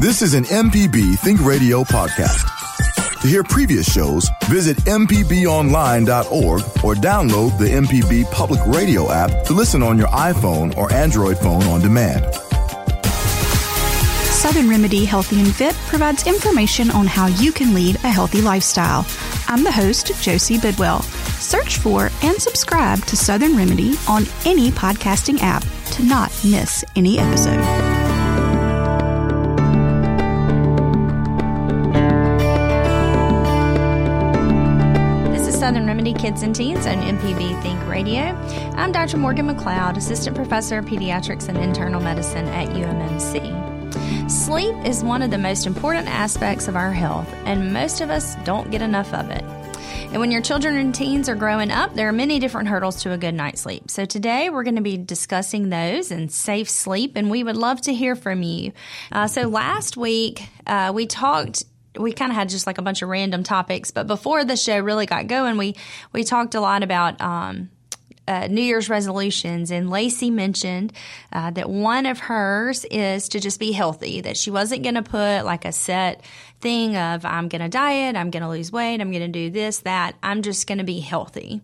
This 0.00 0.22
is 0.22 0.34
an 0.34 0.44
MPB 0.44 1.18
Think 1.18 1.44
Radio 1.44 1.82
podcast. 1.82 2.46
To 3.20 3.26
hear 3.26 3.42
previous 3.42 3.92
shows, 3.92 4.30
visit 4.44 4.76
MPBOnline.org 4.84 6.60
or 6.84 6.94
download 6.94 7.58
the 7.58 7.64
MPB 7.64 8.30
Public 8.30 8.60
Radio 8.66 9.10
app 9.10 9.44
to 9.46 9.52
listen 9.54 9.82
on 9.82 9.98
your 9.98 10.06
iPhone 10.08 10.76
or 10.76 10.92
Android 10.92 11.36
phone 11.38 11.64
on 11.64 11.80
demand. 11.80 12.32
Southern 14.30 14.68
Remedy 14.68 15.04
Healthy 15.04 15.40
and 15.40 15.52
Fit 15.52 15.74
provides 15.88 16.28
information 16.28 16.92
on 16.92 17.08
how 17.08 17.26
you 17.26 17.50
can 17.50 17.74
lead 17.74 17.96
a 17.96 18.08
healthy 18.08 18.40
lifestyle. 18.40 19.04
I'm 19.48 19.64
the 19.64 19.72
host, 19.72 20.12
Josie 20.22 20.58
Bidwell. 20.58 21.02
Search 21.40 21.78
for 21.78 22.08
and 22.22 22.40
subscribe 22.40 23.04
to 23.06 23.16
Southern 23.16 23.56
Remedy 23.56 23.94
on 24.08 24.22
any 24.44 24.70
podcasting 24.70 25.38
app 25.40 25.64
to 25.92 26.04
not 26.04 26.30
miss 26.44 26.84
any 26.94 27.18
episode. 27.18 27.87
Kids 36.18 36.42
and 36.42 36.52
Teens 36.54 36.84
on 36.84 36.96
MPB 36.96 37.62
Think 37.62 37.86
Radio. 37.86 38.22
I'm 38.74 38.90
Dr. 38.90 39.18
Morgan 39.18 39.46
McLeod, 39.46 39.96
Assistant 39.96 40.34
Professor 40.34 40.78
of 40.78 40.84
Pediatrics 40.84 41.48
and 41.48 41.56
Internal 41.56 42.00
Medicine 42.00 42.48
at 42.48 42.70
UMMC. 42.70 44.28
Sleep 44.28 44.74
is 44.84 45.04
one 45.04 45.22
of 45.22 45.30
the 45.30 45.38
most 45.38 45.64
important 45.64 46.08
aspects 46.08 46.66
of 46.66 46.74
our 46.74 46.90
health, 46.90 47.32
and 47.44 47.72
most 47.72 48.00
of 48.00 48.10
us 48.10 48.34
don't 48.44 48.68
get 48.72 48.82
enough 48.82 49.14
of 49.14 49.30
it. 49.30 49.44
And 50.10 50.18
when 50.18 50.32
your 50.32 50.42
children 50.42 50.76
and 50.76 50.92
teens 50.92 51.28
are 51.28 51.36
growing 51.36 51.70
up, 51.70 51.94
there 51.94 52.08
are 52.08 52.12
many 52.12 52.40
different 52.40 52.66
hurdles 52.66 53.02
to 53.04 53.12
a 53.12 53.18
good 53.18 53.34
night's 53.34 53.60
sleep. 53.60 53.88
So 53.88 54.04
today 54.04 54.50
we're 54.50 54.64
going 54.64 54.74
to 54.74 54.82
be 54.82 54.96
discussing 54.96 55.68
those 55.68 56.10
and 56.10 56.32
safe 56.32 56.68
sleep, 56.68 57.12
and 57.14 57.30
we 57.30 57.44
would 57.44 57.56
love 57.56 57.80
to 57.82 57.94
hear 57.94 58.16
from 58.16 58.42
you. 58.42 58.72
Uh, 59.12 59.28
so 59.28 59.42
last 59.42 59.96
week 59.96 60.48
uh, 60.66 60.90
we 60.92 61.06
talked 61.06 61.62
we 61.98 62.12
kind 62.12 62.30
of 62.30 62.36
had 62.36 62.48
just 62.48 62.66
like 62.66 62.78
a 62.78 62.82
bunch 62.82 63.02
of 63.02 63.08
random 63.08 63.42
topics. 63.42 63.90
But 63.90 64.06
before 64.06 64.44
the 64.44 64.56
show 64.56 64.78
really 64.78 65.06
got 65.06 65.26
going, 65.26 65.56
we 65.56 65.76
we 66.12 66.24
talked 66.24 66.54
a 66.54 66.60
lot 66.60 66.82
about 66.82 67.20
um, 67.20 67.70
uh, 68.28 68.46
New 68.46 68.62
Year's 68.62 68.90
resolutions, 68.90 69.70
and 69.70 69.90
Lacey 69.90 70.30
mentioned 70.30 70.92
uh, 71.32 71.50
that 71.52 71.68
one 71.68 72.06
of 72.06 72.18
hers 72.18 72.84
is 72.84 73.30
to 73.30 73.40
just 73.40 73.58
be 73.58 73.72
healthy. 73.72 74.20
That 74.20 74.36
she 74.36 74.50
wasn't 74.50 74.82
going 74.82 74.96
to 74.96 75.02
put 75.02 75.44
like 75.44 75.64
a 75.64 75.72
set 75.72 76.22
thing 76.60 76.96
of 76.96 77.24
I'm 77.24 77.48
going 77.48 77.62
to 77.62 77.68
diet, 77.68 78.16
I'm 78.16 78.30
going 78.30 78.42
to 78.42 78.48
lose 78.48 78.72
weight, 78.72 79.00
I'm 79.00 79.10
going 79.10 79.22
to 79.22 79.28
do 79.28 79.50
this, 79.50 79.80
that. 79.80 80.16
I'm 80.22 80.42
just 80.42 80.66
going 80.66 80.78
to 80.78 80.84
be 80.84 81.00
healthy. 81.00 81.60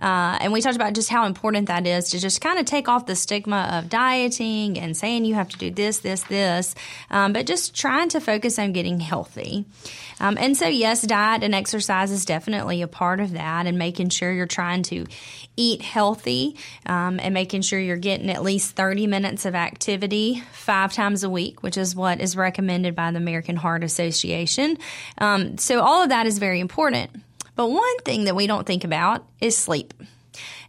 Uh, 0.00 0.36
and 0.40 0.52
we 0.52 0.60
talked 0.60 0.76
about 0.76 0.92
just 0.92 1.08
how 1.08 1.24
important 1.24 1.68
that 1.68 1.86
is 1.86 2.10
to 2.10 2.18
just 2.18 2.40
kind 2.40 2.58
of 2.58 2.66
take 2.66 2.88
off 2.88 3.06
the 3.06 3.16
stigma 3.16 3.70
of 3.72 3.88
dieting 3.88 4.78
and 4.78 4.96
saying 4.96 5.24
you 5.24 5.34
have 5.34 5.48
to 5.48 5.58
do 5.58 5.70
this, 5.70 6.00
this, 6.00 6.22
this, 6.24 6.74
um, 7.10 7.32
but 7.32 7.46
just 7.46 7.74
trying 7.74 8.08
to 8.10 8.20
focus 8.20 8.58
on 8.58 8.72
getting 8.72 9.00
healthy. 9.00 9.64
Um, 10.20 10.36
and 10.38 10.56
so, 10.56 10.66
yes, 10.66 11.02
diet 11.02 11.42
and 11.42 11.54
exercise 11.54 12.10
is 12.10 12.24
definitely 12.24 12.82
a 12.82 12.88
part 12.88 13.20
of 13.20 13.32
that, 13.32 13.66
and 13.66 13.78
making 13.78 14.10
sure 14.10 14.32
you're 14.32 14.46
trying 14.46 14.82
to 14.84 15.06
eat 15.56 15.82
healthy 15.82 16.56
um, 16.86 17.18
and 17.20 17.32
making 17.34 17.62
sure 17.62 17.78
you're 17.78 17.96
getting 17.96 18.30
at 18.30 18.42
least 18.42 18.76
30 18.76 19.06
minutes 19.06 19.44
of 19.44 19.54
activity 19.54 20.42
five 20.52 20.92
times 20.92 21.22
a 21.22 21.30
week, 21.30 21.62
which 21.62 21.76
is 21.76 21.94
what 21.94 22.20
is 22.20 22.36
recommended 22.36 22.94
by 22.94 23.10
the 23.10 23.18
American 23.18 23.56
Heart 23.56 23.84
Association. 23.84 24.25
Um, 25.18 25.58
so, 25.58 25.80
all 25.80 26.02
of 26.02 26.08
that 26.10 26.26
is 26.26 26.38
very 26.38 26.60
important. 26.60 27.10
But 27.54 27.68
one 27.68 27.98
thing 28.04 28.24
that 28.24 28.36
we 28.36 28.46
don't 28.46 28.66
think 28.66 28.84
about 28.84 29.24
is 29.40 29.56
sleep. 29.56 29.94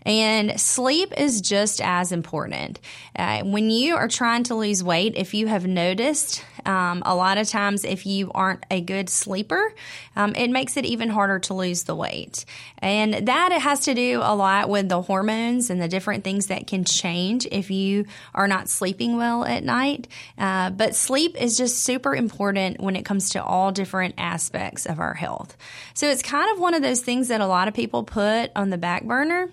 And 0.08 0.58
sleep 0.58 1.14
is 1.18 1.42
just 1.42 1.82
as 1.82 2.14
important. 2.14 2.80
Uh, 3.14 3.44
when 3.44 3.70
you 3.70 3.98
are 3.98 4.08
trying 4.08 4.44
to 4.44 4.56
lose 4.56 4.82
weight, 4.82 5.16
if 5.18 5.34
you 5.34 5.48
have 5.48 5.68
noticed, 5.68 6.46
um, 6.66 7.04
a 7.06 7.14
lot 7.14 7.38
of 7.38 7.50
times 7.50 7.84
if 7.84 8.06
you 8.06 8.32
aren't 8.34 8.64
a 8.72 8.80
good 8.80 9.10
sleeper, 9.10 9.74
um, 10.16 10.34
it 10.36 10.50
makes 10.50 10.78
it 10.78 10.86
even 10.86 11.10
harder 11.10 11.40
to 11.40 11.54
lose 11.54 11.84
the 11.84 11.96
weight. 11.96 12.46
And 12.78 13.28
that 13.28 13.52
it 13.52 13.60
has 13.60 13.82
to 13.82 13.94
do 13.94 14.22
a 14.24 14.34
lot 14.34 14.70
with 14.70 14.88
the 14.88 15.02
hormones 15.02 15.70
and 15.70 15.82
the 15.82 15.90
different 15.90 16.24
things 16.24 16.48
that 16.48 16.68
can 16.68 16.86
change 16.86 17.46
if 17.52 17.70
you 17.70 18.06
are 18.34 18.48
not 18.48 18.70
sleeping 18.70 19.18
well 19.18 19.44
at 19.44 19.66
night. 19.66 20.08
Uh, 20.38 20.70
but 20.70 20.96
sleep 20.96 21.36
is 21.36 21.58
just 21.58 21.84
super 21.84 22.16
important 22.16 22.80
when 22.80 22.96
it 22.96 23.04
comes 23.04 23.32
to 23.32 23.44
all 23.44 23.74
different 23.74 24.16
aspects 24.18 24.86
of 24.86 25.02
our 25.02 25.16
health. 25.16 25.58
So 25.96 26.10
it's 26.10 26.22
kind 26.22 26.50
of 26.54 26.62
one 26.62 26.76
of 26.76 26.82
those 26.82 27.02
things 27.02 27.28
that 27.28 27.42
a 27.42 27.48
lot 27.48 27.68
of 27.68 27.74
people 27.74 28.06
put 28.06 28.54
on 28.56 28.70
the 28.70 28.78
back 28.78 29.04
burner 29.04 29.52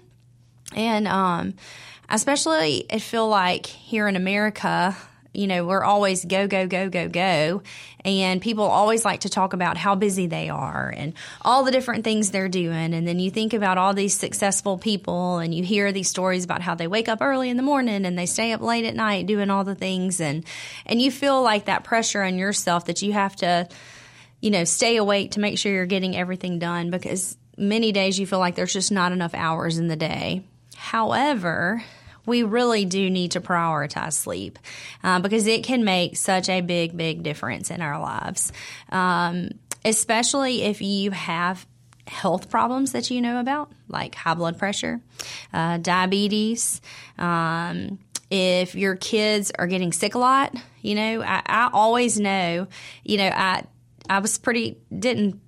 and 0.75 1.07
um, 1.09 1.55
especially, 2.09 2.87
I 2.91 2.99
feel 2.99 3.29
like 3.29 3.67
here 3.67 4.09
in 4.09 4.17
America, 4.17 4.97
you 5.35 5.49
know, 5.49 5.67
we're 5.67 5.83
always 5.83 6.25
go, 6.25 6.47
go, 6.47 6.67
go, 6.67 6.89
go, 6.89 7.09
go. 7.09 7.63
And 8.05 8.41
people 8.41 8.65
always 8.65 9.05
like 9.05 9.21
to 9.21 9.29
talk 9.29 9.53
about 9.53 9.77
how 9.77 9.97
busy 9.97 10.27
they 10.27 10.49
are 10.49 10.95
and 10.97 11.15
all 11.43 11.65
the 11.65 11.73
different 11.73 12.05
things 12.05 12.31
they're 12.31 12.49
doing. 12.49 12.95
And 12.95 13.07
then 13.07 13.19
you 13.19 13.31
think 13.31 13.53
about 13.53 13.77
all 13.77 13.95
these 13.95 14.15
successful 14.15 14.79
people 14.79 15.39
and 15.39 15.53
you 15.53 15.65
hear 15.65 15.91
these 15.91 16.09
stories 16.09 16.45
about 16.45 16.63
how 16.63 16.77
they 16.77 16.87
wake 16.87 17.09
up 17.09 17.21
early 17.21 17.51
in 17.51 17.57
the 17.57 17.63
morning 17.63 18.07
and 18.07 18.17
they 18.17 18.27
stay 18.27 18.53
up 18.53 18.61
late 18.61 18.85
at 18.85 18.95
night 18.95 19.27
doing 19.27 19.51
all 19.51 19.65
the 19.65 19.75
things. 19.75 20.21
And, 20.21 20.45
and 20.87 21.03
you 21.03 21.11
feel 21.11 21.43
like 21.43 21.65
that 21.65 21.83
pressure 21.83 22.23
on 22.23 22.39
yourself 22.39 22.85
that 22.87 23.03
you 23.03 23.13
have 23.13 23.35
to, 23.37 23.69
you 24.41 24.51
know, 24.51 24.65
stay 24.65 24.97
awake 24.97 25.33
to 25.33 25.41
make 25.41 25.59
sure 25.59 25.73
you're 25.73 25.87
getting 25.87 26.17
everything 26.17 26.61
done 26.61 26.91
because 26.91 27.37
many 27.57 27.91
days 27.91 28.19
you 28.19 28.27
feel 28.27 28.39
like 28.39 28.55
there's 28.55 28.73
just 28.73 28.93
not 28.93 29.11
enough 29.11 29.35
hours 29.35 29.79
in 29.79 29.89
the 29.89 29.97
day. 29.97 30.45
However, 30.85 31.83
we 32.27 32.43
really 32.43 32.85
do 32.85 33.09
need 33.09 33.31
to 33.33 33.41
prioritize 33.41 34.13
sleep 34.13 34.59
uh, 35.03 35.19
because 35.19 35.47
it 35.47 35.65
can 35.65 35.83
make 35.83 36.19
such 36.19 36.51
a 36.51 36.61
big, 36.61 36.95
big 36.95 37.23
difference 37.23 37.71
in 37.71 37.81
our 37.81 37.99
lives, 37.99 38.53
um, 38.91 39.49
especially 39.83 40.63
if 40.63 40.83
you 40.83 41.11
have 41.11 41.67
health 42.07 42.51
problems 42.51 42.93
that 42.93 43.11
you 43.11 43.23
know 43.23 43.41
about, 43.41 43.73
like 43.89 44.15
high 44.15 44.35
blood 44.35 44.59
pressure, 44.59 45.01
uh, 45.55 45.79
diabetes. 45.79 46.83
Um, 47.17 47.99
if 48.31 48.75
your 48.75 48.95
kids 48.95 49.53
are 49.59 49.67
getting 49.67 49.91
sick 49.91 50.15
a 50.15 50.19
lot, 50.19 50.55
you 50.83 50.97
know, 50.97 51.23
I, 51.23 51.41
I 51.47 51.71
always 51.73 52.21
know, 52.21 52.69
you 53.05 53.17
know, 53.17 53.31
I 53.35 53.65
I 54.11 54.19
was 54.19 54.37
pretty 54.37 54.77
didn't 54.97 55.41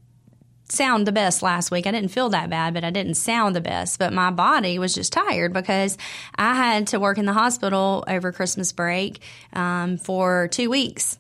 sound 0.69 1.07
the 1.07 1.13
best 1.13 1.43
last 1.43 1.71
week. 1.71 1.87
I 1.87 1.93
didn't 1.93 2.11
feel 2.11 2.29
that 2.31 2.51
bad, 2.51 2.75
but 2.75 2.85
I 2.85 2.91
didn't 2.91 3.15
sound 3.15 3.55
the 3.55 3.61
best. 3.61 3.99
But 3.99 4.13
my 4.13 4.31
body 4.31 4.79
was 4.79 4.95
just 4.95 5.13
tired 5.13 5.53
because 5.53 5.97
I 6.35 6.55
had 6.55 6.89
to 6.89 7.01
work 7.01 7.19
in 7.19 7.25
the 7.25 7.33
hospital 7.33 8.05
over 8.07 8.33
Christmas 8.33 8.73
break 8.73 9.21
um, 9.53 9.99
for 9.99 10.49
two 10.49 10.71
weeks. 10.71 11.19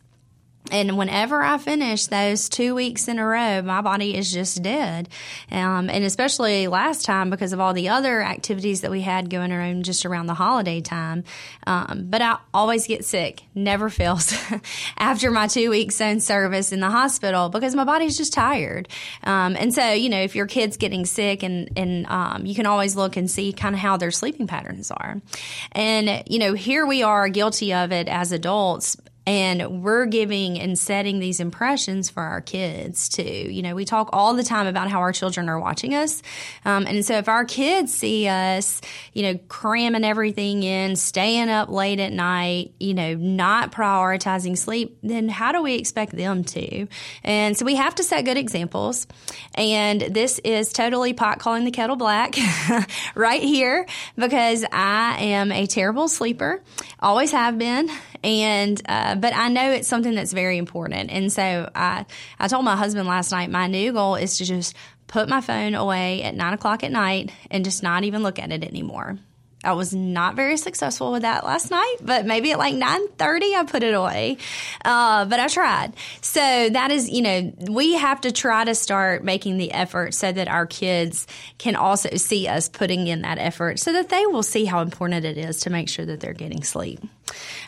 And 0.70 0.98
whenever 0.98 1.42
I 1.42 1.58
finish 1.58 2.06
those 2.06 2.48
two 2.48 2.74
weeks 2.74 3.08
in 3.08 3.18
a 3.18 3.26
row, 3.26 3.62
my 3.62 3.80
body 3.80 4.16
is 4.16 4.32
just 4.32 4.62
dead. 4.62 5.08
Um, 5.50 5.88
and 5.88 6.04
especially 6.04 6.66
last 6.66 7.04
time 7.04 7.30
because 7.30 7.52
of 7.52 7.60
all 7.60 7.72
the 7.72 7.88
other 7.88 8.22
activities 8.22 8.80
that 8.80 8.90
we 8.90 9.02
had 9.02 9.30
going 9.30 9.52
around 9.52 9.84
just 9.84 10.04
around 10.04 10.26
the 10.26 10.34
holiday 10.34 10.80
time. 10.80 11.24
Um, 11.66 12.06
but 12.10 12.20
I 12.20 12.38
always 12.52 12.86
get 12.86 13.04
sick, 13.04 13.42
never 13.54 13.88
fails 13.90 14.34
after 14.98 15.30
my 15.30 15.46
two 15.46 15.70
weeks 15.70 16.00
in 16.00 16.20
service 16.20 16.72
in 16.72 16.80
the 16.80 16.90
hospital 16.90 17.48
because 17.48 17.74
my 17.74 17.84
body's 17.84 18.16
just 18.16 18.32
tired. 18.32 18.88
Um, 19.22 19.56
and 19.58 19.72
so, 19.72 19.92
you 19.92 20.08
know, 20.08 20.20
if 20.20 20.34
your 20.34 20.46
kid's 20.46 20.76
getting 20.76 21.06
sick 21.06 21.42
and, 21.42 21.70
and 21.76 22.06
um, 22.06 22.44
you 22.44 22.54
can 22.54 22.66
always 22.66 22.96
look 22.96 23.16
and 23.16 23.30
see 23.30 23.52
kind 23.52 23.74
of 23.74 23.80
how 23.80 23.96
their 23.96 24.10
sleeping 24.10 24.46
patterns 24.46 24.90
are. 24.90 25.20
And, 25.72 26.24
you 26.28 26.38
know, 26.38 26.54
here 26.54 26.86
we 26.86 27.02
are 27.02 27.28
guilty 27.28 27.72
of 27.72 27.92
it 27.92 28.08
as 28.08 28.32
adults 28.32 28.96
and 29.26 29.82
we're 29.82 30.06
giving 30.06 30.58
and 30.60 30.78
setting 30.78 31.18
these 31.18 31.40
impressions 31.40 32.08
for 32.08 32.22
our 32.22 32.40
kids 32.40 33.08
too. 33.08 33.22
You 33.22 33.60
know, 33.62 33.74
we 33.74 33.84
talk 33.84 34.10
all 34.12 34.34
the 34.34 34.44
time 34.44 34.68
about 34.68 34.88
how 34.88 35.00
our 35.00 35.12
children 35.12 35.48
are 35.48 35.58
watching 35.58 35.96
us. 35.96 36.22
Um, 36.64 36.86
and 36.86 37.04
so 37.04 37.14
if 37.18 37.28
our 37.28 37.44
kids 37.44 37.92
see 37.92 38.28
us, 38.28 38.80
you 39.12 39.24
know, 39.24 39.38
cramming 39.48 40.04
everything 40.04 40.62
in, 40.62 40.94
staying 40.94 41.48
up 41.48 41.68
late 41.68 41.98
at 41.98 42.12
night, 42.12 42.72
you 42.78 42.94
know, 42.94 43.14
not 43.14 43.72
prioritizing 43.72 44.56
sleep, 44.56 44.96
then 45.02 45.28
how 45.28 45.50
do 45.50 45.60
we 45.60 45.74
expect 45.74 46.12
them 46.12 46.44
to? 46.44 46.86
And 47.24 47.56
so 47.56 47.64
we 47.64 47.74
have 47.74 47.96
to 47.96 48.04
set 48.04 48.24
good 48.24 48.36
examples. 48.36 49.08
And 49.54 50.02
this 50.02 50.38
is 50.44 50.72
totally 50.72 51.14
pot 51.14 51.40
calling 51.40 51.64
the 51.64 51.72
kettle 51.72 51.96
black 51.96 52.36
right 53.16 53.42
here 53.42 53.86
because 54.14 54.64
I 54.70 55.16
am 55.18 55.50
a 55.50 55.66
terrible 55.66 56.06
sleeper, 56.06 56.62
always 57.00 57.32
have 57.32 57.58
been. 57.58 57.90
And, 58.22 58.80
uh, 58.88 59.15
but 59.16 59.34
I 59.34 59.48
know 59.48 59.70
it's 59.70 59.88
something 59.88 60.14
that's 60.14 60.32
very 60.32 60.58
important. 60.58 61.10
And 61.10 61.32
so 61.32 61.70
I, 61.74 62.06
I 62.38 62.48
told 62.48 62.64
my 62.64 62.76
husband 62.76 63.08
last 63.08 63.32
night, 63.32 63.50
my 63.50 63.66
new 63.66 63.92
goal 63.92 64.16
is 64.16 64.38
to 64.38 64.44
just 64.44 64.74
put 65.06 65.28
my 65.28 65.40
phone 65.40 65.74
away 65.74 66.22
at 66.22 66.34
nine 66.34 66.52
o'clock 66.52 66.84
at 66.84 66.90
night 66.90 67.32
and 67.50 67.64
just 67.64 67.82
not 67.82 68.04
even 68.04 68.22
look 68.22 68.38
at 68.38 68.52
it 68.52 68.64
anymore. 68.64 69.18
I 69.66 69.72
was 69.72 69.92
not 69.92 70.36
very 70.36 70.56
successful 70.56 71.12
with 71.12 71.22
that 71.22 71.44
last 71.44 71.70
night, 71.70 71.96
but 72.00 72.24
maybe 72.24 72.52
at 72.52 72.58
like 72.58 72.74
9:30 72.74 73.54
I 73.54 73.64
put 73.64 73.82
it 73.82 73.94
away. 73.94 74.38
Uh, 74.84 75.24
but 75.24 75.40
I 75.40 75.48
tried. 75.48 75.92
So 76.20 76.40
that 76.40 76.90
is, 76.90 77.10
you 77.10 77.22
know, 77.22 77.52
we 77.68 77.94
have 77.94 78.20
to 78.22 78.32
try 78.32 78.64
to 78.64 78.74
start 78.74 79.24
making 79.24 79.58
the 79.58 79.72
effort 79.72 80.14
so 80.14 80.30
that 80.30 80.48
our 80.48 80.66
kids 80.66 81.26
can 81.58 81.76
also 81.76 82.10
see 82.16 82.46
us 82.48 82.68
putting 82.68 83.06
in 83.06 83.22
that 83.22 83.38
effort 83.38 83.78
so 83.78 83.92
that 83.92 84.08
they 84.08 84.26
will 84.26 84.42
see 84.42 84.64
how 84.64 84.80
important 84.80 85.24
it 85.24 85.36
is 85.36 85.60
to 85.60 85.70
make 85.70 85.88
sure 85.88 86.06
that 86.06 86.20
they're 86.20 86.32
getting 86.32 86.62
sleep. 86.62 87.00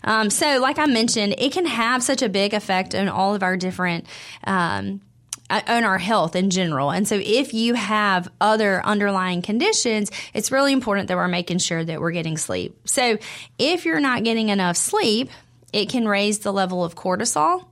Um, 0.05 0.31
so, 0.31 0.61
like 0.61 0.79
I 0.79 0.87
mentioned, 0.87 1.35
it 1.39 1.53
can 1.53 1.67
have 1.67 2.03
such 2.03 2.23
a 2.23 2.29
big 2.29 2.55
effect 2.55 2.94
on 2.94 3.09
all 3.09 3.35
of 3.35 3.43
our 3.43 3.56
different 3.56 4.06
um, 4.44 5.01
Uh, 5.50 5.62
on 5.67 5.83
our 5.83 5.97
health 5.97 6.37
in 6.37 6.50
general. 6.50 6.91
And 6.91 7.09
so 7.09 7.15
if 7.15 7.55
you 7.55 7.73
have 7.73 8.29
other 8.39 8.85
underlying 8.85 9.41
conditions, 9.41 10.11
it's 10.35 10.53
really 10.53 10.75
important 10.75 11.09
that 11.09 11.17
we're 11.17 11.27
making 11.27 11.56
sure 11.56 11.83
that 11.83 12.03
we're 12.03 12.11
getting 12.11 12.37
sleep. 12.37 12.77
So 12.87 13.17
if 13.59 13.87
you're 13.87 13.99
not 13.99 14.25
getting 14.25 14.50
enough 14.50 14.77
sleep, 14.77 15.31
it 15.73 15.89
can 15.89 16.06
raise 16.06 16.41
the 16.41 16.53
level 16.53 16.85
of 16.85 16.95
cortisol. 16.95 17.65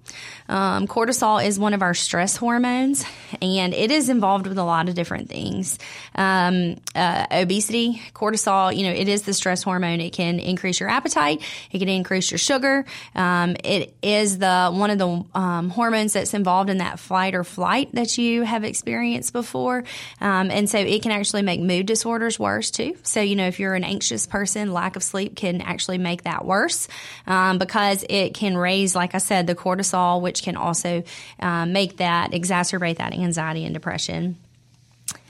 Um, 0.49 0.87
cortisol 0.87 1.45
is 1.45 1.59
one 1.59 1.75
of 1.75 1.83
our 1.83 1.95
stress 1.95 2.37
hormones, 2.37 3.05
and 3.43 3.75
it 3.75 3.91
is 3.91 4.09
involved 4.09 4.47
with 4.47 4.59
a 4.59 4.65
lot 4.65 4.89
of 4.89 4.95
different 4.95 5.29
things. 5.29 5.79
Um, 6.15 6.77
uh, 6.95 7.27
obesity, 7.31 8.01
cortisol, 8.15 8.77
you 8.77 8.85
know, 8.85 8.93
it 8.93 9.09
is 9.09 9.23
the 9.23 9.35
stress 9.35 9.63
hormone. 9.63 10.01
It 10.01 10.13
can 10.13 10.39
increase 10.39 10.81
your 10.81 10.89
appetite. 10.89 11.43
It 11.71 11.79
can 11.79 11.89
increase 11.89 12.31
your 12.31 12.39
sugar. 12.39 12.85
Um, 13.15 13.57
it 13.65 13.95
is 14.03 14.39
the 14.39 14.71
one 14.73 14.91
of 14.91 14.99
the 14.99 15.25
um, 15.39 15.71
hormones 15.71 16.13
that's 16.13 16.35
involved 16.35 16.71
in 16.71 16.79
that 16.79 16.99
flight 16.99 17.35
or 17.35 17.45
flight 17.45 17.91
that 17.93 18.19
you 18.19 18.43
have 18.43 18.65
experienced 18.65 19.33
before, 19.33 19.85
um, 20.21 20.51
and 20.51 20.69
so 20.69 20.79
it 20.79 21.03
can 21.03 21.13
actually 21.13 21.43
make 21.43 21.61
mood 21.61 21.87
disorders 21.87 22.39
worse 22.39 22.71
too. 22.71 22.97
So 23.03 23.21
you 23.21 23.37
know, 23.37 23.47
if 23.47 23.61
you're 23.61 23.75
an 23.75 23.85
anxious 23.85 24.27
person, 24.27 24.73
lack 24.73 24.97
of 24.97 25.03
sleep 25.03 25.37
can 25.37 25.61
actually 25.61 25.99
make 25.99 26.23
that 26.23 26.45
worse 26.45 26.89
um, 27.27 27.59
because 27.59 28.05
it 28.09 28.35
can 28.35 28.57
raise, 28.57 28.95
like 28.95 29.15
I 29.15 29.19
said, 29.19 29.47
the 29.47 29.55
cortisol, 29.55 30.21
which 30.21 30.36
which 30.37 30.43
can 30.43 30.57
also 30.57 31.03
uh, 31.41 31.65
make 31.65 31.97
that 31.97 32.33
exacerbate 32.33 32.99
that 32.99 33.15
anxiety 33.15 33.65
and 33.65 33.73
depression. 33.73 34.37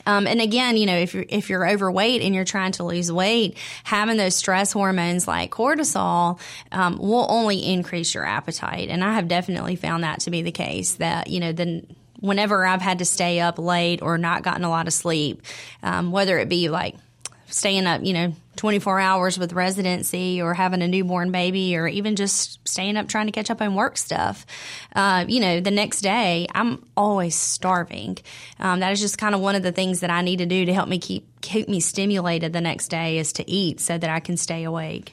Um, 0.05 0.27
and 0.27 0.41
again, 0.41 0.77
you 0.77 0.87
know, 0.87 0.97
if 0.97 1.15
you're 1.15 1.25
if 1.29 1.49
you're 1.51 1.69
overweight 1.69 2.23
and 2.23 2.35
you're 2.35 2.45
trying 2.45 2.73
to 2.73 2.85
lose 2.85 3.11
weight, 3.11 3.57
having 3.85 4.17
those 4.17 4.37
stress 4.37 4.73
hormones 4.73 5.27
like 5.27 5.51
cortisol 5.51 6.41
um, 6.71 6.99
will 6.99 7.27
only 7.29 7.59
increase 7.59 8.15
your 8.15 8.25
appetite. 8.25 8.89
And 8.89 9.03
I 9.03 9.15
have 9.15 9.27
definitely 9.27 9.77
found 9.77 10.05
that 10.05 10.21
to 10.21 10.31
be 10.31 10.43
the 10.43 10.53
case. 10.53 10.95
That 10.95 11.29
you 11.29 11.41
know, 11.41 11.53
then 11.53 11.87
whenever 12.21 12.65
I've 12.65 12.83
had 12.83 12.99
to 12.99 13.05
stay 13.05 13.41
up 13.41 13.59
late 13.59 14.01
or 14.01 14.17
not 14.17 14.43
gotten 14.43 14.65
a 14.65 14.71
lot 14.71 14.87
of 14.87 14.93
sleep, 14.93 15.43
um, 15.83 16.13
whether 16.13 16.39
it 16.39 16.49
be 16.49 16.69
like 16.69 16.95
staying 17.49 17.87
up, 17.87 18.05
you 18.05 18.13
know, 18.13 18.35
24 18.57 19.01
hours 19.01 19.39
with 19.39 19.53
residency 19.53 20.41
or 20.41 20.55
having 20.55 20.83
a 20.83 20.89
newborn 20.89 21.31
baby 21.31 21.77
or 21.77 21.87
even 21.87 22.17
just 22.17 22.67
staying 22.67 22.97
up 22.97 23.09
trying 23.09 23.27
to 23.27 23.33
catch 23.33 23.51
up 23.51 23.61
on 23.61 23.75
work 23.75 23.97
stuff. 23.97 24.47
Uh, 24.95 25.25
you 25.29 25.41
know, 25.41 25.61
the 25.61 25.71
next 25.71 26.01
day, 26.01 26.47
I'm 26.55 26.85
always 26.97 27.35
starving. 27.35 28.19
Um, 28.59 28.81
that 28.81 28.93
is 28.93 29.01
just 29.01 29.19
kind 29.19 29.35
of 29.35 29.41
one 29.41 29.55
of 29.55 29.63
the 29.63 29.73
things 29.73 30.01
that 30.01 30.11
I 30.11 30.23
need 30.23 30.39
to 30.39 30.47
do 30.47 30.65
to 30.67 30.75
help 30.75 30.89
me 30.89 30.99
keep 30.99 31.27
keep 31.41 31.69
me 31.69 31.79
stimulated 31.79 32.53
the 32.53 32.61
next 32.61 32.89
day 32.89 33.19
is 33.19 33.33
to 33.35 33.49
eat 33.49 33.79
so 33.81 33.97
that 33.97 34.11
I 34.11 34.19
can 34.21 34.37
stay 34.37 34.65
awake. 34.65 35.13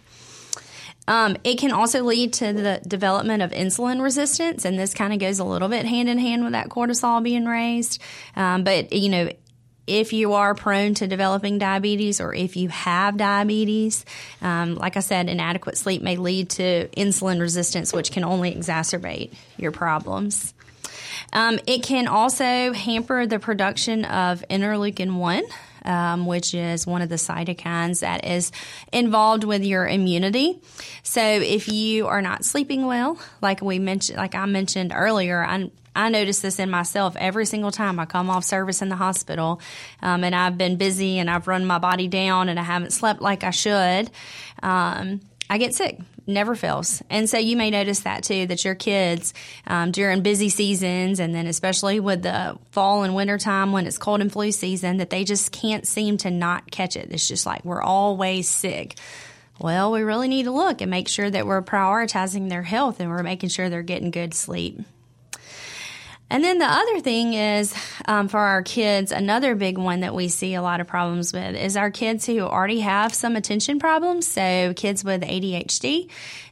Um, 1.08 1.36
it 1.44 1.60
can 1.60 1.72
also 1.72 2.04
lead 2.04 2.34
to 2.34 2.54
the 2.54 2.82
development 2.88 3.44
of 3.44 3.52
insulin 3.52 4.02
resistance, 4.02 4.64
and 4.64 4.80
this 4.80 4.94
kind 4.94 5.12
of 5.12 5.20
goes 5.20 5.40
a 5.40 5.44
little 5.44 5.68
bit 5.68 5.86
hand 5.86 6.08
in 6.08 6.18
hand 6.18 6.44
with 6.44 6.54
that 6.54 6.70
cortisol 6.70 7.22
being 7.22 7.46
raised. 7.46 8.02
Um, 8.36 8.64
but 8.64 8.94
you 8.94 9.10
know, 9.10 9.30
if 9.88 10.14
you 10.14 10.34
are 10.34 10.56
prone 10.56 10.94
to 10.96 11.08
developing 11.08 11.58
diabetes 11.58 12.22
or 12.22 12.34
if 12.34 12.56
you 12.56 12.70
have 12.70 13.18
diabetes, 13.18 14.06
um, 14.42 14.76
like 14.76 14.98
I 14.98 15.02
said, 15.02 15.30
inadequate 15.30 15.78
sleep 15.78 16.02
may 16.02 16.16
lead 16.16 16.50
to 16.52 16.88
insulin 16.90 17.40
resistance, 17.40 17.92
which 17.94 18.12
can 18.12 18.24
only 18.24 18.54
exacerbate 18.54 19.34
your 19.58 19.72
problems. 19.72 20.54
Um, 21.34 21.60
it 21.68 21.84
can 21.84 22.08
also 22.08 22.74
hamper 22.74 23.26
the 23.26 23.40
production 23.40 24.06
of 24.06 24.44
interleukin 24.50 25.18
1. 25.18 25.44
Um, 25.86 26.28
which 26.28 26.54
is 26.54 26.88
one 26.88 27.02
of 27.02 27.10
the 27.10 27.16
cytokines 27.16 28.00
that 28.00 28.24
is 28.24 28.54
involved 28.94 29.44
with 29.44 29.66
your 29.66 29.86
immunity. 29.86 30.62
So 31.04 31.22
if 31.22 31.68
you 31.68 32.08
are 32.08 32.22
not 32.22 32.46
sleeping 32.46 32.86
well, 32.86 33.20
like 33.42 33.62
we 33.62 33.80
mentioned, 33.80 34.18
like 34.18 34.34
I 34.34 34.46
mentioned 34.46 34.94
earlier, 34.96 35.44
I 35.44 35.70
I 35.96 36.10
notice 36.10 36.40
this 36.40 36.60
in 36.60 36.70
myself 36.70 37.16
every 37.18 37.46
single 37.46 37.72
time 37.72 38.00
I 38.00 38.06
come 38.06 38.30
off 38.30 38.44
service 38.44 38.82
in 38.82 38.90
the 38.90 38.96
hospital, 38.96 39.62
um, 40.02 40.24
and 40.24 40.36
I've 40.36 40.58
been 40.58 40.78
busy 40.78 41.20
and 41.20 41.30
I've 41.30 41.48
run 41.48 41.66
my 41.66 41.80
body 41.80 42.08
down 42.08 42.50
and 42.50 42.60
I 42.60 42.64
haven't 42.64 42.92
slept 42.92 43.22
like 43.22 43.44
I 43.44 43.52
should. 43.52 44.10
Um, 44.62 45.22
I 45.50 45.58
get 45.58 45.76
sick 45.76 46.00
never 46.28 46.56
fails. 46.56 47.02
And 47.10 47.30
so 47.30 47.38
you 47.38 47.58
may 47.58 47.70
notice 47.70 48.02
that 48.02 48.24
too, 48.24 48.48
that 48.48 48.64
your 48.64 48.76
kids 48.76 49.34
um, 49.68 49.92
during 49.92 50.22
busy 50.22 50.50
seasons 50.50 51.20
and 51.20 51.34
then 51.34 51.48
especially 51.48 52.00
with 52.00 52.24
the 52.24 52.58
fall 52.72 53.04
and 53.04 53.16
winter 53.16 53.38
time 53.38 53.72
when 53.72 53.86
it's 53.86 53.98
cold 53.98 54.22
and 54.22 54.32
flu 54.32 54.52
season, 54.52 54.98
that 54.98 55.10
they 55.10 55.24
just 55.24 55.52
can't 55.52 55.88
seem 55.88 56.18
to 56.18 56.32
not 56.32 56.72
catch 56.72 56.96
it. 56.96 57.10
It's 57.12 57.28
just 57.28 57.46
like 57.46 57.66
we're 57.66 57.82
always 57.82 58.48
sick. 58.48 58.96
Well, 59.60 59.92
we 59.92 60.02
really 60.02 60.28
need 60.28 60.44
to 60.44 60.52
look 60.52 60.82
and 60.82 60.90
make 60.90 61.08
sure 61.08 61.30
that 61.30 61.46
we're 61.46 61.62
prioritizing 61.62 62.50
their 62.50 62.64
health 62.64 63.00
and 63.00 63.10
we're 63.10 63.24
making 63.24 63.50
sure 63.50 63.70
they're 63.70 63.84
getting 63.84 64.12
good 64.12 64.34
sleep. 64.34 64.80
And 66.30 66.44
then 66.44 66.58
the 66.58 66.66
other 66.66 67.00
thing 67.00 67.34
is 67.34 67.76
um, 68.06 68.28
for 68.28 68.40
our 68.40 68.64
kids, 68.64 69.12
another 69.12 69.54
big 69.54 69.78
one 69.78 70.00
that 70.00 70.16
we 70.16 70.30
see 70.30 70.56
a 70.56 70.62
lot 70.62 70.82
of 70.82 70.88
problems 70.88 71.32
with 71.32 71.56
is 71.56 71.78
our 71.78 71.92
kids 71.92 72.26
who 72.26 72.40
already 72.40 72.80
have 72.80 73.14
some 73.14 73.36
attention 73.36 73.80
problems. 73.80 74.28
So 74.28 74.74
kids 74.76 75.04
with 75.04 75.22
ADHD. 75.22 76.10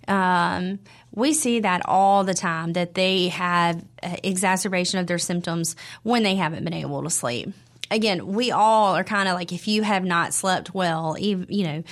Um, 0.08 0.80
we 1.14 1.34
see 1.34 1.62
that 1.62 1.82
all 1.86 2.24
the 2.24 2.34
time 2.34 2.74
that 2.74 2.94
they 2.94 3.30
have 3.30 3.84
exacerbation 4.24 5.00
of 5.00 5.08
their 5.08 5.18
symptoms 5.18 5.76
when 6.04 6.24
they 6.24 6.36
haven't 6.36 6.64
been 6.64 6.74
able 6.74 7.04
to 7.04 7.10
sleep 7.10 7.54
again, 7.92 8.26
we 8.26 8.52
all 8.52 8.96
are 8.96 9.04
kind 9.04 9.28
of 9.28 9.36
like 9.36 9.52
if 9.52 9.68
you 9.68 9.84
have 9.84 10.04
not 10.04 10.34
slept 10.34 10.74
well, 10.74 11.18
you 11.20 11.64
know, 11.64 11.84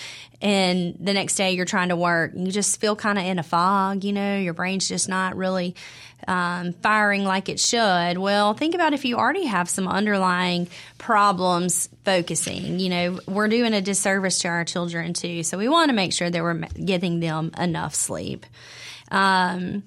and 0.41 0.95
the 0.99 1.13
next 1.13 1.35
day 1.35 1.51
you're 1.51 1.65
trying 1.65 1.89
to 1.89 1.95
work, 1.95 2.31
you 2.33 2.51
just 2.51 2.79
feel 2.79 2.95
kind 2.95 3.19
of 3.19 3.25
in 3.25 3.37
a 3.37 3.43
fog, 3.43 4.03
you 4.03 4.13
know, 4.13 4.37
your 4.37 4.53
brain's 4.53 4.87
just 4.87 5.09
not 5.09 5.35
really 5.35 5.75
um, 6.27 6.73
firing 6.73 7.25
like 7.25 7.49
it 7.49 7.59
should. 7.59 8.17
Well, 8.17 8.53
think 8.53 8.73
about 8.75 8.93
if 8.93 9.03
you 9.03 9.17
already 9.17 9.45
have 9.45 9.69
some 9.69 9.87
underlying 9.87 10.69
problems 10.97 11.89
focusing. 12.05 12.79
You 12.79 12.89
know, 12.89 13.19
we're 13.27 13.49
doing 13.49 13.73
a 13.73 13.81
disservice 13.81 14.39
to 14.39 14.47
our 14.47 14.63
children 14.63 15.13
too, 15.13 15.43
so 15.43 15.57
we 15.57 15.67
want 15.67 15.89
to 15.89 15.93
make 15.93 16.13
sure 16.13 16.29
that 16.29 16.41
we're 16.41 16.61
giving 16.83 17.19
them 17.19 17.51
enough 17.57 17.93
sleep. 17.93 18.45
Um, 19.11 19.83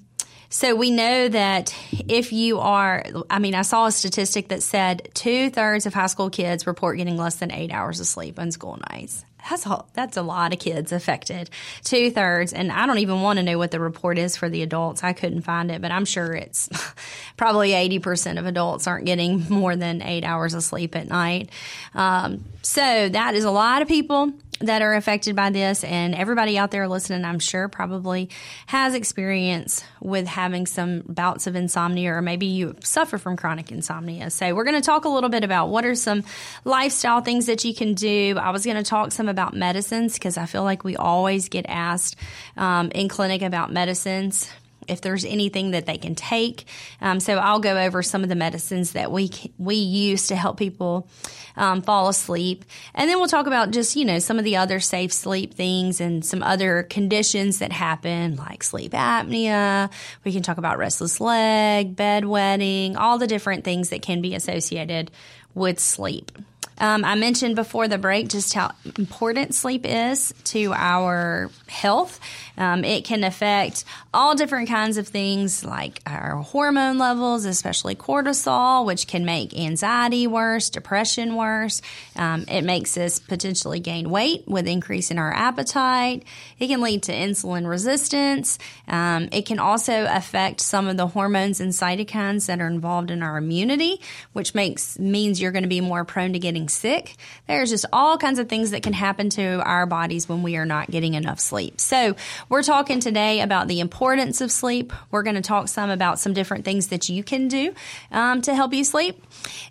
so 0.53 0.75
we 0.75 0.91
know 0.91 1.29
that 1.29 1.75
if 2.07 2.31
you 2.31 2.59
are, 2.59 3.03
I 3.27 3.39
mean, 3.39 3.55
I 3.55 3.63
saw 3.63 3.87
a 3.87 3.91
statistic 3.91 4.49
that 4.49 4.61
said 4.61 5.09
two 5.15 5.49
thirds 5.49 5.87
of 5.87 5.95
high 5.95 6.05
school 6.05 6.29
kids 6.29 6.67
report 6.67 6.97
getting 6.97 7.17
less 7.17 7.37
than 7.37 7.49
eight 7.51 7.71
hours 7.71 7.99
of 7.99 8.05
sleep 8.05 8.37
on 8.37 8.51
school 8.51 8.79
nights. 8.91 9.25
That's 9.49 9.65
a, 9.65 9.83
that's 9.93 10.17
a 10.17 10.21
lot 10.21 10.53
of 10.53 10.59
kids 10.59 10.91
affected. 10.91 11.49
Two 11.83 12.11
thirds. 12.11 12.53
And 12.53 12.71
I 12.71 12.85
don't 12.85 12.99
even 12.99 13.21
want 13.21 13.37
to 13.37 13.43
know 13.43 13.57
what 13.57 13.71
the 13.71 13.79
report 13.79 14.17
is 14.17 14.37
for 14.37 14.49
the 14.49 14.61
adults. 14.61 15.03
I 15.03 15.13
couldn't 15.13 15.41
find 15.41 15.71
it, 15.71 15.81
but 15.81 15.91
I'm 15.91 16.05
sure 16.05 16.33
it's 16.33 16.69
probably 17.37 17.71
80% 17.71 18.39
of 18.39 18.45
adults 18.45 18.87
aren't 18.87 19.05
getting 19.05 19.49
more 19.49 19.75
than 19.75 20.01
eight 20.01 20.23
hours 20.23 20.53
of 20.53 20.63
sleep 20.63 20.95
at 20.95 21.07
night. 21.07 21.49
Um, 21.93 22.45
so 22.61 23.09
that 23.09 23.35
is 23.35 23.43
a 23.43 23.51
lot 23.51 23.81
of 23.81 23.87
people 23.87 24.33
that 24.59 24.81
are 24.81 24.93
affected 24.93 25.35
by 25.35 25.49
this 25.49 25.83
and 25.83 26.15
everybody 26.15 26.57
out 26.57 26.71
there 26.71 26.87
listening 26.87 27.25
i'm 27.25 27.39
sure 27.39 27.67
probably 27.67 28.29
has 28.67 28.93
experience 28.93 29.83
with 29.99 30.25
having 30.25 30.65
some 30.65 31.01
bouts 31.07 31.47
of 31.47 31.55
insomnia 31.55 32.13
or 32.13 32.21
maybe 32.21 32.45
you 32.45 32.75
suffer 32.81 33.17
from 33.17 33.35
chronic 33.35 33.71
insomnia 33.71 34.29
so 34.29 34.53
we're 34.55 34.63
going 34.63 34.79
to 34.79 34.85
talk 34.85 35.05
a 35.05 35.09
little 35.09 35.29
bit 35.29 35.43
about 35.43 35.67
what 35.67 35.85
are 35.85 35.95
some 35.95 36.23
lifestyle 36.63 37.21
things 37.21 37.47
that 37.47 37.65
you 37.65 37.73
can 37.73 37.93
do 37.93 38.37
i 38.39 38.51
was 38.51 38.63
going 38.63 38.77
to 38.77 38.83
talk 38.83 39.11
some 39.11 39.27
about 39.33 39.53
medicines 39.53 40.13
because 40.13 40.37
i 40.37 40.45
feel 40.45 40.63
like 40.63 40.83
we 40.83 40.95
always 40.95 41.49
get 41.49 41.65
asked 41.67 42.15
um, 42.55 42.89
in 42.91 43.09
clinic 43.09 43.41
about 43.41 43.71
medicines 43.71 44.49
if 44.87 45.01
there's 45.01 45.25
anything 45.25 45.71
that 45.71 45.85
they 45.85 45.97
can 45.97 46.15
take. 46.15 46.65
Um, 47.01 47.19
so 47.19 47.37
I'll 47.37 47.59
go 47.59 47.77
over 47.77 48.03
some 48.03 48.23
of 48.23 48.29
the 48.29 48.35
medicines 48.35 48.93
that 48.93 49.11
we 49.11 49.31
we 49.57 49.75
use 49.75 50.27
to 50.27 50.35
help 50.35 50.57
people 50.57 51.07
um, 51.55 51.81
fall 51.81 52.09
asleep, 52.09 52.65
and 52.93 53.09
then 53.09 53.17
we'll 53.17 53.27
talk 53.27 53.47
about 53.47 53.71
just 53.71 53.95
you 53.95 54.05
know 54.05 54.19
some 54.19 54.39
of 54.39 54.45
the 54.45 54.57
other 54.57 54.79
safe 54.79 55.13
sleep 55.13 55.53
things 55.53 56.01
and 56.01 56.25
some 56.25 56.43
other 56.43 56.83
conditions 56.83 57.59
that 57.59 57.71
happen 57.71 58.35
like 58.35 58.63
sleep 58.63 58.93
apnea. 58.93 59.91
We 60.23 60.31
can 60.31 60.43
talk 60.43 60.57
about 60.57 60.77
restless 60.77 61.19
leg, 61.19 61.95
bedwetting, 61.95 62.95
all 62.97 63.17
the 63.17 63.27
different 63.27 63.63
things 63.63 63.89
that 63.89 64.01
can 64.01 64.21
be 64.21 64.35
associated 64.35 65.11
with 65.53 65.79
sleep. 65.79 66.31
Um, 66.79 67.05
I 67.05 67.15
mentioned 67.15 67.55
before 67.55 67.87
the 67.87 67.97
break 67.97 68.29
just 68.29 68.53
how 68.53 68.71
important 68.97 69.55
sleep 69.55 69.85
is 69.85 70.33
to 70.45 70.73
our 70.73 71.49
health. 71.67 72.19
Um, 72.57 72.83
it 72.83 73.03
can 73.03 73.23
affect 73.23 73.83
all 74.13 74.35
different 74.35 74.69
kinds 74.69 74.97
of 74.97 75.07
things 75.07 75.65
like 75.65 76.01
our 76.05 76.37
hormone 76.37 76.97
levels, 76.97 77.45
especially 77.45 77.95
cortisol, 77.95 78.85
which 78.85 79.07
can 79.07 79.25
make 79.25 79.57
anxiety 79.57 80.27
worse, 80.27 80.69
depression 80.69 81.35
worse. 81.35 81.81
Um, 82.15 82.45
it 82.47 82.63
makes 82.63 82.95
us 82.97 83.19
potentially 83.19 83.79
gain 83.79 84.09
weight 84.09 84.47
with 84.47 84.67
increase 84.67 85.09
in 85.09 85.17
our 85.17 85.33
appetite. 85.33 86.25
It 86.59 86.67
can 86.67 86.81
lead 86.81 87.03
to 87.03 87.11
insulin 87.11 87.67
resistance. 87.67 88.59
Um, 88.87 89.29
it 89.31 89.45
can 89.45 89.59
also 89.59 90.05
affect 90.09 90.61
some 90.61 90.87
of 90.87 90.97
the 90.97 91.07
hormones 91.07 91.59
and 91.59 91.71
cytokines 91.71 92.45
that 92.47 92.61
are 92.61 92.67
involved 92.67 93.09
in 93.09 93.23
our 93.23 93.37
immunity, 93.37 93.99
which 94.33 94.53
makes 94.53 94.99
means 94.99 95.41
you're 95.41 95.51
going 95.51 95.63
to 95.63 95.69
be 95.69 95.81
more 95.81 96.05
prone 96.05 96.33
to 96.33 96.39
getting 96.39 96.62
sick. 96.69 97.15
There's 97.47 97.69
just 97.69 97.85
all 97.93 98.17
kinds 98.17 98.39
of 98.39 98.49
things 98.49 98.71
that 98.71 98.83
can 98.83 98.93
happen 98.93 99.29
to 99.31 99.61
our 99.63 99.85
bodies 99.85 100.29
when 100.29 100.43
we 100.43 100.57
are 100.57 100.65
not 100.65 100.89
getting 100.89 101.13
enough 101.13 101.39
sleep. 101.39 101.79
So 101.79 102.15
we're 102.49 102.63
talking 102.63 102.99
today 102.99 103.41
about 103.41 103.67
the 103.67 103.79
importance 103.79 104.41
of 104.41 104.51
sleep. 104.51 104.93
We're 105.11 105.23
going 105.23 105.35
to 105.35 105.41
talk 105.41 105.67
some 105.67 105.89
about 105.89 106.19
some 106.19 106.33
different 106.33 106.65
things 106.65 106.87
that 106.87 107.09
you 107.09 107.23
can 107.23 107.47
do 107.47 107.73
um, 108.11 108.41
to 108.41 108.55
help 108.55 108.73
you 108.73 108.83
sleep. 108.83 109.23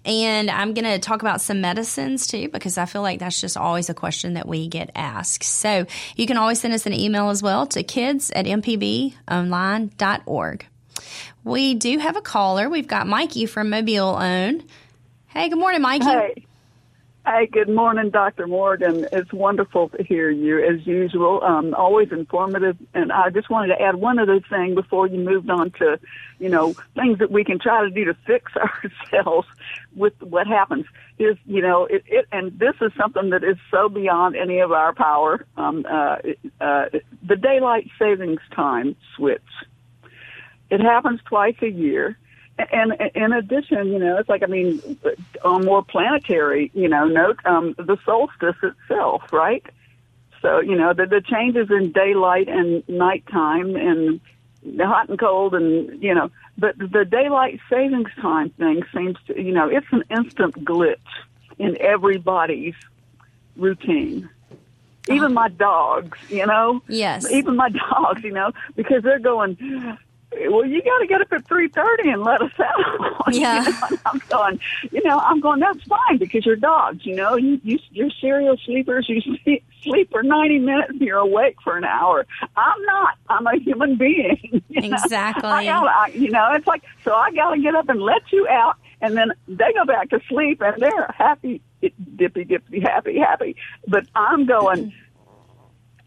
And 0.05 0.51
I'm 0.51 0.75
going 0.75 0.85
to 0.85 0.99
talk 0.99 1.23
about 1.23 1.41
some 1.41 1.61
medicines 1.61 2.27
too, 2.27 2.49
because 2.49 2.79
I 2.79 2.87
feel 2.87 3.03
like 3.03 3.21
that's 3.21 3.41
just 3.41 3.57
always 3.57 3.89
a 3.89 3.95
question 3.95 4.35
that 4.35 4.47
we 4.47 4.69
get 4.69 4.91
asked. 4.95 5.45
So 5.45 5.87
you 6.17 6.27
can 6.27 6.37
always 6.37 6.61
send 6.61 6.75
us 6.75 6.87
an 6.87 6.93
email 6.93 7.31
as 7.31 7.43
well 7.43 7.67
to 7.69 7.83
kids 7.83 8.31
at 8.31 8.47
mpbonline.org. 8.47 10.67
We 11.45 11.75
do 11.75 11.99
have 11.99 12.17
a 12.17 12.23
caller. 12.23 12.69
We've 12.69 12.87
got 12.87 13.07
Mikey 13.07 13.47
from 13.47 13.71
Mobile 13.71 14.17
Own. 14.17 14.63
Hey, 15.27 15.49
good 15.49 15.59
morning, 15.59 15.83
Mikey. 15.83 16.05
Hey. 16.05 16.47
Hi, 17.25 17.47
good 17.47 17.69
morning, 17.69 18.11
Dr. 18.11 18.49
Morgan. 18.49 19.07
It's 19.13 19.33
wonderful 19.33 19.91
to 19.91 20.03
hear 20.03 20.29
you 20.29 20.59
as 20.59 20.85
usual. 20.85 21.41
Um, 21.45 21.73
always 21.73 22.11
informative. 22.11 22.77
And 22.95 23.13
I 23.13 23.31
just 23.31 23.49
wanted 23.49 23.77
to 23.77 23.81
add 23.81 23.95
one 23.95 24.19
other 24.19 24.41
thing 24.51 24.75
before 24.75 25.07
you 25.07 25.21
moved 25.21 25.49
on 25.49 25.71
to, 25.79 26.01
you 26.41 26.49
know, 26.49 26.75
things 26.97 27.21
that 27.21 27.31
we 27.31 27.45
can 27.45 27.61
try 27.61 27.85
to 27.85 27.91
do 27.91 28.05
to 28.07 28.17
fix 28.27 28.51
ourselves 29.13 29.47
with 29.95 30.21
what 30.21 30.49
happens 30.49 30.85
is, 31.21 31.37
you 31.47 31.63
know, 31.63 31.85
it, 31.85 32.03
it 32.09 32.27
and 32.33 32.59
this 32.59 32.75
is 32.81 32.91
something 33.01 33.31
that 33.31 33.45
is 33.45 33.57
so 33.71 33.89
beyond 33.89 34.35
any 34.35 34.59
of 34.59 34.73
our 34.73 34.93
power. 34.93 35.47
Um, 35.57 35.87
uh, 35.89 36.17
uh, 36.61 36.87
the 37.23 37.37
daylight 37.37 37.89
savings 38.01 38.41
time 38.53 38.97
switch. 39.15 39.41
It 40.71 40.81
happens 40.81 41.21
twice 41.25 41.55
a 41.63 41.71
year 41.71 42.19
and 42.59 42.93
in 43.15 43.33
addition, 43.33 43.89
you 43.89 43.99
know, 43.99 44.19
it's 44.19 44.29
like 44.29 44.43
I 44.43 44.47
mean, 44.47 44.81
on 45.45 45.65
more 45.65 45.83
planetary, 45.83 46.71
you 46.75 46.89
know, 46.89 47.07
note 47.07 47.39
um, 47.45 47.75
the 47.79 47.97
solstice 48.05 48.57
itself, 48.63 49.33
right? 49.33 49.65
So 50.41 50.61
you 50.61 50.77
know, 50.77 50.93
the, 50.93 51.07
the 51.07 51.21
changes 51.21 51.71
in 51.71 51.93
daylight 51.93 52.49
and 52.49 52.87
nighttime 52.89 53.77
and 53.77 54.21
the 54.65 54.87
hot 54.87 55.09
and 55.09 55.19
cold, 55.19 55.55
and 55.55 56.03
you 56.03 56.15
know, 56.15 56.31
but 56.59 56.77
the 56.79 57.05
daylight 57.05 57.61
savings 57.71 58.11
time 58.21 58.51
thing 58.51 58.83
seems 58.95 59.17
to, 59.27 59.41
you 59.41 59.53
know, 59.53 59.69
it's 59.69 59.87
an 59.91 60.05
instant 60.11 60.65
glitch 60.65 60.97
in 61.59 61.81
everybody's 61.81 62.75
routine. 63.57 64.29
Even 65.09 65.25
uh-huh. 65.25 65.35
my 65.35 65.49
dogs, 65.49 66.19
you 66.29 66.47
know. 66.47 66.83
Yes. 66.87 67.29
Even 67.31 67.57
my 67.57 67.69
dogs, 67.91 68.23
you 68.23 68.33
know, 68.33 68.53
because 68.77 69.03
they're 69.03 69.19
going 69.19 69.57
well, 70.49 70.65
you 70.65 70.83
got 70.83 70.99
to 70.99 71.07
get 71.07 71.21
up 71.21 71.33
at 71.33 71.47
three 71.47 71.69
thirty 71.69 72.11
and 72.11 72.23
let 72.23 72.43
us 72.43 72.53
out. 72.59 73.09
Yeah, 73.33 73.65
you 73.65 73.73
know, 73.73 73.99
I'm 74.05 74.23
going. 74.29 74.61
You 74.91 75.03
know, 75.05 75.19
I'm 75.19 75.41
going. 75.41 75.61
That's 75.61 75.83
fine 75.85 76.19
because 76.19 76.45
you're 76.45 76.57
dogs. 76.57 77.07
You 77.07 77.15
know, 77.15 77.37
you, 77.37 77.61
you 77.63 77.79
you're 77.91 78.11
serial 78.21 78.57
sleepers. 78.59 79.09
You 79.09 79.21
sleep, 79.45 79.65
sleep 79.83 80.11
for 80.11 80.23
ninety 80.23 80.59
minutes. 80.59 80.91
and 80.91 81.01
You're 81.01 81.19
awake 81.19 81.57
for 81.63 81.77
an 81.77 81.85
hour. 81.85 82.27
I'm 82.57 82.83
not. 82.83 83.15
I'm 83.29 83.47
a 83.47 83.57
human 83.59 83.97
being. 83.97 84.63
Exactly. 84.75 85.49
I 85.49 85.65
gotta, 85.65 85.91
I, 85.91 86.07
you 86.09 86.31
know, 86.31 86.53
it's 86.55 86.67
like 86.67 86.83
so. 87.05 87.15
I 87.15 87.31
got 87.31 87.55
to 87.55 87.61
get 87.61 87.75
up 87.75 87.89
and 87.89 88.01
let 88.01 88.33
you 88.33 88.49
out, 88.49 88.77
and 89.01 89.17
then 89.17 89.33
they 89.47 89.73
go 89.75 89.85
back 89.85 90.11
to 90.11 90.21
sleep, 90.29 90.61
and 90.61 90.83
they're 90.83 91.09
happy, 91.17 91.63
dippy, 92.17 92.45
dippy, 92.45 92.81
happy, 92.81 93.19
happy. 93.19 93.57
But 93.87 94.07
I'm 94.15 94.45
going 94.47 94.87
mm-hmm. 94.87 95.12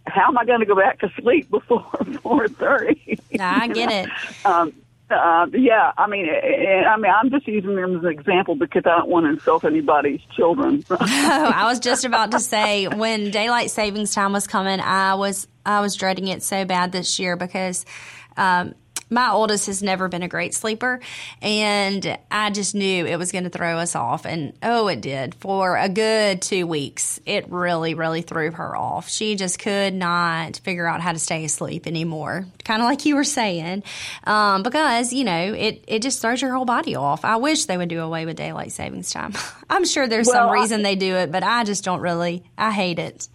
How 0.07 0.27
am 0.27 0.37
I 0.37 0.45
going 0.45 0.59
to 0.59 0.65
go 0.65 0.75
back 0.75 0.99
to 0.99 1.11
sleep 1.19 1.49
before 1.49 1.89
four 2.21 2.47
thirty? 2.47 3.19
I 3.39 3.67
get 3.67 3.91
it. 3.91 4.09
Um, 4.45 4.73
uh, 5.09 5.45
yeah, 5.53 5.91
I 5.97 6.07
mean, 6.07 6.27
I 6.27 6.97
mean, 6.97 7.11
I'm 7.11 7.29
just 7.29 7.47
using 7.47 7.75
them 7.75 7.97
as 7.97 8.03
an 8.03 8.09
example 8.09 8.55
because 8.55 8.83
I 8.85 8.97
don't 8.97 9.07
want 9.07 9.25
to 9.25 9.31
insult 9.31 9.63
anybody's 9.63 10.21
children. 10.35 10.83
oh, 10.89 10.97
I 10.99 11.65
was 11.65 11.79
just 11.79 12.05
about 12.05 12.31
to 12.31 12.39
say 12.39 12.87
when 12.87 13.29
daylight 13.29 13.69
savings 13.69 14.15
time 14.15 14.33
was 14.33 14.47
coming, 14.47 14.79
I 14.79 15.13
was 15.13 15.47
I 15.63 15.81
was 15.81 15.95
dreading 15.95 16.27
it 16.27 16.41
so 16.41 16.65
bad 16.65 16.91
this 16.91 17.19
year 17.19 17.35
because 17.35 17.85
um, 18.35 18.73
my 19.15 19.31
oldest 19.31 19.67
has 19.67 19.81
never 19.81 20.09
been 20.09 20.23
a 20.23 20.27
great 20.27 20.53
sleeper, 20.53 20.99
and 21.41 22.17
I 22.29 22.51
just 22.51 22.75
knew 22.75 23.05
it 23.05 23.15
was 23.15 23.31
going 23.31 23.45
to 23.45 23.49
throw 23.49 23.77
us 23.77 23.95
off. 23.95 24.25
And 24.25 24.53
oh, 24.61 24.87
it 24.89 24.99
did. 24.99 25.33
For 25.35 25.77
a 25.77 25.87
good 25.87 26.41
two 26.41 26.67
weeks, 26.67 27.19
it 27.25 27.49
really, 27.49 27.93
really 27.93 28.21
threw 28.21 28.51
her 28.51 28.75
off. 28.75 29.09
She 29.09 29.35
just 29.35 29.57
could 29.57 29.93
not 29.93 30.57
figure 30.57 30.85
out 30.85 30.99
how 30.99 31.13
to 31.13 31.19
stay 31.19 31.45
asleep 31.45 31.87
anymore. 31.87 32.45
Kind 32.65 32.81
of 32.81 32.87
like 32.87 33.05
you 33.05 33.15
were 33.15 33.23
saying, 33.23 33.83
um, 34.25 34.61
because, 34.63 35.13
you 35.13 35.23
know, 35.23 35.53
it, 35.53 35.85
it 35.87 36.01
just 36.01 36.21
throws 36.21 36.41
your 36.41 36.53
whole 36.53 36.65
body 36.65 36.95
off. 36.95 37.23
I 37.23 37.37
wish 37.37 37.65
they 37.65 37.77
would 37.77 37.89
do 37.89 38.01
away 38.01 38.25
with 38.25 38.35
daylight 38.35 38.73
savings 38.73 39.09
time. 39.11 39.33
I'm 39.69 39.85
sure 39.85 40.07
there's 40.07 40.27
well, 40.27 40.49
some 40.49 40.51
reason 40.51 40.81
I, 40.81 40.83
they 40.83 40.95
do 40.97 41.15
it, 41.15 41.31
but 41.31 41.41
I 41.41 41.63
just 41.63 41.85
don't 41.85 42.01
really, 42.01 42.43
I 42.57 42.71
hate 42.71 42.99
it. 42.99 43.29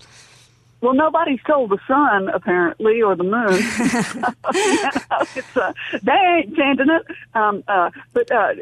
Well, 0.80 0.94
nobody's 0.94 1.40
told 1.46 1.70
the 1.70 1.78
sun 1.86 2.28
apparently 2.30 3.02
or 3.02 3.14
the 3.14 3.24
moon. 3.24 3.34
it's, 5.36 5.56
uh, 5.56 5.72
they 6.02 6.12
ain't 6.12 6.56
changing 6.56 6.88
it. 6.88 7.06
Um, 7.34 7.62
uh, 7.68 7.90
but 8.14 8.30
uh, 8.30 8.54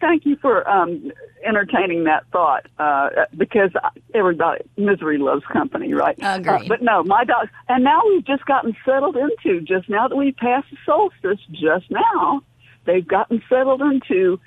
thank 0.00 0.24
you 0.24 0.36
for 0.36 0.68
um, 0.68 1.12
entertaining 1.44 2.04
that 2.04 2.24
thought 2.32 2.66
uh, 2.78 3.10
because 3.36 3.70
everybody 4.14 4.64
misery 4.78 5.18
loves 5.18 5.44
company, 5.52 5.92
right? 5.92 6.16
Agreed. 6.22 6.48
Uh, 6.48 6.64
but 6.66 6.82
no, 6.82 7.02
my 7.04 7.24
dog. 7.24 7.48
And 7.68 7.84
now 7.84 8.00
we've 8.06 8.24
just 8.24 8.46
gotten 8.46 8.74
settled 8.84 9.16
into 9.16 9.60
just 9.60 9.88
now 9.88 10.08
that 10.08 10.16
we 10.16 10.32
passed 10.32 10.70
the 10.70 10.78
solstice. 10.86 11.44
Just 11.50 11.90
now, 11.90 12.42
they've 12.86 13.06
gotten 13.06 13.42
settled 13.50 13.82
into 13.82 14.40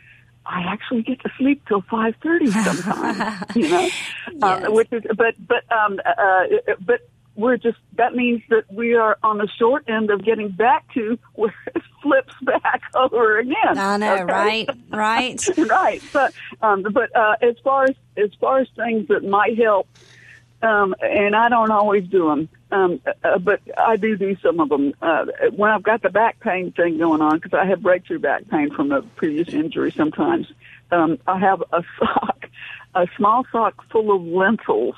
I 0.50 0.62
actually 0.62 1.01
get 1.04 1.20
to 1.22 1.30
sleep 1.38 1.62
till 1.68 1.82
five 1.82 2.16
thirty 2.24 2.48
sometimes. 2.51 3.56
you 3.56 3.70
know, 3.70 3.84
um, 3.84 3.89
yes. 4.34 4.66
um, 4.66 4.74
which 4.74 4.92
is 4.92 5.04
but 5.16 5.36
but 5.48 5.70
um 5.72 6.00
uh, 6.06 6.44
but 6.80 7.01
we're 7.38 7.56
just 7.56 7.77
that 7.94 8.16
means 8.16 8.42
that 8.50 8.63
we 8.74 8.96
are 8.96 9.18
on 9.24 9.38
the 9.38 9.48
short 9.60 9.88
end 9.88 10.10
of 10.10 10.25
getting 10.25 10.50
back 10.50 10.92
to 10.96 11.18
where 11.36 11.54
it 11.75 11.82
flips 12.01 12.34
back 12.42 12.82
over 12.96 13.38
again. 13.38 13.77
I 13.77 13.98
know, 13.98 14.13
okay? 14.16 14.24
right, 14.24 14.70
right, 14.89 15.58
right. 15.70 16.01
But 16.12 16.34
um, 16.62 16.84
but 16.92 17.16
uh, 17.16 17.36
as 17.42 17.56
far 17.63 17.86
as 17.86 17.96
as 18.18 18.32
far 18.42 18.60
as 18.60 18.68
things 18.75 19.08
that 19.10 19.24
might 19.24 19.58
help, 19.58 19.88
um, 20.63 20.96
and 21.01 21.36
I 21.36 21.48
don't 21.50 21.72
always 21.72 22.08
do 22.08 22.27
them. 22.27 22.50
Um, 22.71 23.00
uh, 23.24 23.39
but 23.39 23.62
I 23.77 23.95
do 23.95 24.17
do 24.17 24.36
some 24.38 24.59
of 24.59 24.69
them. 24.69 24.93
Uh, 25.01 25.25
when 25.55 25.71
I've 25.71 25.83
got 25.83 26.01
the 26.01 26.09
back 26.09 26.39
pain 26.41 26.71
thing 26.71 26.97
going 26.97 27.21
on, 27.21 27.39
because 27.39 27.53
I 27.53 27.65
have 27.65 27.81
breakthrough 27.81 28.19
back 28.19 28.47
pain 28.50 28.74
from 28.74 28.91
a 28.91 29.01
previous 29.01 29.50
injury 29.53 29.91
sometimes, 29.91 30.47
um, 30.91 31.17
I 31.27 31.39
have 31.39 31.63
a 31.71 31.83
sock, 32.00 32.47
a 32.93 33.07
small 33.15 33.45
sock 33.51 33.89
full 33.89 34.13
of 34.13 34.21
lentils 34.21 34.95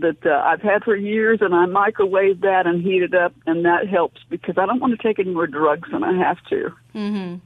that 0.00 0.24
uh, 0.24 0.42
I've 0.44 0.62
had 0.62 0.84
for 0.84 0.94
years, 0.94 1.40
and 1.40 1.54
I 1.54 1.66
microwave 1.66 2.42
that 2.42 2.66
and 2.66 2.82
heat 2.82 3.02
it 3.02 3.14
up, 3.14 3.32
and 3.46 3.64
that 3.64 3.88
helps 3.88 4.20
because 4.28 4.58
I 4.58 4.66
don't 4.66 4.80
want 4.80 4.96
to 4.96 5.02
take 5.02 5.18
any 5.18 5.32
more 5.32 5.46
drugs 5.46 5.90
than 5.90 6.04
I 6.04 6.12
have 6.12 6.38
to. 6.50 6.72
Mm-hmm. 6.94 7.36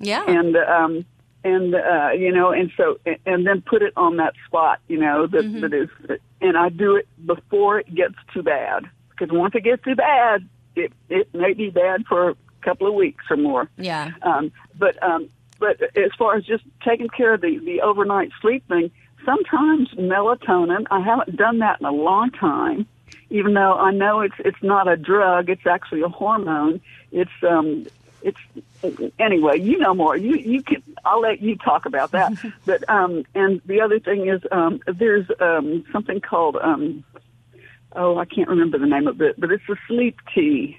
Yeah. 0.00 0.24
And 0.26 0.56
um, 0.56 1.04
and 1.44 1.74
uh, 1.74 2.10
you 2.10 2.32
know, 2.32 2.50
and 2.50 2.70
so 2.76 2.98
and 3.26 3.46
then 3.46 3.62
put 3.62 3.82
it 3.82 3.92
on 3.96 4.16
that 4.16 4.34
spot, 4.46 4.80
you 4.88 4.98
know, 4.98 5.26
that 5.26 5.44
mm-hmm. 5.44 5.60
that 5.60 5.72
is, 5.72 5.88
and 6.40 6.56
I 6.56 6.68
do 6.68 6.96
it 6.96 7.08
before 7.26 7.80
it 7.80 7.94
gets 7.94 8.14
too 8.32 8.42
bad 8.42 8.84
because 9.10 9.32
once 9.32 9.54
it 9.54 9.64
gets 9.64 9.82
too 9.82 9.94
bad, 9.94 10.48
it 10.76 10.92
it 11.08 11.32
may 11.34 11.52
be 11.52 11.70
bad 11.70 12.04
for 12.06 12.30
a 12.30 12.36
couple 12.62 12.86
of 12.86 12.94
weeks 12.94 13.24
or 13.30 13.36
more. 13.36 13.70
Yeah. 13.76 14.10
Um, 14.22 14.52
but 14.78 15.02
um, 15.02 15.28
but 15.58 15.80
as 15.96 16.10
far 16.18 16.36
as 16.36 16.44
just 16.44 16.64
taking 16.84 17.08
care 17.08 17.34
of 17.34 17.40
the 17.40 17.58
the 17.58 17.80
overnight 17.82 18.30
sleep 18.40 18.66
thing, 18.68 18.90
sometimes 19.24 19.90
melatonin. 19.94 20.86
I 20.90 21.00
haven't 21.00 21.36
done 21.36 21.58
that 21.58 21.80
in 21.80 21.86
a 21.86 21.92
long 21.92 22.30
time, 22.30 22.86
even 23.30 23.54
though 23.54 23.74
I 23.74 23.92
know 23.92 24.20
it's 24.20 24.34
it's 24.38 24.62
not 24.62 24.88
a 24.88 24.96
drug. 24.96 25.48
It's 25.50 25.66
actually 25.66 26.02
a 26.02 26.08
hormone. 26.08 26.80
It's 27.12 27.30
um 27.48 27.86
it's 28.22 29.12
anyway, 29.18 29.58
you 29.60 29.78
know 29.78 29.94
more. 29.94 30.16
You 30.16 30.36
you 30.36 30.62
can. 30.62 30.82
I'll 31.04 31.20
let 31.20 31.40
you 31.40 31.56
talk 31.56 31.86
about 31.86 32.12
that. 32.12 32.32
but 32.66 32.88
um, 32.88 33.24
and 33.34 33.60
the 33.66 33.80
other 33.80 33.98
thing 34.00 34.28
is 34.28 34.40
um, 34.50 34.80
there's 34.86 35.26
um, 35.40 35.84
something 35.92 36.20
called 36.20 36.56
um, 36.62 37.04
oh 37.94 38.18
I 38.18 38.24
can't 38.24 38.48
remember 38.48 38.78
the 38.78 38.86
name 38.86 39.06
of 39.06 39.20
it, 39.20 39.38
but 39.38 39.50
it's 39.50 39.68
a 39.68 39.76
sleep 39.88 40.16
tea 40.34 40.78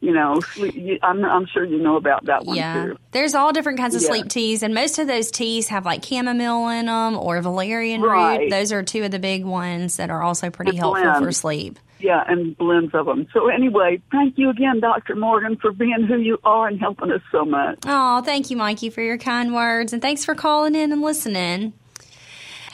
you 0.00 0.12
know, 0.12 0.42
sleep, 0.54 0.74
you, 0.76 0.98
I'm, 1.02 1.24
I'm 1.24 1.46
sure 1.46 1.64
you 1.64 1.78
know 1.78 1.96
about 1.96 2.26
that 2.26 2.44
one 2.44 2.56
yeah. 2.56 2.84
too. 2.84 2.96
There's 3.12 3.34
all 3.34 3.52
different 3.52 3.78
kinds 3.78 3.94
of 3.94 4.02
Yeah. 4.02 4.08
sleep 4.08 4.28
teas, 4.28 4.62
and 4.62 4.74
most 4.74 4.98
of 4.98 5.06
those 5.06 5.30
teas 5.30 5.68
have 5.68 5.84
like 5.86 6.04
chamomile 6.04 6.68
in 6.68 6.86
them 6.86 7.16
or 7.16 7.40
valerian 7.40 8.02
Right. 8.02 8.40
root. 8.40 8.50
Those 8.50 8.72
are 8.72 8.82
two 8.82 9.04
of 9.04 9.10
the 9.10 9.18
big 9.18 9.44
ones 9.44 9.96
that 9.96 10.10
are 10.10 10.22
also 10.22 10.50
pretty 10.50 10.72
The 10.72 10.76
helpful 10.78 11.14
for 11.14 11.32
sleep. 11.32 11.78
Yeah, 11.98 12.22
and 12.26 12.56
blends 12.56 12.94
of 12.94 13.06
them. 13.06 13.26
So 13.32 13.48
anyway, 13.48 14.00
thank 14.10 14.36
you 14.36 14.50
again, 14.50 14.80
Dr. 14.80 15.16
Morgan, 15.16 15.56
for 15.56 15.72
being 15.72 16.04
who 16.06 16.18
you 16.18 16.38
are 16.44 16.68
and 16.68 16.78
helping 16.78 17.10
us 17.10 17.22
so 17.32 17.44
much. 17.44 17.78
Oh, 17.86 18.20
thank 18.22 18.50
you, 18.50 18.56
Mikey, 18.56 18.90
for 18.90 19.00
your 19.00 19.18
kind 19.18 19.54
words, 19.54 19.92
and 19.92 20.02
thanks 20.02 20.24
for 20.24 20.34
calling 20.34 20.74
in 20.74 20.92
and 20.92 21.02
listening. 21.02 21.72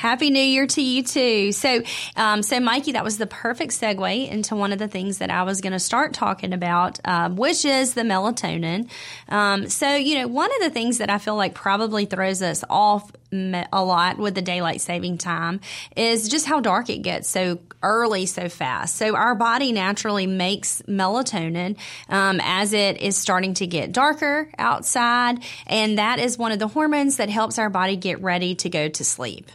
Happy 0.02 0.30
New 0.30 0.42
Year 0.42 0.66
to 0.66 0.82
you 0.82 1.04
too. 1.04 1.52
So, 1.52 1.80
um, 2.16 2.42
so 2.42 2.58
Mikey, 2.58 2.90
that 2.92 3.04
was 3.04 3.18
the 3.18 3.26
perfect 3.28 3.70
segue 3.70 4.28
into 4.28 4.56
one 4.56 4.72
of 4.72 4.80
the 4.80 4.88
things 4.88 5.18
that 5.18 5.30
I 5.30 5.44
was 5.44 5.60
going 5.60 5.74
to 5.74 5.78
start 5.78 6.12
talking 6.12 6.52
about, 6.52 6.98
um, 7.04 7.36
which 7.36 7.64
is 7.64 7.94
the 7.94 8.02
melatonin. 8.02 8.90
Um, 9.28 9.68
so, 9.68 9.94
you 9.94 10.18
know, 10.18 10.26
one 10.26 10.50
of 10.56 10.60
the 10.60 10.70
things 10.70 10.98
that 10.98 11.08
I 11.08 11.18
feel 11.18 11.36
like 11.36 11.54
probably 11.54 12.06
throws 12.06 12.42
us 12.42 12.64
off 12.68 13.12
a 13.32 13.82
lot 13.82 14.18
with 14.18 14.34
the 14.34 14.42
daylight 14.42 14.80
saving 14.80 15.18
time 15.18 15.60
is 15.96 16.28
just 16.28 16.46
how 16.46 16.60
dark 16.60 16.90
it 16.90 16.98
gets 16.98 17.28
so 17.28 17.58
early 17.82 18.26
so 18.26 18.48
fast. 18.48 18.96
So 18.96 19.16
our 19.16 19.34
body 19.34 19.72
naturally 19.72 20.26
makes 20.26 20.82
melatonin 20.82 21.76
um, 22.08 22.40
as 22.42 22.72
it 22.72 23.00
is 23.00 23.16
starting 23.16 23.54
to 23.54 23.66
get 23.66 23.92
darker 23.92 24.48
outside, 24.58 25.42
and 25.66 25.98
that 25.98 26.18
is 26.18 26.38
one 26.38 26.52
of 26.52 26.58
the 26.58 26.68
hormones 26.68 27.16
that 27.16 27.28
helps 27.28 27.58
our 27.58 27.70
body 27.70 27.96
get 27.96 28.22
ready 28.22 28.54
to 28.56 28.68
go 28.68 28.88
to 28.88 29.04
sleep. 29.04 29.50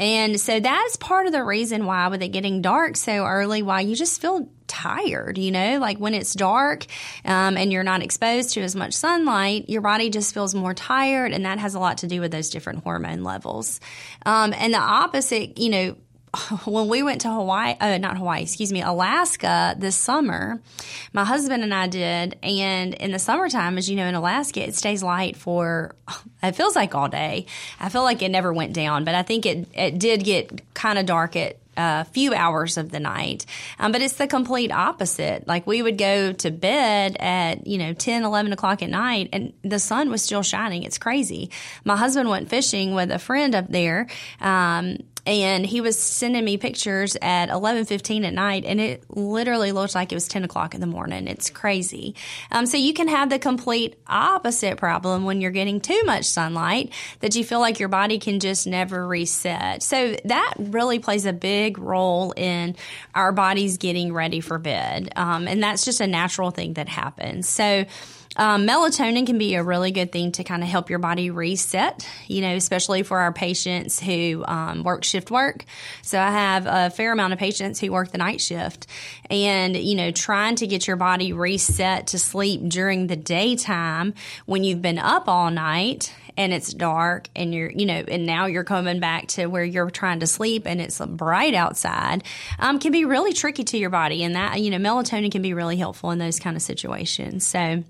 And 0.00 0.40
so 0.40 0.60
that's 0.60 0.96
part 0.96 1.26
of 1.26 1.32
the 1.32 1.44
reason 1.44 1.84
why, 1.84 2.08
with 2.08 2.22
it 2.22 2.28
getting 2.28 2.62
dark 2.62 2.96
so 2.96 3.24
early, 3.26 3.62
why 3.62 3.82
you 3.82 3.94
just 3.94 4.20
feel 4.20 4.48
tired, 4.66 5.36
you 5.36 5.50
know, 5.50 5.78
like 5.78 5.98
when 5.98 6.14
it's 6.14 6.32
dark 6.32 6.86
um, 7.26 7.58
and 7.58 7.70
you're 7.70 7.82
not 7.82 8.02
exposed 8.02 8.54
to 8.54 8.62
as 8.62 8.74
much 8.74 8.94
sunlight, 8.94 9.68
your 9.68 9.82
body 9.82 10.08
just 10.08 10.32
feels 10.32 10.54
more 10.54 10.72
tired. 10.72 11.32
And 11.32 11.44
that 11.44 11.58
has 11.58 11.74
a 11.74 11.78
lot 11.78 11.98
to 11.98 12.06
do 12.06 12.22
with 12.22 12.32
those 12.32 12.48
different 12.48 12.82
hormone 12.82 13.24
levels. 13.24 13.78
Um, 14.24 14.54
and 14.56 14.72
the 14.72 14.78
opposite, 14.78 15.58
you 15.58 15.68
know, 15.68 15.96
when 16.64 16.88
we 16.88 17.02
went 17.02 17.22
to 17.22 17.30
Hawaii, 17.30 17.74
uh, 17.80 17.98
not 17.98 18.16
Hawaii, 18.16 18.42
excuse 18.42 18.72
me, 18.72 18.82
Alaska 18.82 19.74
this 19.78 19.96
summer, 19.96 20.60
my 21.12 21.24
husband 21.24 21.62
and 21.62 21.74
I 21.74 21.88
did. 21.88 22.38
And 22.42 22.94
in 22.94 23.12
the 23.12 23.18
summertime, 23.18 23.78
as 23.78 23.88
you 23.90 23.96
know, 23.96 24.06
in 24.06 24.14
Alaska, 24.14 24.66
it 24.66 24.74
stays 24.74 25.02
light 25.02 25.36
for, 25.36 25.94
it 26.42 26.52
feels 26.52 26.76
like 26.76 26.94
all 26.94 27.08
day. 27.08 27.46
I 27.80 27.88
feel 27.88 28.02
like 28.02 28.22
it 28.22 28.30
never 28.30 28.52
went 28.52 28.72
down, 28.72 29.04
but 29.04 29.14
I 29.14 29.22
think 29.22 29.46
it, 29.46 29.68
it 29.74 29.98
did 29.98 30.24
get 30.24 30.74
kind 30.74 30.98
of 30.98 31.06
dark 31.06 31.36
at 31.36 31.56
a 31.76 32.04
few 32.04 32.34
hours 32.34 32.76
of 32.76 32.90
the 32.90 33.00
night. 33.00 33.46
Um, 33.78 33.92
but 33.92 34.02
it's 34.02 34.14
the 34.14 34.26
complete 34.26 34.70
opposite. 34.70 35.46
Like 35.48 35.66
we 35.66 35.82
would 35.82 35.98
go 35.98 36.32
to 36.32 36.50
bed 36.50 37.16
at, 37.18 37.66
you 37.66 37.78
know, 37.78 37.92
10, 37.92 38.24
11 38.24 38.52
o'clock 38.52 38.82
at 38.82 38.90
night 38.90 39.30
and 39.32 39.52
the 39.62 39.78
sun 39.78 40.10
was 40.10 40.22
still 40.22 40.42
shining. 40.42 40.82
It's 40.82 40.98
crazy. 40.98 41.50
My 41.84 41.96
husband 41.96 42.28
went 42.28 42.50
fishing 42.50 42.94
with 42.94 43.10
a 43.10 43.18
friend 43.18 43.54
up 43.54 43.68
there. 43.68 44.08
Um, 44.40 44.98
and 45.30 45.64
he 45.64 45.80
was 45.80 45.98
sending 45.98 46.44
me 46.44 46.56
pictures 46.56 47.16
at 47.22 47.48
11.15 47.48 48.26
at 48.26 48.34
night 48.34 48.64
and 48.64 48.80
it 48.80 49.04
literally 49.08 49.72
looked 49.72 49.94
like 49.94 50.10
it 50.12 50.14
was 50.14 50.26
10 50.28 50.44
o'clock 50.44 50.74
in 50.74 50.80
the 50.80 50.86
morning. 50.86 51.28
It's 51.28 51.50
crazy. 51.50 52.14
Um, 52.50 52.66
so 52.66 52.76
you 52.76 52.92
can 52.92 53.08
have 53.08 53.30
the 53.30 53.38
complete 53.38 53.96
opposite 54.06 54.76
problem 54.76 55.24
when 55.24 55.40
you're 55.40 55.50
getting 55.50 55.80
too 55.80 56.02
much 56.04 56.24
sunlight 56.24 56.92
that 57.20 57.36
you 57.36 57.44
feel 57.44 57.60
like 57.60 57.78
your 57.78 57.88
body 57.88 58.18
can 58.18 58.40
just 58.40 58.66
never 58.66 59.06
reset. 59.06 59.82
So 59.82 60.16
that 60.24 60.54
really 60.58 60.98
plays 60.98 61.26
a 61.26 61.32
big 61.32 61.78
role 61.78 62.32
in 62.32 62.76
our 63.14 63.32
bodies 63.32 63.78
getting 63.78 64.12
ready 64.12 64.40
for 64.40 64.58
bed. 64.58 65.12
Um, 65.16 65.46
and 65.46 65.62
that's 65.62 65.84
just 65.84 66.00
a 66.00 66.06
natural 66.06 66.50
thing 66.50 66.74
that 66.74 66.88
happens. 66.88 67.48
So 67.48 67.86
um, 68.36 68.66
melatonin 68.66 69.26
can 69.26 69.38
be 69.38 69.56
a 69.56 69.62
really 69.62 69.90
good 69.90 70.12
thing 70.12 70.30
to 70.32 70.44
kind 70.44 70.62
of 70.62 70.68
help 70.68 70.88
your 70.88 71.00
body 71.00 71.30
reset, 71.30 72.08
you 72.28 72.40
know, 72.40 72.54
especially 72.54 73.02
for 73.02 73.18
our 73.18 73.32
patients 73.32 73.98
who 73.98 74.44
um, 74.46 74.84
work 74.84 75.02
shift 75.02 75.30
work. 75.32 75.64
So 76.02 76.18
I 76.18 76.30
have 76.30 76.66
a 76.66 76.90
fair 76.90 77.12
amount 77.12 77.32
of 77.32 77.40
patients 77.40 77.80
who 77.80 77.90
work 77.90 78.12
the 78.12 78.18
night 78.18 78.40
shift 78.40 78.86
and, 79.28 79.76
you 79.76 79.96
know, 79.96 80.12
trying 80.12 80.54
to 80.56 80.66
get 80.68 80.86
your 80.86 80.96
body 80.96 81.32
reset 81.32 82.08
to 82.08 82.18
sleep 82.18 82.68
during 82.68 83.08
the 83.08 83.16
daytime 83.16 84.14
when 84.46 84.62
you've 84.62 84.82
been 84.82 84.98
up 84.98 85.28
all 85.28 85.50
night 85.50 86.14
and 86.36 86.52
it's 86.52 86.72
dark 86.72 87.28
and 87.34 87.52
you're, 87.52 87.70
you 87.70 87.84
know, 87.84 88.04
and 88.06 88.26
now 88.26 88.46
you're 88.46 88.64
coming 88.64 89.00
back 89.00 89.26
to 89.26 89.46
where 89.46 89.64
you're 89.64 89.90
trying 89.90 90.20
to 90.20 90.26
sleep 90.28 90.66
and 90.66 90.80
it's 90.80 91.00
bright 91.00 91.54
outside, 91.54 92.22
um, 92.60 92.78
can 92.78 92.92
be 92.92 93.04
really 93.04 93.32
tricky 93.32 93.64
to 93.64 93.76
your 93.76 93.90
body. 93.90 94.22
And 94.22 94.36
that, 94.36 94.60
you 94.60 94.70
know, 94.70 94.78
melatonin 94.78 95.32
can 95.32 95.42
be 95.42 95.52
really 95.52 95.76
helpful 95.76 96.12
in 96.12 96.18
those 96.18 96.38
kind 96.38 96.56
of 96.56 96.62
situations. 96.62 97.44
So, 97.44 97.82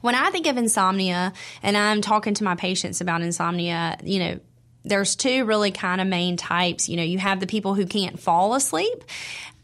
when 0.00 0.14
I 0.14 0.30
think 0.30 0.46
of 0.46 0.56
insomnia 0.56 1.32
and 1.62 1.76
I'm 1.76 2.00
talking 2.00 2.34
to 2.34 2.44
my 2.44 2.54
patients 2.54 3.00
about 3.00 3.22
insomnia, 3.22 3.98
you 4.02 4.18
know, 4.18 4.40
there's 4.84 5.14
two 5.14 5.44
really 5.44 5.70
kind 5.70 6.00
of 6.00 6.06
main 6.06 6.36
types. 6.36 6.88
You 6.88 6.96
know, 6.96 7.02
you 7.02 7.18
have 7.18 7.40
the 7.40 7.46
people 7.46 7.74
who 7.74 7.86
can't 7.86 8.18
fall 8.18 8.54
asleep. 8.54 9.04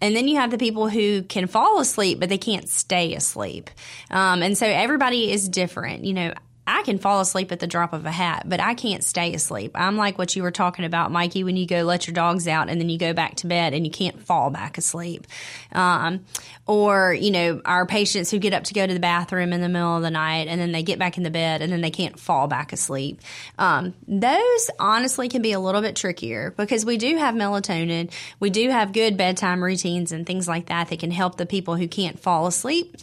And 0.01 0.15
then 0.15 0.29
you 0.29 0.37
have 0.37 0.53
the 0.53 0.59
people 0.59 0.89
who 0.89 1.23
can 1.23 1.49
fall 1.49 1.81
asleep, 1.81 2.21
but 2.21 2.29
they 2.29 2.39
can't 2.39 2.69
stay 2.69 3.15
asleep. 3.15 3.69
Um, 4.11 4.43
and 4.45 4.57
so 4.57 4.65
everybody 4.65 5.33
is 5.33 5.49
different. 5.49 6.05
You 6.05 6.15
know, 6.15 6.35
I 6.69 6.83
can 6.83 6.99
fall 6.99 7.21
asleep 7.21 7.51
at 7.51 7.61
the 7.61 7.67
drop 7.67 7.95
of 7.95 8.05
a 8.05 8.11
hat, 8.11 8.45
but 8.47 8.61
I 8.61 8.75
can't 8.75 9.03
stay 9.03 9.33
asleep. 9.33 9.73
I'm 9.75 9.97
like 9.97 10.19
what 10.19 10.37
you 10.37 10.43
were 10.43 10.51
talking 10.51 10.85
about, 10.85 11.11
Mikey, 11.11 11.43
when 11.43 11.57
you 11.57 11.67
go 11.67 11.83
let 11.83 12.07
your 12.07 12.13
dogs 12.13 12.47
out 12.47 12.69
and 12.69 12.79
then 12.79 12.91
you 12.91 12.99
go 12.99 13.15
back 13.15 13.37
to 13.37 13.47
bed 13.47 13.73
and 13.73 13.87
you 13.87 13.91
can't 13.91 14.21
fall 14.21 14.51
back 14.51 14.77
asleep. 14.77 15.27
Um, 15.73 16.27
or, 16.67 17.15
you 17.15 17.31
know, 17.31 17.63
our 17.65 17.87
patients 17.87 18.31
who 18.31 18.39
get 18.39 18.53
up 18.53 18.65
to 18.65 18.75
go 18.75 18.87
to 18.87 18.93
the 18.93 19.01
bathroom 19.01 19.55
in 19.55 19.63
the 19.63 19.69
middle 19.71 19.97
of 19.97 20.03
the 20.03 20.11
night 20.11 20.49
and 20.49 20.61
then 20.61 20.73
they 20.73 20.83
get 20.83 20.99
back 20.99 21.17
in 21.17 21.23
the 21.23 21.31
bed 21.31 21.63
and 21.63 21.73
then 21.73 21.81
they 21.81 21.91
can't 21.91 22.21
fall 22.21 22.49
back 22.49 22.75
asleep. 22.75 23.23
Um, 23.59 23.95
those 24.07 24.71
honestly 24.79 25.31
can 25.31 25.41
be 25.41 25.53
a 25.53 25.61
little 25.61 25.81
bit 25.81 25.97
trickier 25.97 26.53
because 26.55 26.85
we 26.85 26.99
do 26.99 27.17
have 27.17 27.35
melatonin. 27.35 28.13
We 28.41 28.51
do 28.51 28.69
have 28.69 28.93
good 28.93 29.17
bedtime 29.17 29.65
routines 29.65 30.13
and 30.13 30.27
things 30.27 30.47
like 30.47 30.67
that 30.67 30.89
that 30.89 30.99
can 30.99 31.13
help 31.13 31.39
the 31.39 31.47
people 31.47 31.77
who 31.77 31.89
can't 31.89 32.21
fall 32.21 32.47
asleep 32.47 32.99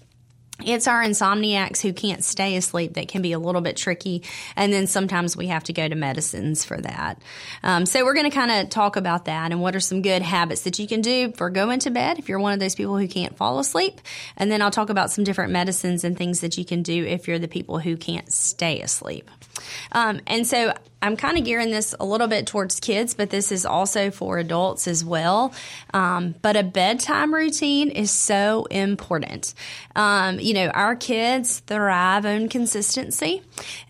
it's 0.64 0.88
our 0.88 1.04
insomniacs 1.04 1.82
who 1.82 1.92
can't 1.92 2.24
stay 2.24 2.56
asleep 2.56 2.94
that 2.94 3.10
can 3.10 3.22
be 3.22 3.34
a 3.34 3.40
little 3.40 3.62
bit 3.62 3.76
tricky. 3.76 4.24
And 4.56 4.72
then 4.72 4.88
sometimes 4.88 5.36
we 5.36 5.48
have 5.48 5.66
to 5.66 5.74
go 5.74 5.88
to 5.88 5.96
medicines 5.96 6.64
for 6.64 6.80
that. 6.80 7.22
Um, 7.62 7.86
so 7.86 8.06
we're 8.06 8.14
going 8.14 8.30
to 8.30 8.36
kind 8.36 8.52
of 8.52 8.70
talk 8.70 8.96
about 8.96 9.26
that 9.26 9.52
and 9.52 9.62
what 9.62 9.76
are 9.76 9.82
some 9.82 10.02
good 10.02 10.22
habits 10.22 10.62
that 10.62 10.80
you 10.80 10.88
can 10.88 11.02
do 11.02 11.34
for 11.34 11.50
going 11.50 11.80
to 11.80 11.90
bed 11.90 12.20
if 12.20 12.30
you're 12.30 12.40
one 12.40 12.54
of 12.54 12.60
those 12.60 12.76
people 12.76 12.98
who 12.98 13.08
can't 13.08 13.36
fall 13.36 13.60
asleep. 13.60 14.00
And 14.38 14.50
then 14.50 14.62
I'll 14.62 14.72
talk 14.72 14.90
about 14.90 15.12
some 15.12 15.24
different 15.26 15.52
medicines 15.52 16.04
and 16.06 16.18
things 16.18 16.40
that 16.40 16.58
you 16.58 16.64
can 16.64 16.84
do 16.84 17.04
if 17.06 17.28
you're 17.28 17.40
the 17.40 17.50
people 17.50 17.80
who 17.80 17.98
can't 17.98 18.32
stay 18.32 18.80
asleep. 18.82 19.30
Um, 19.92 20.22
and 20.28 20.48
so 20.48 20.74
I'm 21.06 21.18
kind 21.18 21.38
of 21.38 21.46
gearing 21.46 21.70
this 21.70 21.94
a 22.00 22.06
little 22.06 22.28
bit 22.28 22.48
towards 22.48 22.80
kids, 22.80 23.14
but 23.14 23.30
this 23.30 23.52
is 23.52 23.64
also 23.64 24.10
for 24.10 24.40
adults 24.40 24.88
as 24.88 25.06
well. 25.06 25.54
Um, 25.94 26.34
but 26.42 26.56
a 26.56 26.64
bedtime 26.64 27.32
routine 27.32 27.92
is 27.92 28.10
so 28.10 28.66
important. 28.72 29.54
Um, 29.96 30.40
you 30.40 30.56
know, 30.56 30.68
our 30.70 30.96
kids 30.96 31.60
thrive 31.60 32.26
on 32.26 32.50
consistency. 32.50 33.44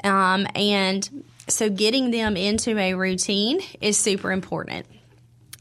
Um, 0.03 0.45
and 0.55 1.23
so 1.47 1.69
getting 1.69 2.11
them 2.11 2.35
into 2.35 2.77
a 2.77 2.95
routine 2.95 3.61
is 3.79 3.97
super 3.97 4.33
important. 4.33 4.85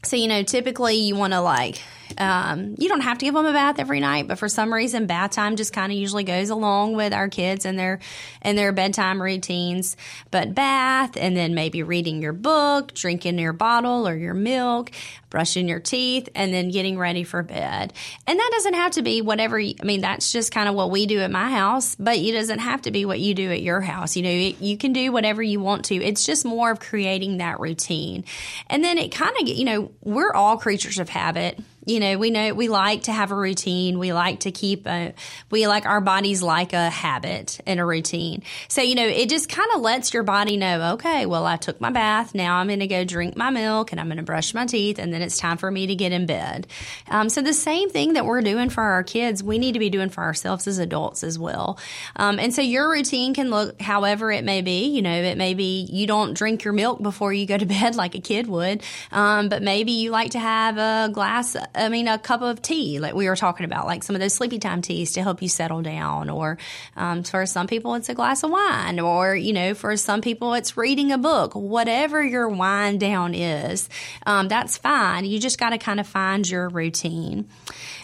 So, 0.03 0.17
you 0.17 0.27
know, 0.27 0.43
typically 0.43 0.95
you 0.95 1.15
want 1.15 1.31
to 1.31 1.39
like, 1.39 1.81
um, 2.17 2.75
you 2.77 2.87
don't 2.87 3.01
have 3.01 3.17
to 3.19 3.25
give 3.25 3.33
them 3.33 3.45
a 3.45 3.53
bath 3.53 3.79
every 3.79 3.99
night, 3.99 4.27
but 4.27 4.37
for 4.37 4.47
some 4.47 4.73
reason, 4.73 5.05
bath 5.05 5.31
time 5.31 5.55
just 5.55 5.73
kind 5.73 5.91
of 5.91 5.97
usually 5.97 6.23
goes 6.23 6.49
along 6.49 6.95
with 6.95 7.13
our 7.13 7.27
kids 7.27 7.65
and 7.65 7.77
their 7.77 7.99
and 8.41 8.57
their 8.57 8.71
bedtime 8.71 9.21
routines. 9.21 9.97
But 10.31 10.55
bath, 10.55 11.17
and 11.17 11.35
then 11.35 11.55
maybe 11.55 11.83
reading 11.83 12.21
your 12.21 12.33
book, 12.33 12.93
drinking 12.93 13.39
your 13.39 13.53
bottle 13.53 14.07
or 14.07 14.15
your 14.15 14.33
milk, 14.33 14.91
brushing 15.29 15.67
your 15.67 15.79
teeth, 15.79 16.29
and 16.35 16.53
then 16.53 16.69
getting 16.69 16.97
ready 16.97 17.23
for 17.23 17.43
bed. 17.43 17.91
And 18.25 18.39
that 18.39 18.49
doesn't 18.53 18.75
have 18.75 18.91
to 18.91 19.01
be 19.01 19.21
whatever. 19.21 19.59
I 19.59 19.75
mean, 19.83 20.01
that's 20.01 20.31
just 20.31 20.51
kind 20.53 20.69
of 20.69 20.75
what 20.75 20.91
we 20.91 21.07
do 21.07 21.19
at 21.19 21.31
my 21.31 21.49
house, 21.49 21.95
but 21.95 22.17
it 22.17 22.31
doesn't 22.31 22.59
have 22.59 22.83
to 22.83 22.91
be 22.91 23.05
what 23.05 23.19
you 23.19 23.33
do 23.33 23.51
at 23.51 23.61
your 23.61 23.81
house. 23.81 24.15
You 24.15 24.23
know, 24.23 24.29
you 24.31 24.77
can 24.77 24.93
do 24.93 25.11
whatever 25.11 25.43
you 25.43 25.59
want 25.59 25.85
to. 25.85 25.95
It's 25.95 26.23
just 26.23 26.45
more 26.45 26.71
of 26.71 26.79
creating 26.79 27.37
that 27.37 27.59
routine, 27.59 28.23
and 28.67 28.83
then 28.83 28.97
it 28.97 29.11
kind 29.11 29.35
of, 29.41 29.47
you 29.47 29.65
know, 29.65 29.91
we're 30.01 30.31
all 30.31 30.57
creatures 30.57 30.99
of 30.99 31.09
habit 31.09 31.59
you 31.85 31.99
know 31.99 32.17
we 32.17 32.29
know 32.29 32.53
we 32.53 32.67
like 32.67 33.03
to 33.03 33.11
have 33.11 33.31
a 33.31 33.35
routine. 33.35 33.99
We 33.99 34.13
like 34.13 34.41
to 34.41 34.51
keep 34.51 34.87
a 34.87 35.13
we 35.49 35.67
like 35.67 35.85
our 35.85 36.01
bodies 36.01 36.41
like 36.41 36.73
a 36.73 36.89
habit 36.89 37.59
and 37.65 37.79
a 37.79 37.85
routine. 37.85 38.43
So 38.67 38.81
you 38.81 38.95
know 38.95 39.05
it 39.05 39.29
just 39.29 39.49
kind 39.49 39.69
of 39.75 39.81
lets 39.81 40.13
your 40.13 40.23
body 40.23 40.57
know 40.57 40.93
okay 40.93 41.25
well 41.25 41.45
i 41.45 41.57
took 41.57 41.79
my 41.79 41.89
bath. 41.89 42.35
Now 42.35 42.57
i'm 42.57 42.67
going 42.67 42.79
to 42.79 42.87
go 42.87 43.03
drink 43.03 43.37
my 43.37 43.49
milk 43.49 43.91
and 43.91 43.99
i'm 43.99 44.07
going 44.07 44.17
to 44.17 44.23
brush 44.23 44.53
my 44.53 44.65
teeth 44.65 44.99
and 44.99 45.13
then 45.13 45.21
it's 45.21 45.37
time 45.37 45.57
for 45.57 45.69
me 45.69 45.87
to 45.87 45.95
get 45.95 46.11
in 46.11 46.25
bed. 46.25 46.67
Um, 47.09 47.29
so 47.29 47.41
the 47.41 47.53
same 47.53 47.89
thing 47.89 48.13
that 48.13 48.25
we're 48.25 48.41
doing 48.41 48.69
for 48.69 48.83
our 48.83 49.03
kids 49.03 49.43
we 49.43 49.59
need 49.59 49.73
to 49.73 49.79
be 49.79 49.89
doing 49.89 50.09
for 50.09 50.23
ourselves 50.23 50.67
as 50.67 50.79
adults 50.79 51.23
as 51.23 51.37
well. 51.37 51.79
Um, 52.15 52.39
and 52.39 52.53
so 52.53 52.61
your 52.61 52.89
routine 52.89 53.33
can 53.33 53.49
look 53.49 53.81
however 53.81 54.31
it 54.31 54.43
may 54.43 54.61
be. 54.61 54.87
You 54.87 55.01
know 55.01 55.13
it 55.13 55.37
may 55.37 55.53
be 55.53 55.87
you 55.91 56.07
don't 56.07 56.33
drink 56.33 56.63
your 56.63 56.73
milk 56.73 57.01
before 57.01 57.33
you 57.33 57.45
go 57.45 57.57
to 57.57 57.65
bed 57.75 57.95
like 57.95 58.15
a 58.15 58.21
kid 58.21 58.47
would 58.47 58.83
um, 59.11 59.49
but 59.49 59.61
maybe 59.61 59.91
you 59.91 60.11
like 60.11 60.31
to 60.31 60.39
have 60.39 60.77
a 60.77 61.09
glass 61.11 61.55
I 61.75 61.89
mean, 61.89 62.07
a 62.07 62.17
cup 62.17 62.41
of 62.41 62.61
tea, 62.61 62.99
like 62.99 63.13
we 63.13 63.27
were 63.27 63.35
talking 63.35 63.65
about, 63.65 63.85
like 63.85 64.03
some 64.03 64.15
of 64.15 64.21
those 64.21 64.33
sleepy 64.33 64.59
time 64.59 64.81
teas 64.81 65.13
to 65.13 65.23
help 65.23 65.41
you 65.41 65.49
settle 65.49 65.81
down. 65.81 66.29
Or 66.29 66.57
um, 66.95 67.23
for 67.23 67.45
some 67.45 67.67
people, 67.67 67.95
it's 67.95 68.09
a 68.09 68.13
glass 68.13 68.43
of 68.43 68.51
wine. 68.51 68.99
Or, 68.99 69.35
you 69.35 69.53
know, 69.53 69.73
for 69.73 69.95
some 69.97 70.21
people, 70.21 70.53
it's 70.53 70.77
reading 70.77 71.11
a 71.11 71.17
book. 71.17 71.53
Whatever 71.53 72.23
your 72.23 72.49
wind 72.49 72.99
down 72.99 73.33
is, 73.33 73.89
um, 74.25 74.47
that's 74.47 74.77
fine. 74.77 75.25
You 75.25 75.39
just 75.39 75.59
got 75.59 75.71
to 75.71 75.77
kind 75.77 75.99
of 75.99 76.07
find 76.07 76.47
your 76.49 76.69
routine. 76.69 77.49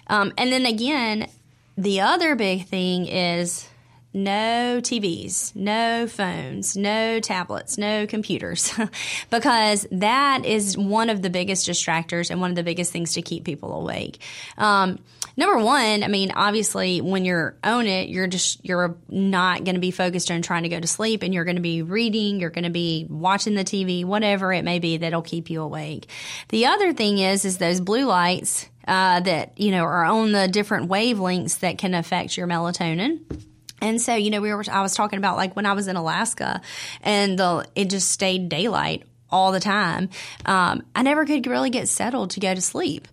Um, 0.08 0.34
and 0.38 0.52
then 0.52 0.66
again, 0.66 1.28
the 1.78 2.02
other 2.02 2.36
big 2.36 2.68
thing 2.68 3.08
is 3.08 3.68
no 4.14 4.82
TVs, 4.82 5.56
no 5.56 6.06
phones, 6.06 6.76
no 6.76 7.20
tablets, 7.22 7.78
no 7.78 8.06
computers, 8.06 8.74
because 9.30 9.88
that 9.92 10.46
is 10.46 10.78
one 10.78 11.10
of 11.10 11.22
the 11.22 11.30
biggest 11.30 11.68
distractors 11.68 12.30
and 12.30 12.42
one 12.42 12.50
of 12.50 12.56
the 12.58 12.64
biggest 12.64 12.92
things 12.92 13.14
to 13.14 13.22
keep 13.22 13.46
people 13.46 13.74
awake. 13.74 14.22
Um, 14.58 15.00
number 15.38 15.64
one, 15.64 16.04
I 16.04 16.08
mean, 16.08 16.32
obviously, 16.36 17.00
when 17.00 17.24
you're 17.24 17.56
on 17.64 17.88
it, 17.88 18.10
you're 18.10 18.28
just 18.28 18.64
you're 18.66 18.98
not 19.08 19.64
going 19.64 19.76
to 19.76 19.82
be 19.82 19.92
focused 19.92 20.30
on 20.30 20.42
trying 20.42 20.64
to 20.64 20.70
go 20.70 20.80
to 20.80 20.88
sleep, 20.88 21.24
and 21.24 21.34
you're 21.34 21.46
going 21.46 21.56
to 21.56 21.62
be 21.62 21.82
reading, 21.82 22.42
you're 22.42 22.50
going 22.50 22.66
to 22.66 22.70
be 22.70 23.08
watching 23.10 23.56
the 23.56 23.64
TV, 23.64 24.04
whatever 24.04 24.52
it 24.52 24.66
may 24.66 24.80
be 24.80 24.98
that'll 24.98 25.22
keep 25.22 25.50
you 25.50 25.62
awake. 25.62 26.08
The 26.50 26.66
other 26.66 26.92
thing 26.92 27.18
is, 27.18 27.46
is 27.46 27.58
those 27.58 27.80
blue 27.80 28.06
lights. 28.06 28.68
Uh, 28.88 29.20
that 29.20 29.60
you 29.60 29.70
know 29.70 29.84
are 29.84 30.04
on 30.04 30.32
the 30.32 30.48
different 30.48 30.90
wavelengths 30.90 31.60
that 31.60 31.78
can 31.78 31.94
affect 31.94 32.36
your 32.36 32.48
melatonin 32.48 33.20
and 33.82 34.02
so, 34.02 34.16
you 34.16 34.30
know, 34.30 34.42
we 34.42 34.54
were, 34.54 34.64
I 34.72 34.82
was 34.82 34.94
talking 34.94 35.18
about 35.18 35.38
like 35.38 35.56
when 35.56 35.66
I 35.66 35.74
was 35.74 35.88
in 35.88 35.96
Alaska 35.96 36.62
and 37.02 37.38
the, 37.38 37.68
it 37.76 37.90
just 37.90 38.12
stayed 38.12 38.50
daylight 38.50 39.04
all 39.32 39.52
the 39.52 39.60
time. 39.60 40.10
Um, 40.46 40.84
I 40.94 41.04
never 41.04 41.26
could 41.26 41.48
really 41.48 41.70
get 41.70 41.88
settled 41.88 42.32
to 42.32 42.40
go 42.40 42.54
to 42.54 42.62
sleep. 42.62 43.08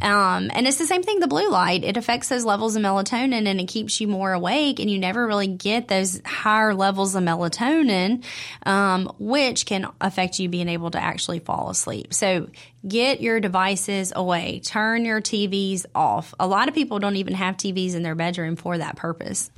Um, 0.00 0.50
and 0.54 0.66
it's 0.66 0.78
the 0.78 0.86
same 0.86 1.02
thing, 1.02 1.20
the 1.20 1.26
blue 1.26 1.50
light. 1.50 1.84
It 1.84 1.96
affects 1.96 2.28
those 2.28 2.44
levels 2.44 2.76
of 2.76 2.82
melatonin 2.82 3.46
and 3.46 3.60
it 3.60 3.68
keeps 3.68 4.00
you 4.00 4.08
more 4.08 4.32
awake 4.32 4.80
and 4.80 4.90
you 4.90 4.98
never 4.98 5.26
really 5.26 5.46
get 5.46 5.88
those 5.88 6.20
higher 6.24 6.74
levels 6.74 7.14
of 7.14 7.22
melatonin, 7.22 8.24
um, 8.64 9.12
which 9.18 9.66
can 9.66 9.88
affect 10.00 10.38
you 10.38 10.48
being 10.48 10.68
able 10.68 10.90
to 10.92 11.02
actually 11.02 11.40
fall 11.40 11.68
asleep. 11.68 12.14
So 12.14 12.48
get 12.86 13.20
your 13.20 13.40
devices 13.40 14.12
away. 14.14 14.60
Turn 14.64 15.04
your 15.04 15.20
TVs 15.20 15.84
off. 15.94 16.32
A 16.40 16.46
lot 16.46 16.68
of 16.68 16.74
people 16.74 16.98
don't 16.98 17.16
even 17.16 17.34
have 17.34 17.56
TVs 17.56 17.94
in 17.94 18.02
their 18.02 18.14
bedroom 18.14 18.56
for 18.56 18.78
that 18.78 18.96
purpose. 18.96 19.50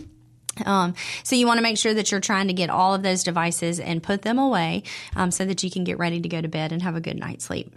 Um, 0.66 0.94
so 1.22 1.36
you 1.36 1.46
want 1.46 1.58
to 1.58 1.62
make 1.62 1.78
sure 1.78 1.94
that 1.94 2.10
you're 2.10 2.20
trying 2.20 2.48
to 2.48 2.52
get 2.52 2.70
all 2.70 2.94
of 2.94 3.02
those 3.02 3.22
devices 3.22 3.80
and 3.80 4.02
put 4.02 4.22
them 4.22 4.38
away 4.38 4.82
um, 5.16 5.30
so 5.30 5.44
that 5.44 5.62
you 5.62 5.70
can 5.70 5.84
get 5.84 5.98
ready 5.98 6.20
to 6.20 6.28
go 6.28 6.40
to 6.40 6.48
bed 6.48 6.72
and 6.72 6.82
have 6.82 6.96
a 6.96 7.00
good 7.00 7.18
night's 7.18 7.44
sleep. 7.44 7.72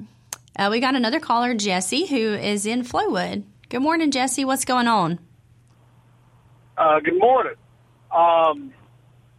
Uh, 0.58 0.70
we 0.72 0.80
got 0.80 0.96
another 0.96 1.20
caller, 1.20 1.54
Jesse, 1.54 2.06
who 2.06 2.34
is 2.34 2.66
in 2.66 2.84
Flowood. 2.84 3.44
Good 3.70 3.82
morning, 3.82 4.12
Jesse. 4.12 4.46
What's 4.46 4.66
going 4.66 4.88
on? 4.88 5.20
Uh, 6.78 7.00
good 7.00 7.18
morning. 7.18 7.56
Um, 8.12 8.74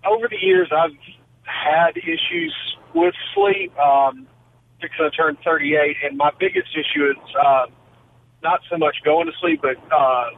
over 0.04 0.28
the 0.28 0.38
years, 0.40 0.68
I've 0.72 0.96
had 1.44 1.96
issues 1.96 2.54
with 2.94 3.14
sleep. 3.34 3.76
Um, 3.78 4.26
fixing 4.80 5.04
to 5.04 5.10
turn 5.10 5.36
38, 5.44 5.96
and 6.04 6.18
my 6.18 6.30
biggest 6.38 6.68
issue 6.74 7.10
is 7.10 7.16
uh, 7.42 7.66
not 8.42 8.60
so 8.70 8.76
much 8.76 8.96
going 9.04 9.26
to 9.26 9.32
sleep, 9.40 9.62
but 9.62 9.76
uh, 9.92 10.30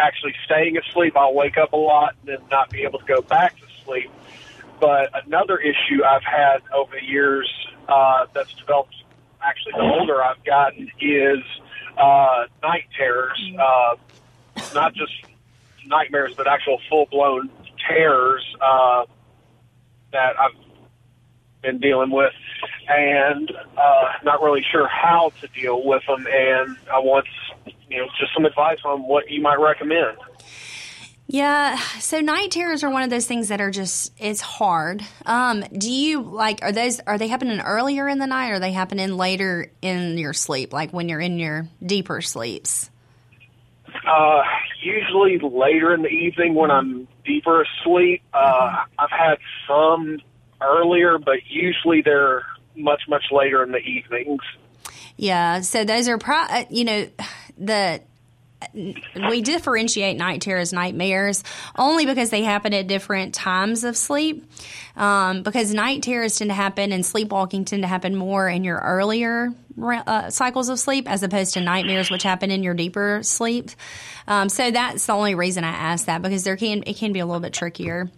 actually 0.00 0.34
staying 0.44 0.76
asleep. 0.78 1.16
I'll 1.16 1.34
wake 1.34 1.58
up 1.58 1.72
a 1.72 1.76
lot 1.76 2.14
and 2.20 2.38
then 2.38 2.48
not 2.50 2.70
be 2.70 2.82
able 2.82 2.98
to 2.98 3.04
go 3.04 3.20
back 3.20 3.58
to 3.60 3.66
sleep. 3.84 4.10
But 4.80 5.10
another 5.26 5.58
issue 5.58 6.02
I've 6.04 6.24
had 6.24 6.62
over 6.74 6.96
the 6.98 7.04
years 7.04 7.48
uh, 7.88 8.26
that's 8.32 8.52
developed 8.54 8.94
actually 9.42 9.72
the 9.72 9.82
older 9.82 10.22
I've 10.22 10.42
gotten 10.44 10.90
is 11.00 11.44
uh, 11.98 12.44
night 12.62 12.84
terrors. 12.96 13.38
Uh, 13.58 13.96
not 14.74 14.94
just 14.94 15.12
nightmares, 15.86 16.34
but 16.36 16.46
actual 16.46 16.80
full 16.88 17.06
blown 17.06 17.50
terrors 17.88 18.44
uh, 18.60 19.04
that 20.12 20.38
I've 20.38 20.56
been 21.62 21.78
dealing 21.78 22.10
with, 22.10 22.32
and 22.90 23.52
uh, 23.76 24.12
not 24.24 24.42
really 24.42 24.64
sure 24.70 24.88
how 24.88 25.32
to 25.40 25.48
deal 25.48 25.84
with 25.84 26.02
them. 26.06 26.26
And 26.26 26.76
I 26.92 26.98
want 26.98 27.26
you 27.88 27.98
know 27.98 28.06
just 28.18 28.34
some 28.34 28.44
advice 28.44 28.78
on 28.84 29.02
what 29.02 29.30
you 29.30 29.40
might 29.40 29.58
recommend. 29.60 30.18
Yeah, 31.32 31.78
so 32.00 32.20
night 32.20 32.50
terrors 32.50 32.82
are 32.82 32.90
one 32.90 33.04
of 33.04 33.10
those 33.10 33.24
things 33.24 33.48
that 33.48 33.60
are 33.60 33.70
just 33.70 34.12
it's 34.18 34.40
hard. 34.40 35.02
Um, 35.26 35.64
do 35.72 35.90
you 35.90 36.22
like 36.22 36.58
are 36.62 36.72
those 36.72 36.98
are 37.06 37.18
they 37.18 37.28
happening 37.28 37.60
earlier 37.60 38.08
in 38.08 38.18
the 38.18 38.26
night 38.26 38.50
or 38.50 38.54
are 38.54 38.58
they 38.58 38.72
happening 38.72 39.16
later 39.16 39.70
in 39.80 40.18
your 40.18 40.32
sleep, 40.32 40.72
like 40.72 40.92
when 40.92 41.08
you're 41.08 41.20
in 41.20 41.38
your 41.38 41.68
deeper 41.84 42.20
sleeps? 42.20 42.90
Uh, 44.06 44.42
usually 44.82 45.38
later 45.38 45.94
in 45.94 46.02
the 46.02 46.08
evening 46.08 46.54
when 46.54 46.70
I'm 46.70 47.06
deeper 47.24 47.62
asleep. 47.62 48.22
Uh, 48.34 48.84
I've 48.98 49.10
had 49.10 49.38
some 49.68 50.18
earlier, 50.60 51.18
but 51.18 51.38
usually 51.48 52.02
they're 52.02 52.44
much 52.82 53.02
much 53.08 53.24
later 53.30 53.62
in 53.62 53.72
the 53.72 53.78
evenings. 53.78 54.42
Yeah, 55.16 55.60
so 55.60 55.84
those 55.84 56.08
are 56.08 56.18
pro- 56.18 56.36
uh, 56.36 56.64
you 56.70 56.84
know 56.84 57.08
the 57.58 58.00
we 59.28 59.40
differentiate 59.40 60.16
night 60.16 60.42
terrors 60.42 60.72
nightmares 60.72 61.42
only 61.76 62.06
because 62.06 62.30
they 62.30 62.42
happen 62.42 62.74
at 62.74 62.86
different 62.86 63.34
times 63.34 63.84
of 63.84 63.96
sleep. 63.96 64.44
Um, 64.96 65.42
because 65.42 65.72
night 65.72 66.02
terrors 66.02 66.36
tend 66.36 66.50
to 66.50 66.54
happen 66.54 66.92
and 66.92 67.04
sleepwalking 67.04 67.64
tend 67.64 67.82
to 67.82 67.88
happen 67.88 68.16
more 68.16 68.48
in 68.48 68.64
your 68.64 68.78
earlier 68.78 69.54
uh, 69.82 70.30
cycles 70.30 70.68
of 70.68 70.78
sleep 70.78 71.10
as 71.10 71.22
opposed 71.22 71.54
to 71.54 71.60
nightmares, 71.60 72.10
which 72.10 72.22
happen 72.22 72.50
in 72.50 72.62
your 72.62 72.74
deeper 72.74 73.20
sleep. 73.22 73.70
Um, 74.26 74.48
so 74.48 74.70
that's 74.70 75.06
the 75.06 75.12
only 75.12 75.34
reason 75.34 75.64
I 75.64 75.70
ask 75.70 76.06
that 76.06 76.22
because 76.22 76.44
there 76.44 76.56
can 76.56 76.82
it 76.86 76.96
can 76.96 77.12
be 77.12 77.20
a 77.20 77.26
little 77.26 77.40
bit 77.40 77.52
trickier. 77.52 78.10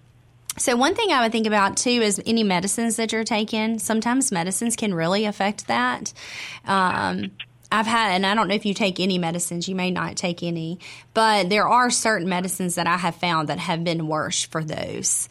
So 0.58 0.76
one 0.76 0.94
thing 0.94 1.10
I 1.10 1.22
would 1.22 1.32
think 1.32 1.46
about 1.46 1.76
too 1.76 1.90
is 1.90 2.20
any 2.26 2.44
medicines 2.44 2.96
that 2.96 3.12
you're 3.12 3.24
taking. 3.24 3.78
Sometimes 3.78 4.30
medicines 4.30 4.76
can 4.76 4.94
really 4.94 5.24
affect 5.24 5.66
that. 5.68 6.12
Um, 6.66 7.30
I've 7.70 7.86
had, 7.86 8.12
and 8.12 8.26
I 8.26 8.34
don't 8.34 8.48
know 8.48 8.54
if 8.54 8.66
you 8.66 8.74
take 8.74 9.00
any 9.00 9.16
medicines, 9.16 9.66
you 9.66 9.74
may 9.74 9.90
not 9.90 10.16
take 10.16 10.42
any, 10.42 10.78
but 11.14 11.48
there 11.48 11.66
are 11.66 11.88
certain 11.88 12.28
medicines 12.28 12.74
that 12.74 12.86
I 12.86 12.98
have 12.98 13.16
found 13.16 13.48
that 13.48 13.58
have 13.58 13.82
been 13.82 14.08
worse 14.08 14.44
for 14.44 14.62
those. 14.62 15.30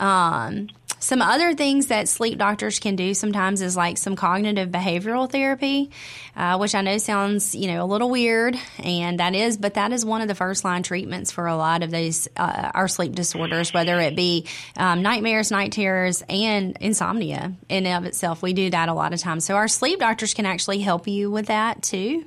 Um, 0.00 0.68
some 1.06 1.22
other 1.22 1.54
things 1.54 1.86
that 1.86 2.08
sleep 2.08 2.36
doctors 2.36 2.80
can 2.80 2.96
do 2.96 3.14
sometimes 3.14 3.62
is 3.62 3.76
like 3.76 3.96
some 3.96 4.16
cognitive 4.16 4.70
behavioral 4.70 5.30
therapy, 5.30 5.92
uh, 6.34 6.58
which 6.58 6.74
I 6.74 6.80
know 6.80 6.98
sounds 6.98 7.54
you 7.54 7.68
know 7.68 7.84
a 7.84 7.86
little 7.86 8.10
weird, 8.10 8.56
and 8.80 9.20
that 9.20 9.32
is, 9.36 9.56
but 9.56 9.74
that 9.74 9.92
is 9.92 10.04
one 10.04 10.20
of 10.20 10.26
the 10.26 10.34
first 10.34 10.64
line 10.64 10.82
treatments 10.82 11.30
for 11.30 11.46
a 11.46 11.56
lot 11.56 11.84
of 11.84 11.92
these 11.92 12.26
uh, 12.36 12.72
our 12.74 12.88
sleep 12.88 13.14
disorders, 13.14 13.72
whether 13.72 14.00
it 14.00 14.16
be 14.16 14.46
um, 14.76 15.02
nightmares, 15.02 15.52
night 15.52 15.70
terrors, 15.70 16.24
and 16.28 16.76
insomnia 16.80 17.52
in 17.68 17.86
and 17.86 18.04
of 18.04 18.08
itself. 18.08 18.42
We 18.42 18.52
do 18.52 18.70
that 18.70 18.88
a 18.88 18.92
lot 18.92 19.12
of 19.12 19.20
times, 19.20 19.44
so 19.44 19.54
our 19.54 19.68
sleep 19.68 20.00
doctors 20.00 20.34
can 20.34 20.44
actually 20.44 20.80
help 20.80 21.06
you 21.06 21.30
with 21.30 21.46
that 21.46 21.82
too. 21.82 22.24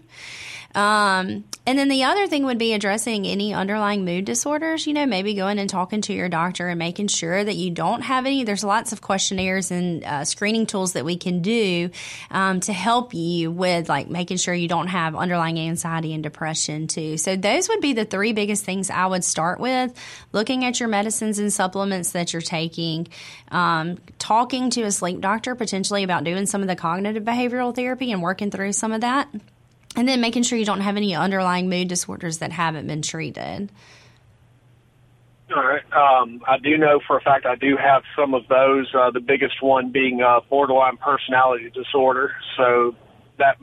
Um, 0.76 1.44
and 1.66 1.78
then 1.78 1.88
the 1.88 2.04
other 2.06 2.28
thing 2.28 2.46
would 2.46 2.58
be 2.58 2.74
addressing 2.74 3.28
any 3.28 3.54
underlying 3.54 4.06
mood 4.06 4.26
disorders. 4.26 4.88
You 4.88 4.94
know, 4.94 5.06
maybe 5.06 5.34
going 5.34 5.60
and 5.60 5.70
talking 5.70 6.02
to 6.02 6.14
your 6.14 6.30
doctor 6.30 6.68
and 6.68 6.80
making 6.80 7.08
sure 7.08 7.44
that 7.44 7.56
you 7.56 7.70
don't 7.70 8.02
have 8.02 8.26
any. 8.26 8.44
There's 8.44 8.64
lots 8.64 8.92
of 8.92 9.02
questionnaires 9.02 9.70
and 9.72 10.04
uh, 10.04 10.26
screening 10.26 10.66
tools 10.66 10.94
that 10.94 11.06
we 11.06 11.16
can 11.18 11.42
do 11.42 11.92
um, 12.32 12.60
to 12.62 12.74
help 12.74 13.14
you 13.14 13.52
with 13.52 13.90
like 13.90 14.10
making 14.10 14.38
sure 14.38 14.54
you 14.54 14.68
don't 14.68 14.88
have 14.88 15.16
underlying 15.16 15.60
anxiety 15.60 16.14
and 16.14 16.24
depression 16.24 16.88
too. 16.88 17.18
So 17.18 17.36
those 17.36 17.70
would 17.70 17.82
be 17.82 17.94
the 17.94 18.06
three 18.06 18.34
biggest 18.34 18.64
things 18.64 18.90
I 18.90 19.06
would 19.06 19.24
start 19.24 19.60
with: 19.60 19.94
looking 20.32 20.66
at 20.66 20.80
your 20.80 20.90
medicines 20.90 21.40
and 21.40 21.54
supplements 21.54 22.14
that 22.14 22.34
you're 22.34 22.42
taking, 22.42 23.08
um, 23.52 23.98
talking 24.18 24.70
to 24.72 24.84
a 24.84 24.92
sleep 24.92 25.22
doctor 25.22 25.56
potentially 25.56 26.04
about 26.04 26.24
doing 26.24 26.46
some 26.46 26.62
of 26.62 26.68
the 26.68 26.76
cognitive 26.76 27.24
behavioral 27.24 27.76
therapy 27.76 28.12
and 28.12 28.22
working 28.22 28.50
through 28.50 28.74
some 28.74 28.92
of 28.92 29.02
that. 29.02 29.30
And 30.00 30.08
then 30.08 30.22
making 30.22 30.44
sure 30.44 30.58
you 30.58 30.64
don't 30.64 30.80
have 30.80 30.96
any 30.96 31.14
underlying 31.14 31.68
mood 31.68 31.90
disorders 31.90 32.38
that 32.38 32.54
haven't 32.54 32.88
been 32.88 33.02
treated. 33.02 33.70
All 35.54 35.62
right. 35.62 35.84
Um, 35.92 36.42
I 36.48 36.58
do 36.58 36.78
know 36.78 37.02
for 37.06 37.18
a 37.18 37.22
fact 37.22 37.46
I 37.46 37.56
do 37.56 37.76
have 37.76 38.04
some 38.16 38.34
of 38.34 38.48
those. 38.48 38.90
Uh, 38.96 39.12
the 39.12 39.20
biggest 39.20 39.62
one 39.62 39.92
being 39.92 40.22
uh, 40.22 40.40
borderline 40.50 40.96
personality 40.96 41.70
disorder. 41.72 42.32
So 42.56 42.96
that 43.40 43.58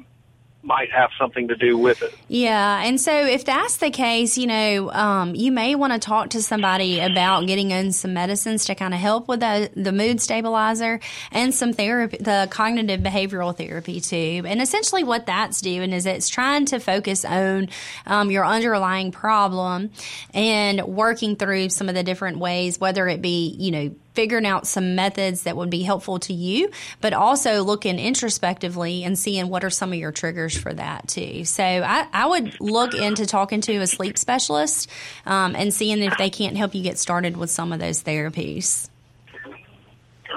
might 0.66 0.90
have 0.90 1.10
something 1.18 1.48
to 1.48 1.56
do 1.56 1.78
with 1.78 2.02
it. 2.02 2.12
Yeah, 2.28 2.82
and 2.82 3.00
so 3.00 3.12
if 3.12 3.44
that's 3.44 3.76
the 3.76 3.90
case, 3.90 4.36
you 4.36 4.46
know, 4.46 4.90
um, 4.90 5.34
you 5.34 5.52
may 5.52 5.74
want 5.74 5.92
to 5.92 5.98
talk 5.98 6.30
to 6.30 6.42
somebody 6.42 7.00
about 7.00 7.46
getting 7.46 7.70
in 7.70 7.92
some 7.92 8.14
medicines 8.14 8.64
to 8.66 8.74
kind 8.74 8.92
of 8.92 9.00
help 9.00 9.28
with 9.28 9.40
the, 9.40 9.70
the 9.76 9.92
mood 9.92 10.20
stabilizer 10.20 11.00
and 11.30 11.54
some 11.54 11.72
therapy, 11.72 12.18
the 12.18 12.48
cognitive 12.50 13.00
behavioral 13.00 13.56
therapy 13.56 14.00
too. 14.00 14.42
And 14.44 14.60
essentially, 14.60 15.04
what 15.04 15.26
that's 15.26 15.60
doing 15.60 15.92
is 15.92 16.04
it's 16.04 16.28
trying 16.28 16.66
to 16.66 16.80
focus 16.80 17.24
on 17.24 17.68
um, 18.06 18.30
your 18.30 18.44
underlying 18.44 19.12
problem 19.12 19.90
and 20.34 20.82
working 20.84 21.36
through 21.36 21.68
some 21.70 21.88
of 21.88 21.94
the 21.94 22.02
different 22.02 22.38
ways, 22.38 22.80
whether 22.80 23.06
it 23.08 23.22
be, 23.22 23.54
you 23.58 23.70
know, 23.70 23.94
figuring 24.16 24.46
out 24.46 24.66
some 24.66 24.96
methods 24.96 25.42
that 25.42 25.56
would 25.56 25.70
be 25.70 25.82
helpful 25.82 26.18
to 26.18 26.32
you, 26.32 26.70
but 27.00 27.12
also 27.12 27.62
looking 27.62 27.98
introspectively 27.98 29.04
and 29.04 29.18
seeing 29.18 29.48
what 29.48 29.62
are 29.62 29.70
some 29.70 29.92
of 29.92 29.98
your 29.98 30.10
triggers 30.10 30.56
for 30.56 30.72
that 30.72 31.06
too. 31.06 31.44
So 31.44 31.62
I, 31.62 32.08
I 32.12 32.26
would 32.26 32.60
look 32.60 32.94
into 32.94 33.26
talking 33.26 33.60
to 33.60 33.76
a 33.76 33.86
sleep 33.86 34.18
specialist 34.18 34.90
um, 35.26 35.54
and 35.54 35.72
seeing 35.72 36.02
if 36.02 36.16
they 36.16 36.30
can't 36.30 36.56
help 36.56 36.74
you 36.74 36.82
get 36.82 36.98
started 36.98 37.36
with 37.36 37.50
some 37.50 37.72
of 37.72 37.78
those 37.78 38.02
therapies. 38.02 38.88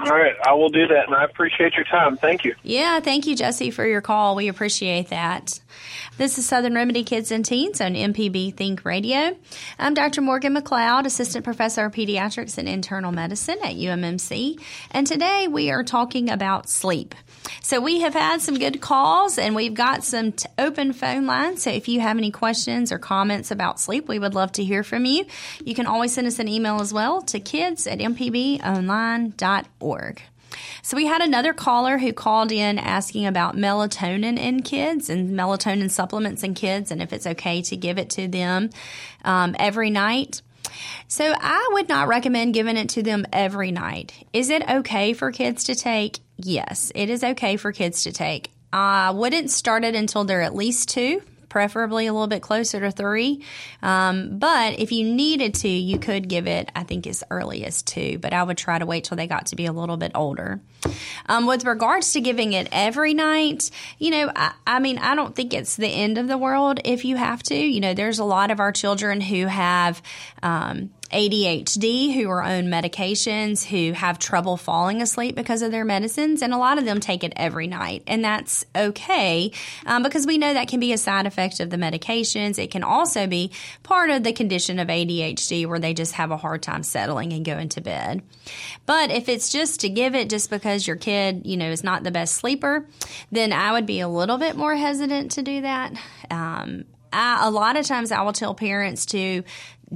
All 0.02 0.16
right, 0.16 0.34
I 0.46 0.54
will 0.54 0.70
do 0.70 0.86
that, 0.86 1.06
and 1.06 1.14
I 1.14 1.24
appreciate 1.24 1.74
your 1.74 1.84
time. 1.84 2.16
Thank 2.16 2.44
you. 2.44 2.54
Yeah, 2.62 3.00
thank 3.00 3.26
you, 3.26 3.36
Jesse, 3.36 3.70
for 3.70 3.86
your 3.86 4.00
call. 4.00 4.34
We 4.34 4.48
appreciate 4.48 5.08
that. 5.08 5.60
This 6.16 6.38
is 6.38 6.46
Southern 6.46 6.74
Remedy 6.74 7.04
Kids 7.04 7.30
and 7.30 7.44
Teens 7.44 7.80
on 7.80 7.94
MPB 7.94 8.54
Think 8.54 8.84
Radio. 8.84 9.36
I'm 9.78 9.94
Dr. 9.94 10.22
Morgan 10.22 10.54
McLeod, 10.54 11.04
Assistant 11.04 11.44
Professor 11.44 11.84
of 11.84 11.92
Pediatrics 11.92 12.56
and 12.58 12.68
Internal 12.68 13.12
Medicine 13.12 13.58
at 13.62 13.74
UMMC, 13.74 14.60
and 14.90 15.06
today 15.06 15.48
we 15.48 15.70
are 15.70 15.84
talking 15.84 16.30
about 16.30 16.68
sleep. 16.68 17.14
So 17.62 17.80
we 17.80 18.00
have 18.00 18.14
had 18.14 18.40
some 18.40 18.58
good 18.58 18.80
calls 18.80 19.38
and 19.38 19.54
we've 19.54 19.74
got 19.74 20.04
some 20.04 20.32
t- 20.32 20.48
open 20.58 20.92
phone 20.92 21.26
lines. 21.26 21.62
So 21.62 21.70
if 21.70 21.88
you 21.88 22.00
have 22.00 22.18
any 22.18 22.30
questions 22.30 22.92
or 22.92 22.98
comments 22.98 23.50
about 23.50 23.80
sleep, 23.80 24.08
we 24.08 24.18
would 24.18 24.34
love 24.34 24.52
to 24.52 24.62
hear 24.64 24.82
from 24.82 25.04
you. 25.04 25.24
You 25.64 25.74
can 25.74 25.86
always 25.86 26.12
send 26.14 26.26
us 26.26 26.38
an 26.38 26.48
email 26.48 26.80
as 26.80 26.92
well 26.92 27.22
to 27.22 27.40
kids 27.40 27.86
at 27.86 27.98
mpbonline.org. 27.98 29.40
So 30.82 30.96
we 30.96 31.06
had 31.06 31.20
another 31.20 31.52
caller 31.52 31.98
who 31.98 32.12
called 32.12 32.52
in 32.52 32.78
asking 32.78 33.26
about 33.26 33.56
melatonin 33.56 34.38
in 34.38 34.62
kids 34.62 35.10
and 35.10 35.30
melatonin 35.30 35.90
supplements 35.90 36.42
in 36.42 36.54
kids 36.54 36.90
and 36.90 37.00
if 37.02 37.12
it's 37.12 37.26
okay 37.26 37.62
to 37.62 37.76
give 37.76 37.98
it 37.98 38.10
to 38.10 38.28
them 38.28 38.70
um, 39.24 39.54
every 39.58 39.90
night. 39.90 40.42
So 41.08 41.34
I 41.38 41.70
would 41.72 41.88
not 41.88 42.08
recommend 42.08 42.54
giving 42.54 42.76
it 42.76 42.90
to 42.90 43.02
them 43.02 43.26
every 43.32 43.72
night. 43.72 44.12
Is 44.32 44.50
it 44.50 44.68
okay 44.68 45.12
for 45.12 45.32
kids 45.32 45.64
to 45.64 45.74
take? 45.74 46.20
Yes, 46.36 46.92
it 46.94 47.10
is 47.10 47.22
okay 47.22 47.56
for 47.56 47.72
kids 47.72 48.04
to 48.04 48.12
take. 48.12 48.50
I 48.72 49.10
wouldn't 49.10 49.50
start 49.50 49.84
it 49.84 49.96
until 49.96 50.24
they're 50.24 50.42
at 50.42 50.54
least 50.54 50.88
two 50.88 51.22
preferably 51.50 52.06
a 52.06 52.12
little 52.14 52.26
bit 52.26 52.40
closer 52.40 52.80
to 52.80 52.90
three. 52.90 53.44
Um, 53.82 54.38
but 54.38 54.78
if 54.78 54.90
you 54.90 55.04
needed 55.04 55.52
to, 55.56 55.68
you 55.68 55.98
could 55.98 56.28
give 56.28 56.46
it, 56.46 56.70
I 56.74 56.84
think, 56.84 57.06
as 57.06 57.22
early 57.30 57.66
as 57.66 57.82
two, 57.82 58.18
but 58.18 58.32
I 58.32 58.42
would 58.42 58.56
try 58.56 58.78
to 58.78 58.86
wait 58.86 59.04
till 59.04 59.18
they 59.18 59.26
got 59.26 59.46
to 59.46 59.56
be 59.56 59.66
a 59.66 59.72
little 59.72 59.98
bit 59.98 60.12
older. 60.14 60.60
Um, 61.28 61.46
with 61.46 61.66
regards 61.66 62.14
to 62.14 62.22
giving 62.22 62.54
it 62.54 62.68
every 62.72 63.12
night, 63.12 63.70
you 63.98 64.10
know, 64.10 64.32
I, 64.34 64.52
I 64.66 64.78
mean, 64.78 64.96
I 64.96 65.14
don't 65.14 65.36
think 65.36 65.52
it's 65.52 65.76
the 65.76 65.88
end 65.88 66.16
of 66.16 66.26
the 66.26 66.38
world 66.38 66.80
if 66.86 67.04
you 67.04 67.16
have 67.16 67.42
to. 67.44 67.54
You 67.54 67.80
know, 67.80 67.92
there's 67.92 68.18
a 68.18 68.24
lot 68.24 68.50
of 68.50 68.60
our 68.60 68.72
children 68.72 69.20
who 69.20 69.46
have, 69.46 70.00
um, 70.42 70.90
ADHD 71.12 72.14
who 72.14 72.28
are 72.30 72.42
on 72.42 72.64
medications 72.64 73.64
who 73.64 73.92
have 73.92 74.18
trouble 74.18 74.56
falling 74.56 75.02
asleep 75.02 75.34
because 75.34 75.62
of 75.62 75.70
their 75.70 75.84
medicines, 75.84 76.42
and 76.42 76.54
a 76.54 76.58
lot 76.58 76.78
of 76.78 76.84
them 76.84 77.00
take 77.00 77.24
it 77.24 77.32
every 77.36 77.66
night, 77.66 78.02
and 78.06 78.24
that's 78.24 78.64
okay 78.76 79.52
um, 79.86 80.02
because 80.02 80.26
we 80.26 80.38
know 80.38 80.54
that 80.54 80.68
can 80.68 80.80
be 80.80 80.92
a 80.92 80.98
side 80.98 81.26
effect 81.26 81.60
of 81.60 81.70
the 81.70 81.76
medications. 81.76 82.58
It 82.58 82.70
can 82.70 82.84
also 82.84 83.26
be 83.26 83.50
part 83.82 84.10
of 84.10 84.22
the 84.22 84.32
condition 84.32 84.78
of 84.78 84.88
ADHD 84.88 85.66
where 85.66 85.78
they 85.78 85.94
just 85.94 86.12
have 86.12 86.30
a 86.30 86.36
hard 86.36 86.62
time 86.62 86.82
settling 86.82 87.32
and 87.32 87.44
going 87.44 87.68
to 87.70 87.80
bed. 87.80 88.22
But 88.86 89.10
if 89.10 89.28
it's 89.28 89.50
just 89.50 89.80
to 89.80 89.88
give 89.88 90.14
it 90.14 90.30
just 90.30 90.50
because 90.50 90.86
your 90.86 90.96
kid, 90.96 91.42
you 91.44 91.56
know, 91.56 91.70
is 91.70 91.84
not 91.84 92.04
the 92.04 92.10
best 92.10 92.34
sleeper, 92.34 92.86
then 93.30 93.52
I 93.52 93.72
would 93.72 93.86
be 93.86 94.00
a 94.00 94.08
little 94.08 94.38
bit 94.38 94.56
more 94.56 94.74
hesitant 94.74 95.32
to 95.32 95.42
do 95.42 95.62
that. 95.62 95.92
Um, 96.30 96.84
I, 97.12 97.46
a 97.46 97.50
lot 97.50 97.76
of 97.76 97.86
times 97.86 98.12
I 98.12 98.22
will 98.22 98.32
tell 98.32 98.54
parents 98.54 99.06
to 99.06 99.42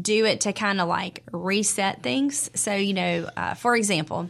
do 0.00 0.24
it 0.24 0.42
to 0.42 0.52
kind 0.52 0.80
of 0.80 0.88
like 0.88 1.22
reset 1.32 2.02
things. 2.02 2.50
So, 2.54 2.74
you 2.74 2.94
know, 2.94 3.28
uh, 3.36 3.54
for 3.54 3.76
example, 3.76 4.28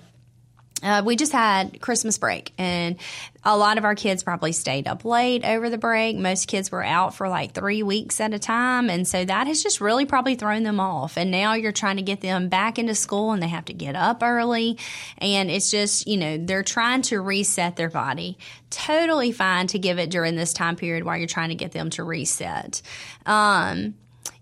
uh, 0.85 1.03
we 1.05 1.17
just 1.17 1.33
had 1.33 1.81
Christmas 1.81 2.19
break, 2.19 2.53
and 2.59 2.97
a 3.43 3.57
lot 3.57 3.79
of 3.79 3.87
our 3.87 3.95
kids 3.95 4.23
probably 4.23 4.53
stayed 4.53 4.87
up 4.87 5.03
late 5.07 5.43
over 5.43 5.71
the 5.71 5.79
break. 5.79 6.15
Most 6.15 6.47
kids 6.47 6.71
were 6.71 6.85
out 6.85 7.15
for 7.15 7.27
like 7.27 7.53
three 7.53 7.83
weeks 7.83 8.21
at 8.21 8.35
a 8.35 8.39
time, 8.39 8.91
and 8.91 9.09
so 9.09 9.25
that 9.25 9.47
has 9.47 9.63
just 9.63 9.81
really 9.81 10.05
probably 10.05 10.35
thrown 10.35 10.63
them 10.63 10.81
off. 10.81 11.17
And 11.17 11.31
now 11.31 11.55
you're 11.55 11.73
trying 11.73 11.97
to 11.97 12.03
get 12.03 12.21
them 12.21 12.51
back 12.51 12.79
into 12.79 12.95
school, 12.95 13.33
and 13.33 13.43
they 13.43 13.49
have 13.49 13.65
to 13.67 13.73
get 13.73 13.97
up 13.97 14.23
early, 14.23 14.77
and 15.17 15.51
it's 15.51 15.71
just 15.71 16.07
you 16.07 16.19
know 16.19 16.37
they're 16.37 16.63
trying 16.63 17.01
to 17.03 17.19
reset 17.19 17.77
their 17.77 17.91
body. 17.91 18.37
Totally 18.69 19.33
fine 19.33 19.69
to 19.69 19.79
give 19.79 19.99
it 19.99 20.11
during 20.11 20.37
this 20.37 20.53
time 20.53 20.77
period 20.77 21.05
while 21.05 21.17
you're 21.17 21.27
trying 21.27 21.49
to 21.49 21.55
get 21.55 21.73
them 21.73 21.89
to 21.91 22.05
reset. 22.05 22.83
Um, 23.25 23.95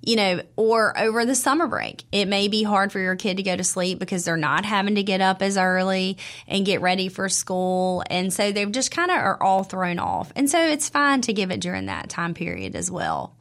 you 0.02 0.16
know, 0.16 0.42
or 0.56 0.98
over 0.98 1.24
the 1.24 1.34
summer 1.34 1.68
break. 1.68 2.04
It 2.10 2.26
may 2.26 2.48
be 2.48 2.64
hard 2.64 2.90
for 2.90 2.98
your 2.98 3.14
kid 3.14 3.36
to 3.36 3.42
go 3.42 3.56
to 3.56 3.62
sleep 3.62 4.00
because 4.00 4.24
they're 4.24 4.36
not 4.36 4.64
having 4.64 4.96
to 4.96 5.02
get 5.02 5.20
up 5.20 5.42
as 5.42 5.56
early 5.56 6.18
and 6.48 6.66
get 6.66 6.80
ready 6.80 7.08
for 7.08 7.28
school. 7.28 8.02
And 8.10 8.32
so 8.32 8.50
they 8.50 8.66
just 8.66 8.90
kind 8.90 9.10
of 9.10 9.16
are 9.16 9.40
all 9.40 9.62
thrown 9.62 10.00
off. 10.00 10.32
And 10.34 10.50
so 10.50 10.58
it's 10.58 10.88
fine 10.88 11.20
to 11.22 11.32
give 11.32 11.52
it 11.52 11.60
during 11.60 11.86
that 11.86 12.08
time 12.08 12.34
period 12.34 12.74
as 12.74 12.90
well. 12.90 13.36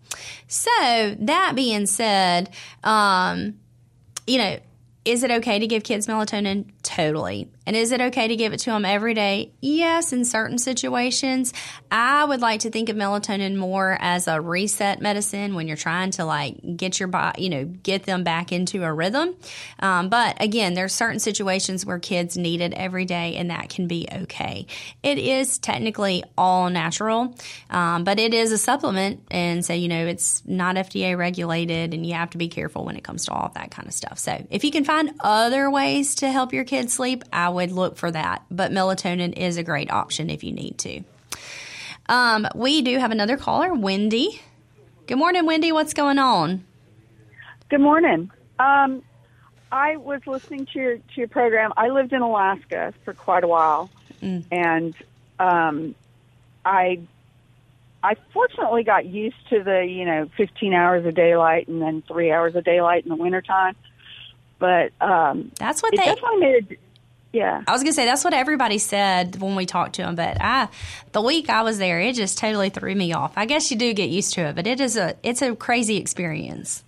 So 0.47 0.69
that 1.19 1.53
being 1.55 1.87
said, 1.87 2.49
um, 2.83 3.55
you 4.27 4.37
know, 4.37 4.59
is 5.03 5.23
it 5.23 5.31
okay 5.31 5.57
to 5.57 5.65
give 5.65 5.83
kids 5.83 6.05
melatonin? 6.05 6.65
Totally. 6.83 7.49
And 7.65 7.75
is 7.75 7.91
it 7.91 8.01
okay 8.01 8.27
to 8.27 8.35
give 8.35 8.53
it 8.53 8.59
to 8.61 8.71
them 8.71 8.85
every 8.85 9.13
day? 9.13 9.51
Yes, 9.61 10.13
in 10.13 10.25
certain 10.25 10.57
situations. 10.57 11.53
I 11.91 12.25
would 12.25 12.41
like 12.41 12.61
to 12.61 12.71
think 12.71 12.89
of 12.89 12.95
melatonin 12.95 13.55
more 13.55 13.97
as 13.99 14.27
a 14.27 14.41
reset 14.41 15.01
medicine 15.01 15.53
when 15.53 15.67
you're 15.67 15.77
trying 15.77 16.11
to 16.11 16.25
like 16.25 16.77
get 16.77 16.99
your 16.99 17.07
body, 17.07 17.43
you 17.43 17.49
know, 17.49 17.65
get 17.65 18.03
them 18.03 18.23
back 18.23 18.51
into 18.51 18.83
a 18.83 18.91
rhythm. 18.91 19.35
Um, 19.79 20.09
but 20.09 20.41
again, 20.41 20.73
there's 20.73 20.93
certain 20.93 21.19
situations 21.19 21.85
where 21.85 21.99
kids 21.99 22.35
need 22.37 22.61
it 22.61 22.73
every 22.73 23.05
day, 23.05 23.35
and 23.35 23.51
that 23.51 23.69
can 23.69 23.87
be 23.87 24.07
okay. 24.11 24.65
It 25.03 25.19
is 25.19 25.59
technically 25.59 26.23
all 26.37 26.69
natural, 26.69 27.35
um, 27.69 28.03
but 28.03 28.19
it 28.19 28.33
is 28.33 28.51
a 28.51 28.57
supplement, 28.57 29.21
and 29.29 29.63
so 29.63 29.73
you 29.73 29.87
know 29.87 30.07
it's 30.07 30.41
not 30.45 30.77
FDA 30.77 31.17
regulated, 31.17 31.93
and 31.93 32.05
you 32.05 32.15
have 32.15 32.31
to 32.31 32.37
be 32.37 32.47
careful 32.47 32.85
when 32.85 32.97
it 32.97 33.03
comes 33.03 33.25
to 33.25 33.33
all 33.33 33.51
that 33.53 33.69
kind 33.71 33.87
of 33.87 33.93
stuff. 33.93 34.17
So 34.17 34.45
if 34.49 34.63
you 34.63 34.71
can 34.71 34.83
find 34.83 35.11
other 35.19 35.69
ways 35.69 36.15
to 36.15 36.31
help 36.31 36.53
your 36.53 36.63
kids 36.63 36.93
sleep, 36.93 37.23
I 37.31 37.50
would 37.53 37.71
look 37.71 37.97
for 37.97 38.11
that. 38.11 38.43
But 38.49 38.71
melatonin 38.71 39.37
is 39.37 39.57
a 39.57 39.63
great 39.63 39.91
option 39.91 40.29
if 40.29 40.43
you 40.43 40.51
need 40.51 40.77
to. 40.79 41.03
Um, 42.07 42.47
we 42.55 42.81
do 42.81 42.97
have 42.97 43.11
another 43.11 43.37
caller, 43.37 43.73
Wendy. 43.73 44.41
Good 45.07 45.17
morning, 45.17 45.45
Wendy. 45.45 45.71
What's 45.71 45.93
going 45.93 46.19
on? 46.19 46.65
Good 47.69 47.81
morning. 47.81 48.31
Um, 48.59 49.01
I 49.71 49.95
was 49.95 50.25
listening 50.27 50.65
to 50.73 50.79
your 50.79 50.97
to 50.97 51.15
your 51.15 51.27
program. 51.27 51.71
I 51.77 51.89
lived 51.89 52.11
in 52.11 52.21
Alaska 52.21 52.93
for 53.05 53.13
quite 53.13 53.43
a 53.43 53.47
while, 53.47 53.89
mm. 54.21 54.43
and 54.51 54.93
um, 55.39 55.95
I 56.65 56.99
I 58.03 58.15
fortunately 58.33 58.83
got 58.83 59.05
used 59.05 59.37
to 59.49 59.63
the 59.63 59.85
you 59.85 60.05
know 60.05 60.29
15 60.35 60.73
hours 60.73 61.05
of 61.05 61.15
daylight 61.15 61.67
and 61.67 61.81
then 61.81 62.03
three 62.07 62.31
hours 62.31 62.55
of 62.55 62.63
daylight 62.63 63.03
in 63.03 63.09
the 63.09 63.15
wintertime. 63.15 63.75
But 64.59 64.91
um, 64.99 65.51
that's 65.57 65.81
what 65.81 65.91
they 65.91 66.03
definitely 66.03 66.39
made. 66.39 66.77
Yeah. 67.33 67.63
I 67.65 67.71
was 67.71 67.81
gonna 67.81 67.93
say 67.93 68.05
that's 68.05 68.23
what 68.23 68.33
everybody 68.33 68.77
said 68.77 69.39
when 69.39 69.55
we 69.55 69.65
talked 69.65 69.95
to 69.95 70.01
them, 70.01 70.15
but 70.15 70.37
I, 70.41 70.67
the 71.13 71.21
week 71.21 71.49
I 71.49 71.61
was 71.63 71.77
there, 71.77 71.99
it 71.99 72.15
just 72.15 72.37
totally 72.37 72.69
threw 72.69 72.93
me 72.93 73.13
off. 73.13 73.33
I 73.37 73.45
guess 73.45 73.71
you 73.71 73.77
do 73.77 73.93
get 73.93 74.09
used 74.09 74.33
to 74.33 74.41
it, 74.41 74.55
but 74.55 74.67
it 74.67 74.81
is 74.81 74.97
a 74.97 75.15
it's 75.23 75.41
a 75.41 75.55
crazy 75.55 75.97
experience. 75.97 76.83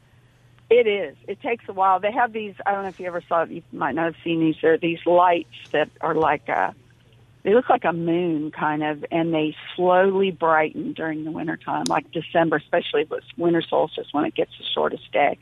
It 0.70 0.88
is. 0.88 1.16
It 1.28 1.40
takes 1.42 1.66
a 1.70 1.74
while. 1.74 2.00
They 2.00 2.12
have 2.12 2.34
these. 2.34 2.56
I 2.66 2.72
don't 2.72 2.84
know 2.84 2.90
if 2.90 3.00
you 3.00 3.06
ever 3.06 3.22
saw. 3.30 3.44
it, 3.44 3.52
You 3.52 3.62
might 3.72 3.96
not 3.96 4.06
have 4.06 4.16
seen 4.24 4.40
these. 4.40 4.56
There 4.62 4.74
are 4.74 4.78
these 4.78 5.06
lights 5.06 5.54
that 5.72 5.90
are 6.02 6.16
like 6.16 6.50
a. 6.50 6.74
They 7.44 7.54
look 7.54 7.70
like 7.70 7.84
a 7.84 7.92
moon, 7.92 8.52
kind 8.52 8.82
of, 8.84 9.04
and 9.12 9.34
they 9.34 9.54
slowly 9.76 10.32
brighten 10.32 10.94
during 10.94 11.26
the 11.26 11.32
wintertime, 11.32 11.84
like 11.90 12.10
December, 12.12 12.56
especially 12.56 13.04
with 13.04 13.24
winter 13.38 13.62
solstice 13.62 14.08
when 14.14 14.24
it 14.24 14.34
gets 14.34 14.52
the 14.58 14.64
shortest 14.74 15.12
day 15.12 15.38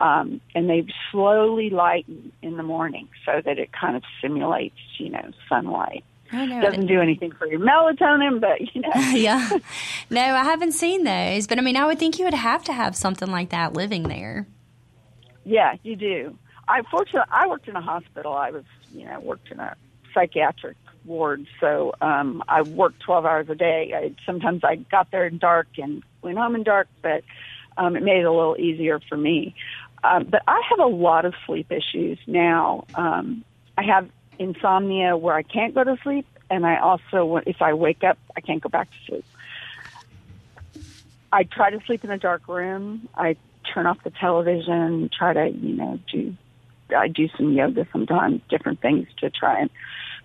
um, 0.00 0.40
and 0.54 0.68
they 0.68 0.86
slowly 1.10 1.70
lighten 1.70 2.32
in 2.42 2.56
the 2.56 2.62
morning 2.62 3.08
so 3.24 3.40
that 3.44 3.58
it 3.58 3.70
kind 3.72 3.96
of 3.96 4.02
simulates, 4.20 4.76
you 4.98 5.10
know, 5.10 5.30
sunlight. 5.48 6.04
Doesn't 6.30 6.86
do 6.86 7.00
anything 7.00 7.32
for 7.32 7.46
your 7.46 7.58
melatonin, 7.58 8.40
but 8.40 8.60
you 8.74 8.82
know. 8.82 8.90
yeah. 9.12 9.50
No, 10.12 10.20
I 10.20 10.42
haven't 10.42 10.72
seen 10.72 11.04
those, 11.04 11.46
but 11.46 11.58
I 11.58 11.60
mean, 11.60 11.76
I 11.76 11.86
would 11.86 12.00
think 12.00 12.18
you 12.18 12.24
would 12.24 12.34
have 12.34 12.64
to 12.64 12.72
have 12.72 12.96
something 12.96 13.30
like 13.30 13.50
that 13.50 13.74
living 13.74 14.08
there. 14.08 14.48
Yeah, 15.44 15.76
you 15.84 15.94
do. 15.94 16.36
I 16.66 16.82
fortunately 16.90 17.30
I 17.30 17.46
worked 17.46 17.68
in 17.68 17.76
a 17.76 17.80
hospital. 17.80 18.32
I 18.32 18.50
was, 18.50 18.64
you 18.92 19.04
know, 19.04 19.20
worked 19.20 19.52
in 19.52 19.60
a 19.60 19.76
psychiatric 20.12 20.76
ward, 21.04 21.46
so 21.60 21.94
um 22.00 22.42
I 22.48 22.62
worked 22.62 23.00
12 23.00 23.24
hours 23.24 23.48
a 23.50 23.54
day. 23.54 23.92
I 23.94 24.14
sometimes 24.26 24.64
I 24.64 24.76
got 24.76 25.12
there 25.12 25.26
in 25.26 25.38
dark 25.38 25.68
and 25.78 26.02
went 26.22 26.38
home 26.38 26.56
in 26.56 26.64
dark, 26.64 26.88
but 27.02 27.22
um 27.80 27.96
it 27.96 28.02
made 28.04 28.20
it 28.20 28.24
a 28.24 28.32
little 28.32 28.56
easier 28.56 29.00
for 29.08 29.16
me. 29.16 29.56
Um, 30.04 30.24
but 30.24 30.42
I 30.46 30.62
have 30.70 30.78
a 30.78 30.86
lot 30.86 31.24
of 31.24 31.34
sleep 31.46 31.72
issues 31.72 32.18
now. 32.26 32.84
Um, 32.94 33.44
I 33.76 33.82
have 33.82 34.08
insomnia 34.38 35.16
where 35.16 35.34
I 35.34 35.42
can't 35.42 35.74
go 35.74 35.84
to 35.84 35.98
sleep, 36.02 36.26
and 36.48 36.66
I 36.66 36.78
also, 36.78 37.36
if 37.44 37.60
I 37.60 37.74
wake 37.74 38.04
up, 38.04 38.18
I 38.36 38.40
can't 38.40 38.62
go 38.62 38.68
back 38.68 38.88
to 38.90 38.96
sleep. 39.06 39.24
I 41.32 41.44
try 41.44 41.70
to 41.70 41.80
sleep 41.86 42.04
in 42.04 42.10
a 42.10 42.18
dark 42.18 42.48
room. 42.48 43.08
I 43.14 43.36
turn 43.72 43.86
off 43.86 43.98
the 44.02 44.10
television, 44.10 45.10
try 45.16 45.32
to, 45.32 45.48
you 45.48 45.74
know, 45.76 45.98
do 46.10 46.36
I 46.96 47.06
do 47.08 47.28
some 47.36 47.52
yoga 47.52 47.86
sometimes, 47.92 48.40
different 48.48 48.80
things 48.80 49.06
to 49.18 49.30
try 49.30 49.60
and 49.60 49.70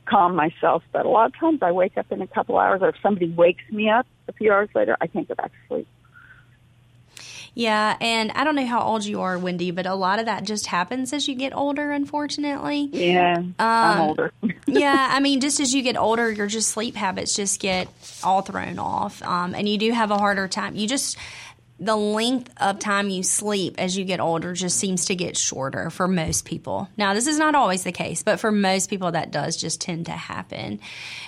calm 0.05 0.35
myself. 0.35 0.83
But 0.91 1.05
a 1.05 1.09
lot 1.09 1.27
of 1.27 1.39
times 1.39 1.59
I 1.61 1.71
wake 1.71 1.97
up 1.97 2.11
in 2.11 2.21
a 2.21 2.27
couple 2.27 2.57
hours, 2.57 2.81
or 2.81 2.89
if 2.89 2.95
somebody 3.03 3.29
wakes 3.29 3.63
me 3.69 3.89
up 3.89 4.07
a 4.27 4.33
few 4.33 4.51
hours 4.51 4.69
later, 4.73 4.97
I 4.99 5.07
can't 5.07 5.27
go 5.27 5.35
back 5.35 5.51
to 5.51 5.57
sleep. 5.67 5.87
Yeah, 7.55 7.95
and 8.01 8.33
I 8.33 8.43
don't 8.43 8.55
know 8.55 8.65
how 8.65 8.81
old 8.81 9.05
you 9.05 9.21
are, 9.21 9.39
Wendy, 9.39 9.71
but 9.71 9.85
a 9.85 9.95
lot 9.95 10.19
of 10.19 10.25
that 10.25 10.43
just 10.43 10.67
happens 10.67 11.13
as 11.13 11.25
you 11.29 11.35
get 11.35 11.55
older, 11.55 11.91
unfortunately. 11.91 12.89
Yeah, 12.91 13.37
um, 13.37 13.53
I'm 13.59 14.01
older. 14.01 14.33
yeah, 14.67 15.07
I 15.11 15.21
mean, 15.21 15.39
just 15.39 15.61
as 15.61 15.73
you 15.73 15.81
get 15.81 15.95
older, 15.95 16.29
your 16.29 16.47
just 16.47 16.69
sleep 16.69 16.95
habits 16.95 17.33
just 17.33 17.61
get 17.61 17.87
all 18.25 18.41
thrown 18.41 18.77
off, 18.77 19.23
um, 19.23 19.55
and 19.55 19.69
you 19.69 19.77
do 19.77 19.91
have 19.93 20.11
a 20.11 20.17
harder 20.17 20.49
time. 20.49 20.75
You 20.75 20.85
just 20.85 21.17
the 21.79 21.95
length 21.95 22.51
of 22.57 22.79
time 22.79 23.09
you 23.09 23.23
sleep 23.23 23.75
as 23.77 23.97
you 23.97 24.05
get 24.05 24.19
older 24.19 24.53
just 24.53 24.77
seems 24.77 25.05
to 25.05 25.15
get 25.15 25.35
shorter 25.37 25.89
for 25.89 26.07
most 26.07 26.45
people. 26.45 26.89
Now, 26.97 27.13
this 27.13 27.27
is 27.27 27.37
not 27.37 27.53
always 27.53 27.83
the 27.83 27.91
case, 27.91 28.23
but 28.23 28.39
for 28.39 28.51
most 28.51 28.89
people, 28.89 29.11
that 29.11 29.31
does 29.31 29.57
just 29.57 29.81
tend 29.81 30.05
to 30.05 30.13
happen. 30.13 30.79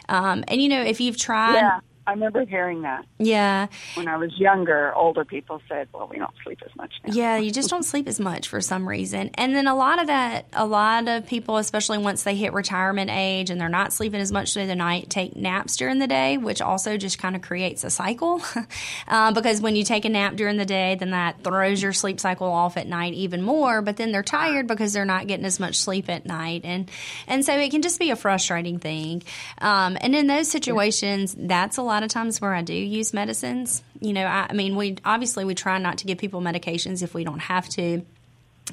Um, 0.07 0.43
and 0.47 0.61
you 0.61 0.67
know, 0.67 0.81
if 0.81 0.99
you've 0.99 1.17
tried. 1.17 1.55
Yeah 1.55 1.79
I 2.07 2.11
remember 2.11 2.45
hearing 2.45 2.83
that. 2.83 3.05
Yeah. 3.19 3.67
When 3.95 4.07
I 4.07 4.15
was 4.15 4.31
younger, 4.39 4.95
older 4.95 5.25
people 5.25 5.61
said, 5.67 5.89
"Well, 5.93 6.07
we 6.09 6.17
don't 6.17 6.33
sleep 6.41 6.61
as 6.65 6.73
much 6.77 6.93
now." 7.05 7.13
Yeah, 7.13 7.35
you 7.35 7.51
just 7.51 7.69
don't 7.69 7.83
sleep 7.83 8.07
as 8.07 8.17
much 8.17 8.47
for 8.47 8.61
some 8.61 8.87
reason. 8.87 9.29
And 9.33 9.53
then 9.53 9.67
a 9.67 9.75
lot 9.75 9.99
of 9.99 10.07
that, 10.07 10.45
a 10.53 10.65
lot 10.65 11.09
of 11.09 11.27
people, 11.27 11.57
especially 11.57 11.97
once 11.97 12.23
they 12.23 12.33
hit 12.33 12.53
retirement 12.53 13.11
age 13.11 13.49
and 13.49 13.59
they're 13.59 13.67
not 13.67 13.91
sleeping 13.91 14.21
as 14.21 14.31
much 14.31 14.53
through 14.53 14.67
the 14.67 14.75
night, 14.75 15.09
take 15.09 15.35
naps 15.35 15.75
during 15.75 15.99
the 15.99 16.07
day, 16.07 16.37
which 16.37 16.61
also 16.61 16.95
just 16.95 17.19
kind 17.19 17.35
of 17.35 17.41
creates 17.41 17.83
a 17.83 17.89
cycle. 17.89 18.41
uh, 19.09 19.33
because 19.33 19.59
when 19.59 19.75
you 19.75 19.83
take 19.83 20.05
a 20.05 20.09
nap 20.09 20.37
during 20.37 20.55
the 20.55 20.65
day, 20.65 20.95
then 20.95 21.11
that 21.11 21.43
throws 21.43 21.81
your 21.81 21.91
sleep 21.91 22.21
cycle 22.21 22.47
off 22.47 22.77
at 22.77 22.87
night 22.87 23.15
even 23.15 23.41
more. 23.41 23.81
But 23.81 23.97
then 23.97 24.13
they're 24.13 24.23
tired 24.23 24.65
because 24.65 24.93
they're 24.93 25.03
not 25.03 25.27
getting 25.27 25.45
as 25.45 25.59
much 25.59 25.77
sleep 25.77 26.07
at 26.09 26.25
night, 26.25 26.61
and 26.63 26.89
and 27.27 27.43
so 27.43 27.57
it 27.57 27.69
can 27.69 27.81
just 27.81 27.99
be 27.99 28.11
a 28.11 28.15
frustrating 28.15 28.79
thing. 28.79 29.23
Um, 29.57 29.97
and 29.99 30.15
in 30.15 30.27
those 30.27 30.49
situations, 30.49 31.35
that's 31.37 31.75
a 31.75 31.81
lot 31.81 31.96
lot 31.97 32.03
of 32.03 32.11
times 32.11 32.39
where 32.39 32.53
I 32.53 32.61
do 32.61 32.75
use 32.75 33.11
medicines. 33.11 33.81
You 33.99 34.13
know, 34.13 34.23
I, 34.23 34.47
I 34.51 34.53
mean, 34.53 34.75
we 34.75 34.97
obviously 35.03 35.45
we 35.45 35.55
try 35.55 35.79
not 35.79 35.97
to 35.99 36.05
give 36.05 36.19
people 36.19 36.41
medications 36.41 37.01
if 37.01 37.15
we 37.15 37.23
don't 37.23 37.39
have 37.39 37.67
to. 37.69 38.05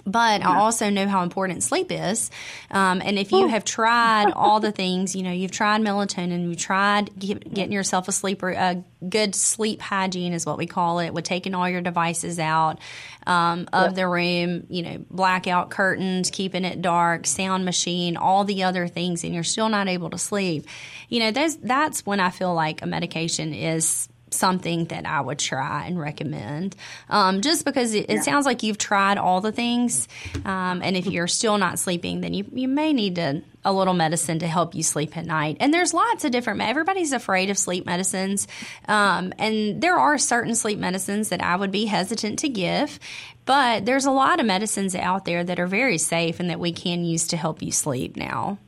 But 0.04 0.44
I 0.44 0.58
also 0.58 0.90
know 0.90 1.06
how 1.06 1.22
important 1.22 1.62
sleep 1.62 1.90
is. 1.90 2.30
Um, 2.70 3.00
and 3.02 3.18
if 3.18 3.30
you 3.30 3.46
have 3.46 3.64
tried 3.64 4.32
all 4.32 4.58
the 4.58 4.72
things, 4.72 5.14
you 5.14 5.22
know, 5.22 5.30
you've 5.30 5.52
tried 5.52 5.80
melatonin, 5.82 6.48
you've 6.48 6.58
tried 6.58 7.16
get, 7.18 7.54
getting 7.54 7.72
yourself 7.72 8.08
a 8.08 8.12
sleeper, 8.12 8.50
a 8.50 8.82
good 9.08 9.34
sleep 9.34 9.80
hygiene 9.80 10.32
is 10.32 10.44
what 10.44 10.58
we 10.58 10.66
call 10.66 10.98
it, 10.98 11.14
with 11.14 11.24
taking 11.24 11.54
all 11.54 11.68
your 11.68 11.80
devices 11.80 12.38
out 12.38 12.80
um, 13.26 13.68
of 13.72 13.90
yep. 13.90 13.94
the 13.94 14.08
room, 14.08 14.66
you 14.68 14.82
know, 14.82 15.04
blackout 15.10 15.70
curtains, 15.70 16.30
keeping 16.30 16.64
it 16.64 16.82
dark, 16.82 17.26
sound 17.26 17.64
machine, 17.64 18.16
all 18.16 18.44
the 18.44 18.64
other 18.64 18.88
things, 18.88 19.24
and 19.24 19.32
you're 19.32 19.44
still 19.44 19.68
not 19.68 19.88
able 19.88 20.10
to 20.10 20.18
sleep. 20.18 20.66
You 21.08 21.20
know, 21.20 21.30
that's, 21.30 21.56
that's 21.56 22.04
when 22.04 22.18
I 22.18 22.30
feel 22.30 22.52
like 22.52 22.82
a 22.82 22.86
medication 22.86 23.54
is 23.54 24.08
something 24.34 24.86
that 24.86 25.06
I 25.06 25.20
would 25.20 25.38
try 25.38 25.86
and 25.86 25.98
recommend. 25.98 26.76
Um, 27.08 27.40
just 27.40 27.64
because 27.64 27.94
it, 27.94 28.06
it 28.08 28.14
yeah. 28.14 28.20
sounds 28.20 28.46
like 28.46 28.62
you've 28.62 28.78
tried 28.78 29.18
all 29.18 29.40
the 29.40 29.52
things, 29.52 30.08
um, 30.44 30.82
and 30.82 30.96
if 30.96 31.06
you're 31.06 31.28
still 31.28 31.58
not 31.58 31.78
sleeping, 31.78 32.20
then 32.20 32.34
you 32.34 32.44
you 32.52 32.68
may 32.68 32.92
need 32.92 33.16
to, 33.16 33.42
a 33.64 33.72
little 33.72 33.94
medicine 33.94 34.38
to 34.40 34.46
help 34.46 34.74
you 34.74 34.82
sleep 34.82 35.16
at 35.16 35.24
night. 35.24 35.56
And 35.60 35.72
there's 35.72 35.94
lots 35.94 36.24
of 36.24 36.30
different. 36.30 36.60
Everybody's 36.60 37.12
afraid 37.12 37.50
of 37.50 37.58
sleep 37.58 37.86
medicines, 37.86 38.46
um, 38.88 39.32
and 39.38 39.80
there 39.80 39.96
are 39.96 40.18
certain 40.18 40.54
sleep 40.54 40.78
medicines 40.78 41.30
that 41.30 41.42
I 41.42 41.56
would 41.56 41.70
be 41.70 41.86
hesitant 41.86 42.40
to 42.40 42.48
give. 42.48 42.98
But 43.46 43.84
there's 43.84 44.06
a 44.06 44.10
lot 44.10 44.40
of 44.40 44.46
medicines 44.46 44.94
out 44.94 45.26
there 45.26 45.44
that 45.44 45.60
are 45.60 45.66
very 45.66 45.98
safe 45.98 46.40
and 46.40 46.48
that 46.48 46.58
we 46.58 46.72
can 46.72 47.04
use 47.04 47.26
to 47.28 47.36
help 47.36 47.62
you 47.62 47.72
sleep 47.72 48.16
now. 48.16 48.58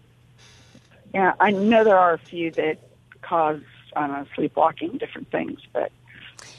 Yeah, 1.15 1.33
I 1.41 1.51
know 1.51 1.83
there 1.83 1.97
are 1.97 2.13
a 2.13 2.19
few 2.19 2.51
that 2.53 2.79
cause 3.23 3.63
on 3.97 4.11
a 4.11 4.27
sleepwalking, 4.35 4.99
different 4.99 5.31
things. 5.31 5.61
But 5.73 5.91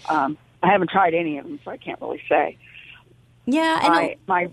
um, 0.09 0.37
I 0.63 0.71
haven't 0.71 0.89
tried 0.89 1.13
any 1.13 1.37
of 1.37 1.45
them, 1.45 1.59
so 1.63 1.71
I 1.71 1.77
can't 1.77 2.01
really 2.01 2.21
say. 2.27 2.57
Yeah, 3.45 3.79
and 3.83 3.93
I, 3.93 4.15
my 4.27 4.49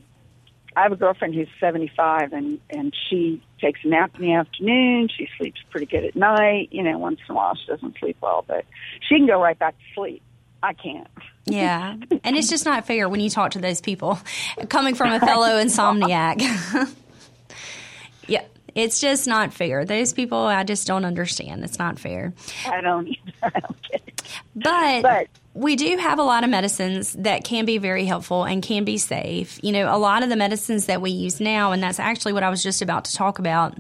I 0.76 0.82
have 0.82 0.92
a 0.92 0.96
girlfriend 0.96 1.34
who's 1.34 1.48
75, 1.60 2.32
and 2.32 2.60
and 2.70 2.94
she 3.08 3.42
takes 3.60 3.80
a 3.84 3.88
nap 3.88 4.14
in 4.16 4.22
the 4.22 4.34
afternoon. 4.34 5.08
She 5.16 5.28
sleeps 5.38 5.60
pretty 5.70 5.86
good 5.86 6.04
at 6.04 6.16
night. 6.16 6.68
You 6.72 6.82
know, 6.82 6.98
once 6.98 7.20
in 7.28 7.32
a 7.32 7.36
while 7.36 7.54
she 7.54 7.66
doesn't 7.66 7.98
sleep 7.98 8.16
well, 8.20 8.44
but 8.46 8.64
she 9.08 9.16
can 9.16 9.26
go 9.26 9.40
right 9.40 9.58
back 9.58 9.76
to 9.78 9.84
sleep. 9.94 10.22
I 10.62 10.72
can't. 10.72 11.08
Yeah, 11.46 11.96
and 12.24 12.36
it's 12.36 12.48
just 12.48 12.64
not 12.64 12.86
fair 12.86 13.08
when 13.08 13.20
you 13.20 13.30
talk 13.30 13.52
to 13.52 13.58
those 13.58 13.80
people, 13.80 14.18
coming 14.68 14.94
from 14.94 15.12
a 15.12 15.20
fellow 15.20 15.48
insomniac. 15.62 16.40
it's 18.74 19.00
just 19.00 19.26
not 19.26 19.52
fair. 19.52 19.84
Those 19.84 20.12
people, 20.12 20.38
I 20.38 20.64
just 20.64 20.86
don't 20.86 21.04
understand. 21.04 21.64
It's 21.64 21.78
not 21.78 21.98
fair. 21.98 22.32
I 22.66 22.80
don't 22.80 23.08
either. 23.08 23.32
I 23.42 23.60
don't 23.60 23.82
get 23.82 24.02
it. 24.06 24.22
But, 24.56 25.02
but 25.02 25.28
we 25.54 25.76
do 25.76 25.96
have 25.96 26.18
a 26.18 26.22
lot 26.22 26.44
of 26.44 26.50
medicines 26.50 27.12
that 27.14 27.44
can 27.44 27.64
be 27.64 27.78
very 27.78 28.04
helpful 28.04 28.44
and 28.44 28.62
can 28.62 28.84
be 28.84 28.98
safe. 28.98 29.60
You 29.62 29.72
know, 29.72 29.94
a 29.94 29.98
lot 29.98 30.22
of 30.22 30.28
the 30.28 30.36
medicines 30.36 30.86
that 30.86 31.00
we 31.00 31.10
use 31.10 31.40
now, 31.40 31.72
and 31.72 31.82
that's 31.82 32.00
actually 32.00 32.32
what 32.32 32.42
I 32.42 32.50
was 32.50 32.62
just 32.62 32.82
about 32.82 33.04
to 33.06 33.14
talk 33.14 33.38
about 33.38 33.76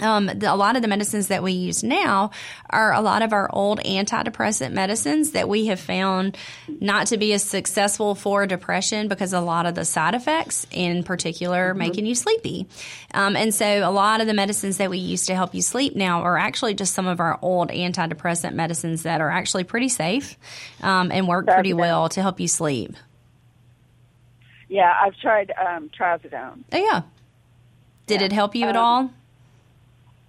um, 0.00 0.26
the, 0.26 0.52
a 0.52 0.56
lot 0.56 0.76
of 0.76 0.82
the 0.82 0.88
medicines 0.88 1.28
that 1.28 1.42
we 1.42 1.52
use 1.52 1.82
now 1.82 2.30
are 2.68 2.92
a 2.92 3.00
lot 3.00 3.22
of 3.22 3.32
our 3.32 3.48
old 3.52 3.80
antidepressant 3.80 4.72
medicines 4.72 5.30
that 5.30 5.48
we 5.48 5.66
have 5.66 5.80
found 5.80 6.36
not 6.80 7.06
to 7.08 7.16
be 7.16 7.32
as 7.32 7.42
successful 7.42 8.14
for 8.14 8.46
depression 8.46 9.08
because 9.08 9.32
a 9.32 9.40
lot 9.40 9.64
of 9.64 9.74
the 9.74 9.84
side 9.84 10.14
effects, 10.14 10.66
in 10.70 11.02
particular, 11.02 11.70
mm-hmm. 11.70 11.78
making 11.78 12.06
you 12.06 12.14
sleepy. 12.14 12.66
Um, 13.14 13.36
and 13.36 13.54
so, 13.54 13.66
a 13.66 13.90
lot 13.90 14.20
of 14.20 14.26
the 14.26 14.34
medicines 14.34 14.76
that 14.76 14.90
we 14.90 14.98
use 14.98 15.26
to 15.26 15.34
help 15.34 15.54
you 15.54 15.62
sleep 15.62 15.96
now 15.96 16.22
are 16.22 16.36
actually 16.36 16.74
just 16.74 16.92
some 16.92 17.06
of 17.06 17.18
our 17.18 17.38
old 17.40 17.70
antidepressant 17.70 18.52
medicines 18.52 19.04
that 19.04 19.20
are 19.22 19.30
actually 19.30 19.64
pretty 19.64 19.88
safe 19.88 20.36
um, 20.82 21.10
and 21.10 21.26
work 21.26 21.46
pretty 21.46 21.72
well 21.72 22.08
to 22.10 22.20
help 22.20 22.38
you 22.38 22.48
sleep. 22.48 22.94
Yeah, 24.68 24.92
I've 25.00 25.16
tried 25.16 25.52
um, 25.52 25.90
trazodone. 25.98 26.64
Oh 26.72 26.78
yeah. 26.78 27.02
Did 28.06 28.20
yeah. 28.20 28.26
it 28.26 28.32
help 28.32 28.54
you 28.54 28.66
at 28.66 28.76
um, 28.76 28.84
all? 28.84 29.10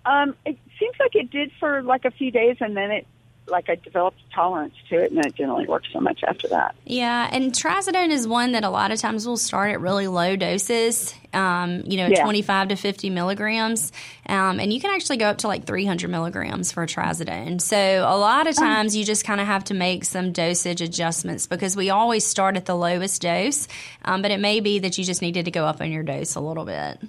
Um, 0.08 0.36
it 0.46 0.58
seems 0.80 0.96
like 1.00 1.16
it 1.16 1.30
did 1.30 1.52
for 1.60 1.84
like 1.84 2.06
a 2.06 2.12
few 2.12 2.32
days, 2.32 2.58
and 2.62 2.78
then 2.78 2.92
it 2.92 3.08
like 3.50 3.70
I 3.70 3.76
developed 3.76 4.20
a 4.30 4.36
tolerance 4.36 4.76
to 4.90 5.02
it, 5.02 5.12
and 5.12 5.26
it 5.26 5.36
didn't 5.36 5.52
really 5.52 5.68
work 5.68 5.84
so 5.92 6.00
much 6.00 6.22
after 6.24 6.48
that. 6.50 6.76
Yeah, 6.86 7.30
and 7.32 7.52
trazodone 7.52 8.10
is 8.10 8.28
one 8.28 8.54
that 8.54 8.64
a 8.64 8.70
lot 8.70 8.92
of 8.92 9.00
times 9.00 9.26
will 9.26 9.38
start 9.38 9.72
at 9.72 9.80
really 9.80 10.08
low 10.08 10.36
doses. 10.36 11.14
Um, 11.34 11.84
you 11.86 11.98
know, 11.98 12.08
yeah. 12.08 12.24
25 12.24 12.70
to 12.70 12.76
50 12.76 13.10
milligrams, 13.10 13.92
um, 14.28 14.60
and 14.60 14.72
you 14.72 14.80
can 14.80 14.94
actually 14.94 15.18
go 15.18 15.28
up 15.28 15.40
to 15.40 15.48
like 15.48 15.66
300 15.66 16.10
milligrams 16.10 16.72
for 16.72 16.86
trazodone. 16.86 17.62
So 17.62 17.78
a 17.78 18.18
lot 18.18 18.48
of 18.48 18.56
oh. 18.58 18.62
times 18.62 18.96
you 18.96 19.04
just 19.04 19.26
kind 19.26 19.40
of 19.40 19.48
have 19.48 19.66
to 19.66 19.74
make 19.74 20.06
some 20.06 20.32
dosage 20.32 20.82
adjustments 20.82 21.48
because 21.48 21.76
we 21.76 21.90
always 21.90 22.26
start 22.26 22.58
at 22.58 22.66
the 22.66 22.76
lowest 22.76 23.22
dose, 23.22 23.68
um, 24.06 24.22
but 24.22 24.32
it 24.32 24.40
may 24.40 24.60
be 24.60 24.80
that 24.80 24.98
you 24.98 25.04
just 25.04 25.22
needed 25.22 25.46
to 25.46 25.52
go 25.52 25.66
up 25.66 25.82
on 25.82 25.92
your 25.92 26.04
dose 26.04 26.36
a 26.36 26.40
little 26.40 26.66
bit. 26.66 27.00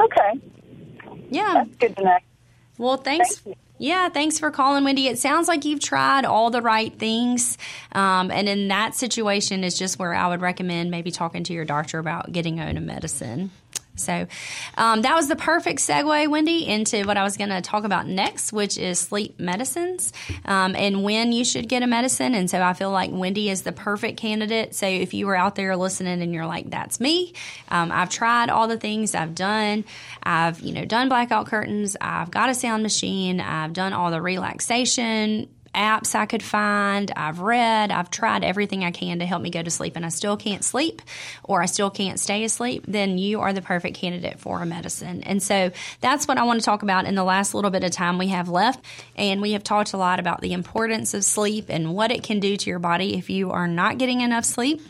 Okay. 0.00 0.40
Yeah. 1.32 1.54
That's 1.54 1.76
good 1.76 1.96
to 1.96 2.04
know. 2.04 2.18
Well, 2.78 2.96
thanks. 2.96 3.38
Thank 3.38 3.58
yeah, 3.82 4.08
thanks 4.10 4.38
for 4.38 4.52
calling, 4.52 4.84
Wendy. 4.84 5.08
It 5.08 5.18
sounds 5.18 5.48
like 5.48 5.64
you've 5.64 5.80
tried 5.80 6.24
all 6.24 6.50
the 6.50 6.62
right 6.62 6.96
things. 6.96 7.58
Um, 7.90 8.30
and 8.30 8.48
in 8.48 8.68
that 8.68 8.94
situation 8.94 9.64
is 9.64 9.76
just 9.76 9.98
where 9.98 10.14
I 10.14 10.28
would 10.28 10.40
recommend 10.40 10.92
maybe 10.92 11.10
talking 11.10 11.42
to 11.42 11.52
your 11.52 11.64
doctor 11.64 11.98
about 11.98 12.30
getting 12.30 12.60
on 12.60 12.76
a 12.76 12.80
medicine. 12.80 13.50
So 14.02 14.26
um, 14.76 15.02
that 15.02 15.14
was 15.14 15.28
the 15.28 15.36
perfect 15.36 15.80
segue, 15.80 16.28
Wendy, 16.28 16.66
into 16.66 17.04
what 17.04 17.16
I 17.16 17.22
was 17.22 17.36
going 17.36 17.50
to 17.50 17.60
talk 17.60 17.84
about 17.84 18.06
next, 18.06 18.52
which 18.52 18.78
is 18.78 18.98
sleep 18.98 19.38
medicines 19.38 20.12
um, 20.44 20.74
and 20.76 21.02
when 21.02 21.32
you 21.32 21.44
should 21.44 21.68
get 21.68 21.82
a 21.82 21.86
medicine. 21.86 22.34
And 22.34 22.50
so 22.50 22.60
I 22.60 22.72
feel 22.72 22.90
like 22.90 23.10
Wendy 23.12 23.50
is 23.50 23.62
the 23.62 23.72
perfect 23.72 24.18
candidate. 24.18 24.74
So 24.74 24.86
if 24.86 25.14
you 25.14 25.26
were 25.26 25.36
out 25.36 25.54
there 25.54 25.76
listening 25.76 26.22
and 26.22 26.32
you're 26.34 26.46
like, 26.46 26.70
"That's 26.70 27.00
me," 27.00 27.32
um, 27.68 27.90
I've 27.92 28.10
tried 28.10 28.50
all 28.50 28.68
the 28.68 28.78
things 28.78 29.14
I've 29.14 29.34
done. 29.34 29.84
I've 30.22 30.60
you 30.60 30.72
know 30.72 30.84
done 30.84 31.08
blackout 31.08 31.46
curtains. 31.46 31.96
I've 32.00 32.30
got 32.30 32.48
a 32.48 32.54
sound 32.54 32.82
machine. 32.82 33.40
I've 33.40 33.72
done 33.72 33.92
all 33.92 34.10
the 34.10 34.20
relaxation 34.20 35.48
apps 35.74 36.14
I 36.14 36.26
could 36.26 36.42
find. 36.42 37.10
I've 37.16 37.40
read, 37.40 37.90
I've 37.90 38.10
tried 38.10 38.44
everything 38.44 38.84
I 38.84 38.90
can 38.90 39.18
to 39.20 39.26
help 39.26 39.42
me 39.42 39.50
go 39.50 39.62
to 39.62 39.70
sleep, 39.70 39.96
and 39.96 40.04
I 40.04 40.10
still 40.10 40.36
can't 40.36 40.64
sleep 40.64 41.02
or 41.44 41.62
I 41.62 41.66
still 41.66 41.90
can't 41.90 42.20
stay 42.20 42.44
asleep, 42.44 42.84
then 42.86 43.18
you 43.18 43.40
are 43.40 43.52
the 43.52 43.62
perfect 43.62 43.96
candidate 43.96 44.38
for 44.38 44.60
a 44.60 44.66
medicine. 44.66 45.22
And 45.22 45.42
so 45.42 45.70
that's 46.00 46.28
what 46.28 46.38
I 46.38 46.44
want 46.44 46.60
to 46.60 46.64
talk 46.64 46.82
about 46.82 47.06
in 47.06 47.14
the 47.14 47.24
last 47.24 47.54
little 47.54 47.70
bit 47.70 47.84
of 47.84 47.90
time 47.90 48.18
we 48.18 48.28
have 48.28 48.48
left. 48.48 48.84
And 49.16 49.40
we 49.40 49.52
have 49.52 49.64
talked 49.64 49.92
a 49.92 49.96
lot 49.96 50.20
about 50.20 50.40
the 50.40 50.52
importance 50.52 51.14
of 51.14 51.24
sleep 51.24 51.66
and 51.68 51.94
what 51.94 52.10
it 52.10 52.22
can 52.22 52.40
do 52.40 52.56
to 52.56 52.70
your 52.70 52.78
body 52.78 53.16
if 53.16 53.30
you 53.30 53.50
are 53.50 53.68
not 53.68 53.98
getting 53.98 54.20
enough 54.20 54.44
sleep. 54.44 54.80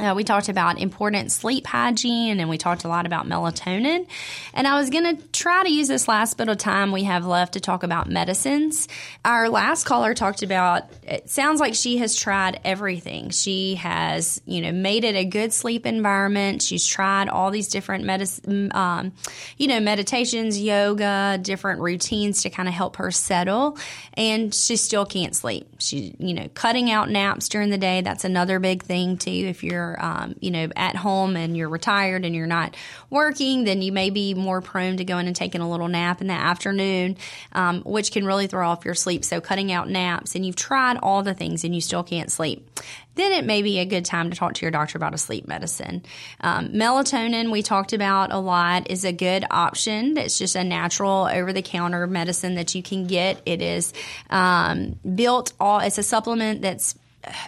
Uh, 0.00 0.14
we 0.16 0.24
talked 0.24 0.48
about 0.48 0.80
important 0.80 1.30
sleep 1.30 1.66
hygiene 1.66 2.40
and 2.40 2.48
we 2.48 2.56
talked 2.56 2.84
a 2.84 2.88
lot 2.88 3.04
about 3.04 3.26
melatonin. 3.26 4.06
And 4.54 4.66
I 4.66 4.78
was 4.78 4.88
going 4.88 5.16
to 5.16 5.22
try 5.28 5.62
to 5.62 5.70
use 5.70 5.86
this 5.86 6.08
last 6.08 6.38
bit 6.38 6.48
of 6.48 6.56
time 6.56 6.92
we 6.92 7.04
have 7.04 7.26
left 7.26 7.54
to 7.54 7.60
talk 7.60 7.82
about 7.82 8.08
medicines. 8.08 8.88
Our 9.22 9.50
last 9.50 9.84
caller 9.84 10.14
talked 10.14 10.42
about 10.42 10.84
it 11.02 11.28
sounds 11.28 11.60
like 11.60 11.74
she 11.74 11.98
has 11.98 12.16
tried 12.16 12.60
everything. 12.64 13.30
She 13.30 13.74
has, 13.74 14.40
you 14.46 14.62
know, 14.62 14.72
made 14.72 15.04
it 15.04 15.14
a 15.14 15.26
good 15.26 15.52
sleep 15.52 15.84
environment. 15.84 16.62
She's 16.62 16.86
tried 16.86 17.28
all 17.28 17.50
these 17.50 17.68
different 17.68 18.04
medicine, 18.04 18.74
um, 18.74 19.12
you 19.58 19.68
know, 19.68 19.78
meditations, 19.80 20.58
yoga, 20.58 21.38
different 21.40 21.80
routines 21.80 22.42
to 22.42 22.50
kind 22.50 22.66
of 22.66 22.74
help 22.74 22.96
her 22.96 23.10
settle. 23.10 23.76
And 24.14 24.54
she 24.54 24.76
still 24.76 25.04
can't 25.04 25.36
sleep. 25.36 25.68
She, 25.80 26.14
you 26.18 26.32
know, 26.32 26.48
cutting 26.54 26.90
out 26.90 27.10
naps 27.10 27.50
during 27.50 27.68
the 27.68 27.78
day. 27.78 28.00
That's 28.00 28.24
another 28.24 28.58
big 28.58 28.82
thing 28.82 29.18
too. 29.18 29.30
If 29.30 29.62
you're 29.62 29.81
you're, 29.82 30.04
um, 30.04 30.34
you 30.40 30.50
know, 30.50 30.68
at 30.76 30.96
home 30.96 31.36
and 31.36 31.56
you're 31.56 31.68
retired 31.68 32.24
and 32.24 32.34
you're 32.34 32.46
not 32.46 32.76
working, 33.10 33.64
then 33.64 33.82
you 33.82 33.92
may 33.92 34.10
be 34.10 34.34
more 34.34 34.60
prone 34.60 34.96
to 34.96 35.04
going 35.04 35.26
and 35.26 35.36
taking 35.36 35.60
a 35.60 35.70
little 35.70 35.88
nap 35.88 36.20
in 36.20 36.26
the 36.26 36.34
afternoon, 36.34 37.16
um, 37.52 37.82
which 37.82 38.12
can 38.12 38.24
really 38.24 38.46
throw 38.46 38.68
off 38.68 38.84
your 38.84 38.94
sleep. 38.94 39.24
So 39.24 39.40
cutting 39.40 39.72
out 39.72 39.88
naps 39.88 40.34
and 40.34 40.44
you've 40.46 40.56
tried 40.56 40.98
all 40.98 41.22
the 41.22 41.34
things 41.34 41.64
and 41.64 41.74
you 41.74 41.80
still 41.80 42.02
can't 42.02 42.30
sleep 42.30 42.68
then 43.14 43.32
it 43.32 43.44
may 43.44 43.62
be 43.62 43.78
a 43.78 43.84
good 43.84 44.04
time 44.04 44.30
to 44.30 44.36
talk 44.36 44.54
to 44.54 44.62
your 44.62 44.70
doctor 44.70 44.96
about 44.96 45.12
a 45.12 45.18
sleep 45.18 45.46
medicine. 45.46 46.02
Um, 46.40 46.68
melatonin, 46.70 47.50
we 47.50 47.62
talked 47.62 47.92
about 47.92 48.32
a 48.32 48.38
lot, 48.38 48.90
is 48.90 49.04
a 49.04 49.12
good 49.12 49.44
option. 49.50 50.16
It's 50.16 50.38
just 50.38 50.56
a 50.56 50.64
natural 50.64 51.28
over 51.30 51.52
the 51.52 51.62
counter 51.62 52.06
medicine 52.06 52.54
that 52.54 52.74
you 52.74 52.82
can 52.82 53.06
get. 53.06 53.42
It 53.44 53.60
is 53.60 53.92
um, 54.30 54.98
built 55.14 55.52
all, 55.60 55.80
it's 55.80 55.98
a 55.98 56.02
supplement 56.02 56.62
that's 56.62 56.94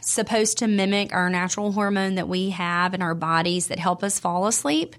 supposed 0.02 0.58
to 0.58 0.66
mimic 0.66 1.12
our 1.14 1.30
natural 1.30 1.72
hormone 1.72 2.16
that 2.16 2.28
we 2.28 2.50
have 2.50 2.94
in 2.94 3.02
our 3.02 3.14
bodies 3.14 3.68
that 3.68 3.78
help 3.78 4.02
us 4.02 4.18
fall 4.18 4.46
asleep. 4.46 4.96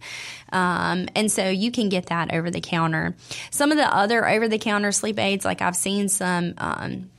Um, 0.52 1.08
and 1.16 1.32
so 1.32 1.50
you 1.50 1.72
can 1.72 1.90
get 1.90 2.08
that 2.08 2.34
over 2.34 2.52
the 2.52 2.62
counter. 2.62 3.16
Some 3.52 3.72
of 3.72 3.78
the 3.78 3.94
other 3.94 4.28
over 4.28 4.48
the 4.48 4.60
counter 4.60 4.92
sleep 4.92 5.20
aids, 5.20 5.46
like 5.46 5.62
I've 5.62 5.76
seen 5.76 6.10
some, 6.10 6.54
um, 6.58 7.10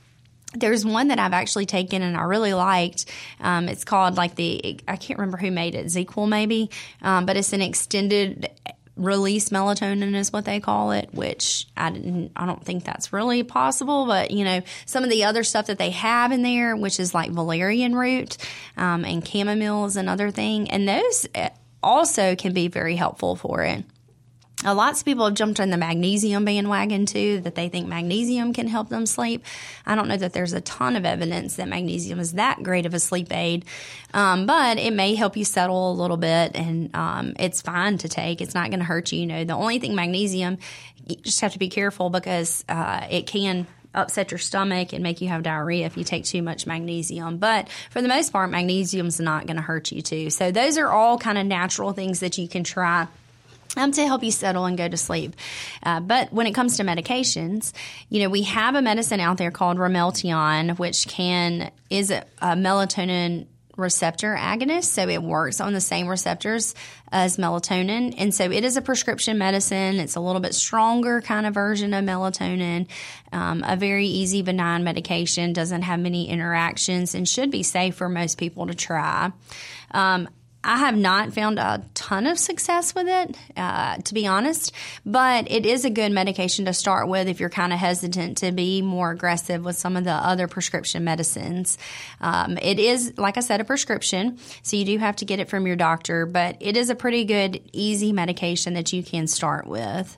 there's 0.53 0.85
one 0.85 1.09
that 1.09 1.19
I've 1.19 1.33
actually 1.33 1.65
taken 1.65 2.01
and 2.01 2.15
I 2.15 2.23
really 2.23 2.53
liked. 2.53 3.05
Um, 3.39 3.67
it's 3.67 3.83
called 3.83 4.15
like 4.17 4.35
the 4.35 4.79
I 4.87 4.95
can't 4.95 5.19
remember 5.19 5.37
who 5.37 5.51
made 5.51 5.75
it, 5.75 5.87
ZzzQuil 5.87 6.27
maybe, 6.27 6.69
um, 7.01 7.25
but 7.25 7.37
it's 7.37 7.53
an 7.53 7.61
extended 7.61 8.49
release 8.97 9.49
melatonin 9.49 10.15
is 10.15 10.33
what 10.33 10.45
they 10.45 10.59
call 10.59 10.91
it, 10.91 11.09
which 11.13 11.67
I 11.77 11.91
didn't, 11.91 12.31
I 12.35 12.45
don't 12.45 12.63
think 12.63 12.83
that's 12.83 13.13
really 13.13 13.43
possible. 13.43 14.05
But 14.05 14.31
you 14.31 14.43
know, 14.43 14.61
some 14.85 15.03
of 15.03 15.09
the 15.09 15.25
other 15.25 15.43
stuff 15.43 15.67
that 15.67 15.77
they 15.77 15.91
have 15.91 16.31
in 16.31 16.41
there, 16.41 16.75
which 16.75 16.99
is 16.99 17.13
like 17.13 17.31
valerian 17.31 17.95
root 17.95 18.37
um, 18.75 19.05
and 19.05 19.25
chamomile 19.25 19.85
is 19.85 19.97
another 19.97 20.31
thing, 20.31 20.69
and 20.71 20.87
those 20.87 21.27
eh, 21.35 21.49
also 21.81 22.35
can 22.35 22.53
be 22.53 22.67
very 22.67 22.95
helpful 22.95 23.35
for 23.35 23.63
it. 23.63 23.83
Uh, 24.65 24.73
lots 24.73 25.01
of 25.01 25.05
people 25.05 25.23
have 25.23 25.35
jumped 25.35 25.59
on 25.59 25.69
the 25.69 25.77
magnesium 25.77 26.43
bandwagon 26.43 27.05
too, 27.05 27.39
that 27.41 27.53
they 27.53 27.69
think 27.69 27.87
magnesium 27.87 28.53
can 28.53 28.67
help 28.67 28.89
them 28.89 29.05
sleep. 29.05 29.45
I 29.85 29.93
don't 29.93 30.07
know 30.07 30.17
that 30.17 30.33
there's 30.33 30.53
a 30.53 30.61
ton 30.61 30.95
of 30.95 31.05
evidence 31.05 31.57
that 31.57 31.67
magnesium 31.67 32.19
is 32.19 32.33
that 32.33 32.63
great 32.63 32.87
of 32.87 32.95
a 32.95 32.99
sleep 32.99 33.31
aid, 33.31 33.65
um, 34.15 34.47
but 34.47 34.79
it 34.79 34.93
may 34.93 35.13
help 35.13 35.37
you 35.37 35.45
settle 35.45 35.91
a 35.91 35.93
little 35.93 36.17
bit, 36.17 36.55
and 36.55 36.95
um, 36.95 37.33
it's 37.37 37.61
fine 37.61 37.99
to 37.99 38.09
take. 38.09 38.41
It's 38.41 38.55
not 38.55 38.71
going 38.71 38.79
to 38.79 38.85
hurt 38.85 39.11
you. 39.11 39.19
You 39.19 39.27
know, 39.27 39.43
the 39.43 39.53
only 39.53 39.77
thing 39.77 39.93
magnesium, 39.93 40.57
you 41.05 41.17
just 41.17 41.41
have 41.41 41.53
to 41.53 41.59
be 41.59 41.69
careful 41.69 42.09
because 42.09 42.65
uh, 42.67 43.05
it 43.11 43.27
can 43.27 43.67
upset 43.93 44.31
your 44.31 44.37
stomach 44.39 44.91
and 44.91 45.03
make 45.03 45.21
you 45.21 45.27
have 45.27 45.43
diarrhea 45.43 45.85
if 45.85 45.97
you 45.97 46.03
take 46.03 46.25
too 46.25 46.41
much 46.41 46.65
magnesium. 46.65 47.37
But 47.37 47.69
for 47.89 48.01
the 48.01 48.07
most 48.07 48.31
part, 48.31 48.49
magnesium's 48.49 49.19
not 49.19 49.45
going 49.45 49.57
to 49.57 49.61
hurt 49.61 49.91
you 49.91 50.01
too. 50.01 50.29
So 50.31 50.51
those 50.51 50.77
are 50.77 50.89
all 50.89 51.17
kind 51.17 51.37
of 51.37 51.45
natural 51.45 51.93
things 51.93 52.19
that 52.21 52.37
you 52.37 52.47
can 52.47 52.63
try 52.63 53.07
um, 53.75 53.91
to 53.91 54.05
help 54.05 54.23
you 54.23 54.31
settle 54.31 54.65
and 54.65 54.77
go 54.77 54.87
to 54.87 54.97
sleep. 54.97 55.35
Uh, 55.83 55.99
but 55.99 56.31
when 56.31 56.47
it 56.47 56.53
comes 56.53 56.77
to 56.77 56.83
medications, 56.83 57.73
you 58.09 58.21
know, 58.21 58.29
we 58.29 58.43
have 58.43 58.75
a 58.75 58.81
medicine 58.81 59.19
out 59.19 59.37
there 59.37 59.51
called 59.51 59.77
Ramelteon, 59.77 60.79
which 60.79 61.07
can 61.07 61.71
is 61.89 62.11
a, 62.11 62.23
a 62.41 62.55
melatonin 62.55 63.47
receptor 63.77 64.35
agonist, 64.35 64.85
so 64.85 65.07
it 65.07 65.21
works 65.21 65.61
on 65.61 65.71
the 65.71 65.79
same 65.79 66.07
receptors 66.07 66.73
as 67.11 67.37
melatonin. 67.37 68.15
And 68.17 68.33
so 68.33 68.51
it 68.51 68.65
is 68.65 68.75
a 68.75 68.81
prescription 68.81 69.37
medicine. 69.37 69.99
It's 69.99 70.15
a 70.15 70.19
little 70.19 70.41
bit 70.41 70.55
stronger 70.55 71.21
kind 71.21 71.45
of 71.45 71.53
version 71.53 71.93
of 71.93 72.03
melatonin, 72.03 72.87
um, 73.31 73.63
a 73.65 73.75
very 73.75 74.07
easy, 74.07 74.41
benign 74.41 74.83
medication, 74.83 75.53
doesn't 75.53 75.83
have 75.83 75.99
many 75.99 76.27
interactions, 76.27 77.13
and 77.13 77.29
should 77.29 77.51
be 77.51 77.63
safe 77.63 77.95
for 77.95 78.09
most 78.09 78.39
people 78.39 78.67
to 78.67 78.73
try. 78.73 79.31
Um, 79.91 80.27
I 80.67 80.79
have 80.79 80.97
not 80.97 81.31
found 81.31 81.59
a 81.59 81.81
ton 81.93 82.27
of 82.27 82.37
success 82.37 82.93
with 82.93 83.07
it, 83.07 83.37
uh, 83.55 83.97
to 83.99 84.13
be 84.13 84.27
honest, 84.27 84.73
but 85.05 85.49
it 85.49 85.65
is 85.65 85.85
a 85.85 85.89
good 85.89 86.11
medication 86.11 86.65
to 86.65 86.73
start 86.73 87.07
with 87.07 87.29
if 87.29 87.39
you're 87.39 87.49
kind 87.49 87.71
of 87.71 87.79
hesitant 87.79 88.39
to 88.39 88.51
be 88.51 88.81
more 88.81 89.11
aggressive 89.11 89.63
with 89.63 89.77
some 89.77 89.95
of 89.95 90.03
the 90.03 90.11
other 90.11 90.49
prescription 90.49 91.05
medicines. 91.05 91.77
Um, 92.19 92.57
it 92.61 92.79
is, 92.79 93.13
like 93.17 93.37
I 93.37 93.39
said, 93.39 93.61
a 93.61 93.63
prescription, 93.63 94.39
so 94.61 94.75
you 94.75 94.83
do 94.83 94.97
have 94.97 95.15
to 95.15 95.25
get 95.25 95.39
it 95.39 95.47
from 95.47 95.67
your 95.67 95.77
doctor, 95.77 96.25
but 96.25 96.57
it 96.59 96.75
is 96.75 96.89
a 96.89 96.95
pretty 96.95 97.23
good, 97.23 97.61
easy 97.71 98.11
medication 98.11 98.73
that 98.73 98.91
you 98.91 99.03
can 99.03 99.27
start 99.27 99.67
with. 99.67 100.17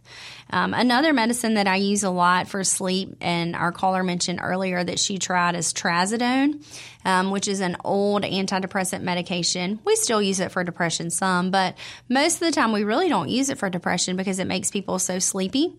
Um, 0.51 0.73
another 0.73 1.13
medicine 1.13 1.55
that 1.55 1.67
I 1.67 1.75
use 1.75 2.03
a 2.03 2.09
lot 2.09 2.47
for 2.47 2.63
sleep, 2.63 3.15
and 3.21 3.55
our 3.55 3.71
caller 3.71 4.03
mentioned 4.03 4.39
earlier 4.41 4.83
that 4.83 4.99
she 4.99 5.19
tried 5.19 5.55
is 5.55 5.73
trazodone, 5.73 6.65
um, 7.05 7.31
which 7.31 7.47
is 7.47 7.59
an 7.59 7.77
old 7.83 8.23
antidepressant 8.23 9.01
medication. 9.01 9.79
We 9.85 9.95
still 9.95 10.21
use 10.21 10.39
it 10.39 10.51
for 10.51 10.63
depression 10.63 11.11
some, 11.11 11.51
but 11.51 11.77
most 12.07 12.35
of 12.35 12.47
the 12.47 12.51
time 12.51 12.71
we 12.71 12.83
really 12.83 13.09
don't 13.09 13.29
use 13.29 13.49
it 13.49 13.59
for 13.59 13.69
depression 13.69 14.15
because 14.15 14.39
it 14.39 14.47
makes 14.47 14.71
people 14.71 14.97
so 14.97 15.19
sleepy. 15.19 15.75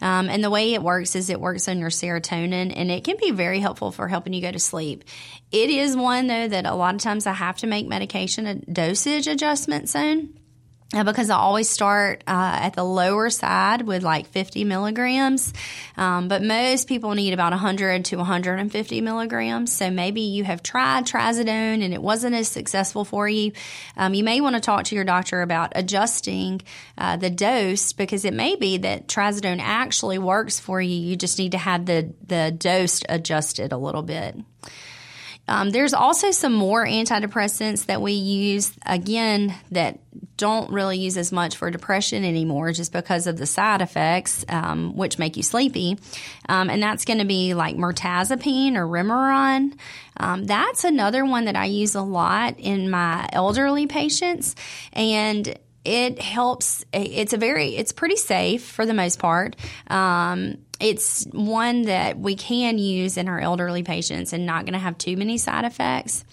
Um, 0.00 0.28
and 0.28 0.44
the 0.44 0.50
way 0.50 0.74
it 0.74 0.82
works 0.82 1.16
is 1.16 1.30
it 1.30 1.40
works 1.40 1.68
on 1.68 1.78
your 1.78 1.90
serotonin, 1.90 2.72
and 2.76 2.90
it 2.90 3.04
can 3.04 3.16
be 3.16 3.30
very 3.30 3.60
helpful 3.60 3.90
for 3.90 4.06
helping 4.06 4.32
you 4.32 4.42
go 4.42 4.52
to 4.52 4.58
sleep. 4.58 5.04
It 5.50 5.70
is 5.70 5.96
one 5.96 6.26
though 6.26 6.48
that 6.48 6.66
a 6.66 6.74
lot 6.74 6.94
of 6.94 7.00
times 7.00 7.26
I 7.26 7.32
have 7.32 7.58
to 7.58 7.66
make 7.66 7.86
medication 7.86 8.64
dosage 8.70 9.26
adjustments 9.26 9.96
on. 9.96 10.39
Uh, 10.92 11.04
because 11.04 11.30
I 11.30 11.36
always 11.36 11.68
start 11.68 12.24
uh, 12.26 12.58
at 12.62 12.70
the 12.70 12.82
lower 12.82 13.30
side 13.30 13.82
with 13.82 14.02
like 14.02 14.26
50 14.26 14.64
milligrams, 14.64 15.52
um, 15.96 16.26
but 16.26 16.42
most 16.42 16.88
people 16.88 17.14
need 17.14 17.32
about 17.32 17.52
100 17.52 18.06
to 18.06 18.16
150 18.16 19.00
milligrams. 19.00 19.72
So 19.72 19.88
maybe 19.88 20.22
you 20.22 20.42
have 20.42 20.64
tried 20.64 21.06
trazodone 21.06 21.84
and 21.84 21.94
it 21.94 22.02
wasn't 22.02 22.34
as 22.34 22.48
successful 22.48 23.04
for 23.04 23.28
you. 23.28 23.52
Um, 23.96 24.14
you 24.14 24.24
may 24.24 24.40
want 24.40 24.56
to 24.56 24.60
talk 24.60 24.82
to 24.86 24.96
your 24.96 25.04
doctor 25.04 25.42
about 25.42 25.74
adjusting 25.76 26.60
uh, 26.98 27.16
the 27.16 27.30
dose 27.30 27.92
because 27.92 28.24
it 28.24 28.34
may 28.34 28.56
be 28.56 28.78
that 28.78 29.06
trazodone 29.06 29.60
actually 29.60 30.18
works 30.18 30.58
for 30.58 30.82
you. 30.82 30.96
You 30.96 31.14
just 31.14 31.38
need 31.38 31.52
to 31.52 31.58
have 31.58 31.86
the 31.86 32.12
the 32.26 32.50
dose 32.50 33.00
adjusted 33.08 33.70
a 33.70 33.76
little 33.76 34.02
bit. 34.02 34.34
Um, 35.50 35.70
there's 35.70 35.94
also 35.94 36.30
some 36.30 36.52
more 36.52 36.86
antidepressants 36.86 37.86
that 37.86 38.00
we 38.00 38.12
use, 38.12 38.72
again, 38.86 39.52
that 39.72 39.98
don't 40.36 40.72
really 40.72 40.96
use 40.96 41.18
as 41.18 41.32
much 41.32 41.56
for 41.56 41.70
depression 41.70 42.24
anymore 42.24 42.72
just 42.72 42.92
because 42.92 43.26
of 43.26 43.36
the 43.36 43.46
side 43.46 43.82
effects, 43.82 44.44
um, 44.48 44.96
which 44.96 45.18
make 45.18 45.36
you 45.36 45.42
sleepy. 45.42 45.98
Um, 46.48 46.70
and 46.70 46.80
that's 46.80 47.04
going 47.04 47.18
to 47.18 47.24
be 47.24 47.54
like 47.54 47.76
mirtazapine 47.76 48.76
or 48.76 48.86
Remeron. 48.86 49.76
Um, 50.16 50.44
that's 50.44 50.84
another 50.84 51.24
one 51.24 51.46
that 51.46 51.56
I 51.56 51.64
use 51.64 51.96
a 51.96 52.02
lot 52.02 52.58
in 52.60 52.88
my 52.88 53.28
elderly 53.32 53.88
patients. 53.88 54.54
And 54.92 55.58
it 55.84 56.20
helps. 56.20 56.84
It's 56.92 57.32
a 57.32 57.38
very, 57.38 57.76
it's 57.76 57.92
pretty 57.92 58.16
safe 58.16 58.64
for 58.64 58.84
the 58.84 58.94
most 58.94 59.18
part. 59.18 59.56
Um, 59.88 60.58
it's 60.78 61.26
one 61.32 61.82
that 61.82 62.18
we 62.18 62.36
can 62.36 62.78
use 62.78 63.18
in 63.18 63.28
our 63.28 63.38
elderly 63.38 63.82
patients 63.82 64.32
and 64.32 64.46
not 64.46 64.64
going 64.64 64.72
to 64.72 64.78
have 64.78 64.96
too 64.96 65.14
many 65.14 65.36
side 65.36 65.66
effects. 65.66 66.24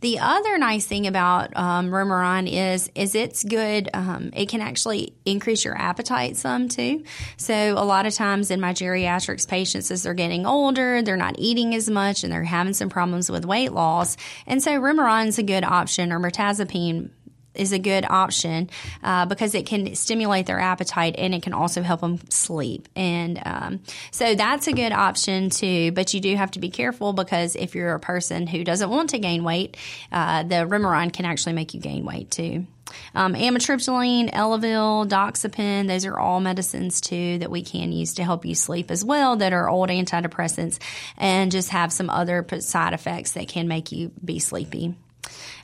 The 0.00 0.20
other 0.20 0.58
nice 0.58 0.86
thing 0.86 1.08
about 1.08 1.56
um, 1.56 1.90
Remeron 1.90 2.48
is 2.48 2.88
is 2.94 3.16
it's 3.16 3.42
good. 3.42 3.90
Um, 3.92 4.30
it 4.32 4.48
can 4.48 4.60
actually 4.60 5.14
increase 5.24 5.64
your 5.64 5.76
appetite 5.76 6.36
some 6.36 6.68
too. 6.68 7.02
So 7.36 7.54
a 7.54 7.82
lot 7.84 8.06
of 8.06 8.14
times 8.14 8.52
in 8.52 8.60
my 8.60 8.72
geriatrics 8.72 9.48
patients, 9.48 9.90
as 9.90 10.04
they're 10.04 10.14
getting 10.14 10.46
older, 10.46 11.02
they're 11.02 11.16
not 11.16 11.34
eating 11.38 11.74
as 11.74 11.90
much 11.90 12.22
and 12.22 12.32
they're 12.32 12.44
having 12.44 12.74
some 12.74 12.88
problems 12.88 13.28
with 13.28 13.44
weight 13.44 13.72
loss. 13.72 14.16
And 14.46 14.62
so 14.62 14.80
Remeron's 14.80 15.38
a 15.38 15.42
good 15.42 15.64
option, 15.64 16.12
or 16.12 16.20
mirtazapine 16.20 17.10
is 17.56 17.72
a 17.72 17.78
good 17.78 18.04
option 18.08 18.70
uh, 19.02 19.26
because 19.26 19.54
it 19.54 19.66
can 19.66 19.94
stimulate 19.94 20.46
their 20.46 20.60
appetite 20.60 21.14
and 21.18 21.34
it 21.34 21.42
can 21.42 21.52
also 21.52 21.82
help 21.82 22.00
them 22.00 22.18
sleep. 22.30 22.88
And 22.96 23.40
um, 23.44 23.80
so 24.10 24.34
that's 24.34 24.66
a 24.66 24.72
good 24.72 24.92
option 24.92 25.50
too. 25.50 25.92
But 25.92 26.14
you 26.14 26.20
do 26.20 26.36
have 26.36 26.52
to 26.52 26.58
be 26.58 26.70
careful 26.70 27.12
because 27.12 27.56
if 27.56 27.74
you're 27.74 27.94
a 27.94 28.00
person 28.00 28.46
who 28.46 28.64
doesn't 28.64 28.90
want 28.90 29.10
to 29.10 29.18
gain 29.18 29.44
weight, 29.44 29.76
uh, 30.12 30.42
the 30.42 30.66
Remeron 30.66 31.12
can 31.12 31.24
actually 31.24 31.54
make 31.54 31.74
you 31.74 31.80
gain 31.80 32.04
weight 32.04 32.30
too. 32.30 32.66
Um, 33.14 33.34
amitriptyline, 33.34 34.32
Elavil, 34.32 35.08
Doxepin, 35.08 35.88
those 35.88 36.06
are 36.06 36.18
all 36.18 36.40
medicines 36.40 37.00
too 37.00 37.38
that 37.38 37.50
we 37.50 37.62
can 37.62 37.92
use 37.92 38.14
to 38.14 38.24
help 38.24 38.44
you 38.44 38.54
sleep 38.54 38.90
as 38.90 39.04
well 39.04 39.36
that 39.36 39.52
are 39.52 39.68
old 39.68 39.88
antidepressants 39.88 40.78
and 41.16 41.50
just 41.50 41.70
have 41.70 41.92
some 41.92 42.10
other 42.10 42.46
side 42.60 42.92
effects 42.92 43.32
that 43.32 43.48
can 43.48 43.68
make 43.68 43.92
you 43.92 44.12
be 44.24 44.38
sleepy. 44.38 44.94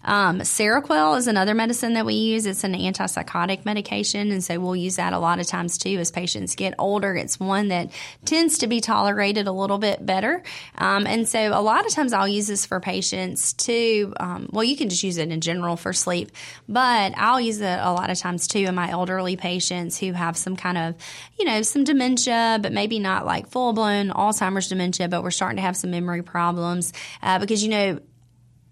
Um, 0.05 0.40
Seroquel 0.40 1.16
is 1.18 1.26
another 1.26 1.55
medicine 1.55 1.94
that 1.94 2.07
we 2.07 2.14
use. 2.14 2.46
It's 2.46 2.64
an 2.64 2.74
antipsychotic 2.74 3.64
medication, 3.64 4.30
and 4.30 4.42
so 4.42 4.59
we'll 4.59 4.76
use 4.76 4.96
that 4.96 5.12
a 5.12 5.18
lot 5.18 5.38
of 5.38 5.46
times 5.46 5.78
too 5.78 5.98
as 5.98 6.11
patients 6.11 6.55
get 6.55 6.74
older. 6.78 7.14
It's 7.14 7.38
one 7.38 7.68
that 7.68 7.90
tends 8.24 8.59
to 8.59 8.66
be 8.66 8.80
tolerated 8.80 9.46
a 9.46 9.53
little 9.53 9.78
bit 9.78 10.05
better, 10.05 10.42
um, 10.76 11.07
and 11.07 11.28
so 11.28 11.38
a 11.38 11.61
lot 11.61 11.86
of 11.86 11.92
times 11.92 12.12
I'll 12.12 12.28
use 12.28 12.46
this 12.46 12.66
for 12.66 12.80
patients 12.80 13.53
too. 13.53 14.12
Um, 14.18 14.48
well, 14.53 14.64
you 14.64 14.76
can 14.76 14.88
just 14.88 15.03
use 15.03 15.18
it 15.18 15.30
in 15.30 15.40
general 15.40 15.76
for 15.76 15.92
sleep, 15.92 16.30
but 16.68 17.12
I'll 17.16 17.40
use 17.40 17.61
it 17.61 17.78
a 17.80 17.92
lot 17.92 18.11
of 18.11 18.18
times 18.18 18.46
too 18.46 18.61
in 18.61 18.74
my 18.74 18.90
elderly 18.90 19.36
patients 19.36 19.98
who 19.98 20.12
have 20.12 20.36
some 20.36 20.57
kind 20.57 20.78
of, 20.78 20.94
you 21.38 21.44
know, 21.44 21.62
some 21.62 21.84
dementia, 21.84 22.59
but 22.61 22.72
maybe 22.72 22.98
not 22.98 23.26
like 23.26 23.48
full 23.48 23.72
blown 23.72 24.11
Alzheimer's 24.11 24.68
dementia, 24.68 25.09
but 25.09 25.22
we're 25.22 25.30
starting 25.30 25.57
to 25.57 25.62
have 25.62 25.76
some 25.76 25.90
memory 25.90 26.22
problems 26.22 26.92
uh, 27.22 27.38
because 27.38 27.62
you 27.62 27.70
know 27.70 28.00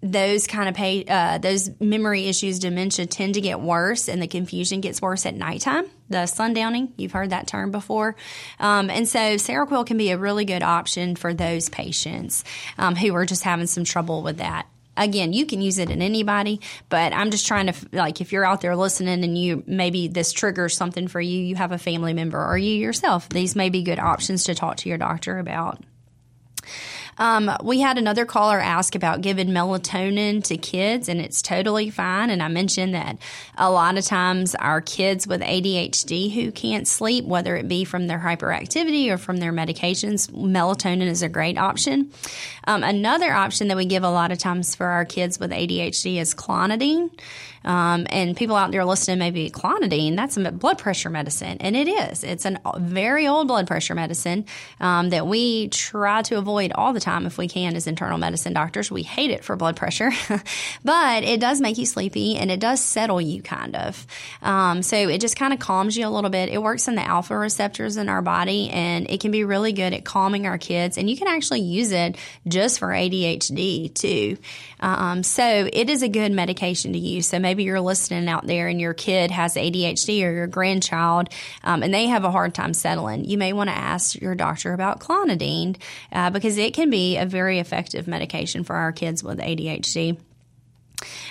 those 0.01 0.47
kind 0.47 0.67
of 0.67 0.75
pay, 0.75 1.05
uh, 1.07 1.37
those 1.37 1.69
memory 1.79 2.27
issues, 2.27 2.59
dementia 2.59 3.05
tend 3.05 3.35
to 3.35 3.41
get 3.41 3.59
worse, 3.59 4.09
and 4.09 4.21
the 4.21 4.27
confusion 4.27 4.81
gets 4.81 5.01
worse 5.01 5.25
at 5.25 5.35
nighttime. 5.35 5.85
The 6.09 6.25
sundowning, 6.25 6.91
you've 6.97 7.11
heard 7.11 7.29
that 7.29 7.47
term 7.47 7.71
before, 7.71 8.15
um, 8.59 8.89
and 8.89 9.07
so 9.07 9.35
Seroquel 9.35 9.85
can 9.85 9.97
be 9.97 10.11
a 10.11 10.17
really 10.17 10.45
good 10.45 10.63
option 10.63 11.15
for 11.15 11.33
those 11.33 11.69
patients 11.69 12.43
um, 12.77 12.95
who 12.95 13.13
are 13.15 13.25
just 13.25 13.43
having 13.43 13.67
some 13.67 13.83
trouble 13.83 14.23
with 14.23 14.37
that 14.37 14.67
again, 14.97 15.33
you 15.33 15.45
can 15.45 15.61
use 15.61 15.77
it 15.77 15.89
in 15.89 16.01
anybody, 16.01 16.61
but 16.89 17.13
I'm 17.13 17.31
just 17.31 17.47
trying 17.47 17.67
to 17.67 17.73
like 17.91 18.21
if 18.21 18.31
you're 18.31 18.45
out 18.45 18.61
there 18.61 18.75
listening 18.75 19.23
and 19.23 19.37
you 19.37 19.63
maybe 19.65 20.07
this 20.07 20.31
triggers 20.31 20.75
something 20.75 21.07
for 21.07 21.21
you, 21.21 21.39
you 21.39 21.55
have 21.55 21.71
a 21.71 21.77
family 21.77 22.13
member 22.13 22.43
or 22.43 22.57
you 22.57 22.75
yourself, 22.75 23.29
these 23.29 23.55
may 23.55 23.69
be 23.69 23.83
good 23.83 23.99
options 23.99 24.45
to 24.45 24.55
talk 24.55 24.77
to 24.77 24.89
your 24.89 24.97
doctor 24.97 25.39
about. 25.39 25.83
Um, 27.21 27.55
we 27.63 27.79
had 27.81 27.99
another 27.99 28.25
caller 28.25 28.59
ask 28.59 28.95
about 28.95 29.21
giving 29.21 29.49
melatonin 29.49 30.43
to 30.45 30.57
kids, 30.57 31.07
and 31.07 31.21
it's 31.21 31.43
totally 31.43 31.91
fine. 31.91 32.31
And 32.31 32.41
I 32.41 32.47
mentioned 32.47 32.95
that 32.95 33.19
a 33.55 33.69
lot 33.69 33.99
of 33.99 34.05
times 34.05 34.55
our 34.55 34.81
kids 34.81 35.27
with 35.27 35.41
ADHD 35.41 36.33
who 36.33 36.51
can't 36.51 36.87
sleep, 36.87 37.25
whether 37.25 37.55
it 37.55 37.67
be 37.67 37.85
from 37.85 38.07
their 38.07 38.17
hyperactivity 38.17 39.11
or 39.11 39.19
from 39.19 39.37
their 39.37 39.53
medications, 39.53 40.31
melatonin 40.31 41.05
is 41.05 41.21
a 41.21 41.29
great 41.29 41.59
option. 41.59 42.11
Um, 42.65 42.83
another 42.83 43.31
option 43.31 43.67
that 43.67 43.77
we 43.77 43.85
give 43.85 44.01
a 44.01 44.09
lot 44.09 44.31
of 44.31 44.39
times 44.39 44.73
for 44.73 44.87
our 44.87 45.05
kids 45.05 45.39
with 45.39 45.51
ADHD 45.51 46.17
is 46.17 46.33
clonidine. 46.33 47.11
Um, 47.63 48.07
and 48.09 48.35
people 48.35 48.55
out 48.55 48.71
there 48.71 48.83
listening 48.85 49.19
maybe 49.19 49.49
clonidine, 49.49 50.15
that's 50.15 50.37
a 50.37 50.51
blood 50.51 50.77
pressure 50.77 51.09
medicine. 51.09 51.57
And 51.59 51.75
it 51.75 51.87
is. 51.87 52.23
It's 52.23 52.45
a 52.45 52.59
very 52.79 53.27
old 53.27 53.47
blood 53.47 53.67
pressure 53.67 53.95
medicine 53.95 54.45
um, 54.79 55.09
that 55.09 55.27
we 55.27 55.67
try 55.69 56.21
to 56.23 56.37
avoid 56.37 56.71
all 56.73 56.93
the 56.93 56.99
time 56.99 57.25
if 57.25 57.37
we 57.37 57.47
can 57.47 57.75
as 57.75 57.87
internal 57.87 58.17
medicine 58.17 58.53
doctors. 58.53 58.91
We 58.91 59.03
hate 59.03 59.31
it 59.31 59.43
for 59.43 59.55
blood 59.55 59.75
pressure, 59.75 60.11
but 60.83 61.23
it 61.23 61.39
does 61.39 61.61
make 61.61 61.77
you 61.77 61.85
sleepy 61.85 62.37
and 62.37 62.49
it 62.49 62.59
does 62.59 62.81
settle 62.81 63.21
you 63.21 63.41
kind 63.41 63.75
of. 63.75 64.05
Um, 64.41 64.81
so 64.81 64.97
it 64.97 65.21
just 65.21 65.35
kind 65.35 65.53
of 65.53 65.59
calms 65.59 65.95
you 65.95 66.07
a 66.07 66.09
little 66.09 66.29
bit. 66.29 66.49
It 66.49 66.61
works 66.61 66.87
in 66.87 66.95
the 66.95 67.07
alpha 67.07 67.37
receptors 67.37 67.97
in 67.97 68.09
our 68.09 68.21
body 68.21 68.69
and 68.69 69.09
it 69.09 69.21
can 69.21 69.31
be 69.31 69.43
really 69.43 69.73
good 69.73 69.93
at 69.93 70.03
calming 70.03 70.47
our 70.47 70.57
kids. 70.57 70.97
And 70.97 71.09
you 71.09 71.17
can 71.17 71.27
actually 71.27 71.61
use 71.61 71.91
it 71.91 72.15
just 72.47 72.79
for 72.79 72.87
ADHD 72.87 73.93
too. 73.93 74.37
Um, 74.79 75.23
so 75.23 75.69
it 75.71 75.89
is 75.89 76.01
a 76.01 76.09
good 76.09 76.31
medication 76.31 76.93
to 76.93 76.99
use. 76.99 77.27
So 77.27 77.39
maybe 77.39 77.50
you're 77.59 77.81
listening 77.81 78.27
out 78.29 78.45
there 78.45 78.67
and 78.67 78.79
your 78.79 78.93
kid 78.93 79.31
has 79.31 79.55
ADHD 79.55 80.25
or 80.25 80.31
your 80.31 80.47
grandchild, 80.47 81.29
um, 81.63 81.83
and 81.83 81.93
they 81.93 82.07
have 82.07 82.23
a 82.23 82.31
hard 82.31 82.53
time 82.53 82.73
settling. 82.73 83.25
You 83.25 83.37
may 83.37 83.53
want 83.53 83.69
to 83.69 83.75
ask 83.75 84.19
your 84.19 84.35
doctor 84.35 84.73
about 84.73 84.99
clonidine 84.99 85.77
uh, 86.11 86.29
because 86.29 86.57
it 86.57 86.73
can 86.73 86.89
be 86.89 87.17
a 87.17 87.25
very 87.25 87.59
effective 87.59 88.07
medication 88.07 88.63
for 88.63 88.75
our 88.75 88.91
kids 88.91 89.23
with 89.23 89.39
ADHD. 89.39 90.17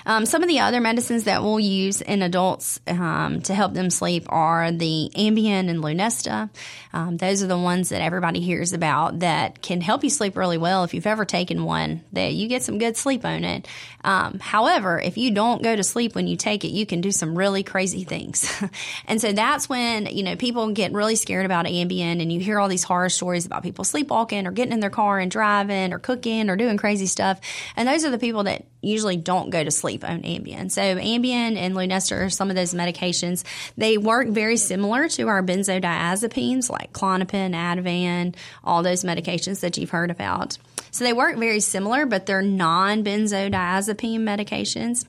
Um, 0.06 0.26
some 0.26 0.42
of 0.42 0.48
the 0.48 0.60
other 0.60 0.80
medicines 0.80 1.24
that 1.24 1.42
we'll 1.42 1.60
use 1.60 2.00
in 2.00 2.22
adults 2.22 2.80
um, 2.86 3.40
to 3.42 3.54
help 3.54 3.74
them 3.74 3.90
sleep 3.90 4.26
are 4.28 4.72
the 4.72 5.10
Ambien 5.14 5.68
and 5.68 5.82
Lunesta. 5.82 6.50
Um, 6.92 7.16
those 7.16 7.42
are 7.42 7.46
the 7.46 7.58
ones 7.58 7.90
that 7.90 8.02
everybody 8.02 8.40
hears 8.40 8.72
about 8.72 9.20
that 9.20 9.62
can 9.62 9.80
help 9.80 10.02
you 10.04 10.10
sleep 10.10 10.36
really 10.36 10.58
well. 10.58 10.84
If 10.84 10.94
you've 10.94 11.06
ever 11.06 11.24
taken 11.24 11.64
one, 11.64 12.04
that 12.12 12.32
you 12.32 12.48
get 12.48 12.62
some 12.62 12.78
good 12.78 12.96
sleep 12.96 13.24
on 13.24 13.44
it. 13.44 13.68
Um, 14.02 14.38
however, 14.40 14.98
if 14.98 15.16
you 15.16 15.30
don't 15.30 15.62
go 15.62 15.76
to 15.76 15.84
sleep 15.84 16.14
when 16.14 16.26
you 16.26 16.36
take 16.36 16.64
it, 16.64 16.70
you 16.70 16.86
can 16.86 17.00
do 17.00 17.12
some 17.12 17.36
really 17.36 17.62
crazy 17.62 18.04
things. 18.04 18.50
and 19.06 19.20
so 19.20 19.32
that's 19.32 19.68
when 19.68 20.06
you 20.06 20.22
know 20.22 20.36
people 20.36 20.70
get 20.72 20.92
really 20.92 21.16
scared 21.16 21.46
about 21.46 21.66
Ambien, 21.66 22.20
and 22.20 22.32
you 22.32 22.40
hear 22.40 22.58
all 22.58 22.68
these 22.68 22.84
horror 22.84 23.08
stories 23.08 23.46
about 23.46 23.62
people 23.62 23.84
sleepwalking 23.84 24.46
or 24.46 24.52
getting 24.52 24.72
in 24.72 24.80
their 24.80 24.90
car 24.90 25.18
and 25.18 25.30
driving 25.30 25.92
or 25.92 25.98
cooking 25.98 26.50
or 26.50 26.56
doing 26.56 26.76
crazy 26.76 27.06
stuff. 27.06 27.40
And 27.76 27.88
those 27.88 28.04
are 28.04 28.10
the 28.10 28.18
people 28.18 28.44
that 28.44 28.64
usually 28.82 29.16
don't 29.16 29.50
go 29.50 29.62
to 29.62 29.70
sleep 29.70 30.04
on 30.04 30.22
Ambien. 30.22 30.70
So 30.70 30.80
Ambien 30.82 31.56
and 31.56 31.74
Lunesta 31.74 32.26
are 32.26 32.30
some 32.30 32.50
of 32.50 32.56
those 32.56 32.74
medications. 32.74 33.44
They 33.76 33.98
work 33.98 34.28
very 34.28 34.56
similar 34.56 35.08
to 35.10 35.28
our 35.28 35.42
benzodiazepines 35.42 36.70
like 36.70 36.92
Klonopin, 36.92 37.54
Ativan, 37.54 38.34
all 38.64 38.82
those 38.82 39.04
medications 39.04 39.60
that 39.60 39.76
you've 39.76 39.90
heard 39.90 40.10
about. 40.10 40.58
So 40.92 41.04
they 41.04 41.12
work 41.12 41.36
very 41.36 41.60
similar, 41.60 42.04
but 42.04 42.26
they're 42.26 42.42
non-benzodiazepine 42.42 44.20
medications. 44.20 45.04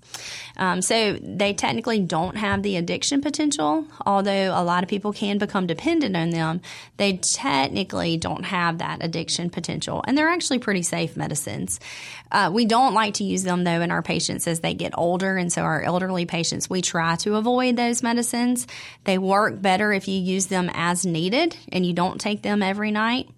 Um, 0.57 0.81
so 0.81 1.13
they 1.13 1.53
technically 1.53 1.99
don't 1.99 2.37
have 2.37 2.61
the 2.61 2.75
addiction 2.75 3.21
potential, 3.21 3.87
although 4.05 4.51
a 4.53 4.63
lot 4.63 4.83
of 4.83 4.89
people 4.89 5.11
can 5.11 5.39
become 5.39 5.65
dependent 5.65 6.15
on 6.15 6.29
them. 6.29 6.61
They 6.97 7.17
technically 7.17 8.17
don't 8.17 8.43
have 8.43 8.77
that 8.77 9.03
addiction 9.03 9.49
potential, 9.49 10.03
and 10.05 10.15
they're 10.15 10.29
actually 10.29 10.59
pretty 10.59 10.83
safe 10.83 11.17
medicines. 11.17 11.79
Uh, 12.31 12.49
we 12.53 12.65
don't 12.65 12.93
like 12.93 13.15
to 13.15 13.23
use 13.23 13.43
them 13.43 13.63
though 13.63 13.81
in 13.81 13.91
our 13.91 14.01
patients 14.01 14.47
as 14.47 14.61
they 14.61 14.73
get 14.73 14.93
older, 14.97 15.37
and 15.37 15.51
so 15.51 15.61
our 15.61 15.81
elderly 15.81 16.25
patients 16.25 16.69
we 16.69 16.81
try 16.81 17.15
to 17.17 17.35
avoid 17.35 17.75
those 17.75 18.01
medicines. 18.03 18.67
They 19.03 19.17
work 19.17 19.61
better 19.61 19.91
if 19.91 20.07
you 20.07 20.19
use 20.19 20.47
them 20.47 20.69
as 20.73 21.05
needed 21.05 21.55
and 21.71 21.85
you 21.85 21.93
don't 21.93 22.19
take 22.19 22.41
them 22.41 22.63
every 22.63 22.91
night. 22.91 23.29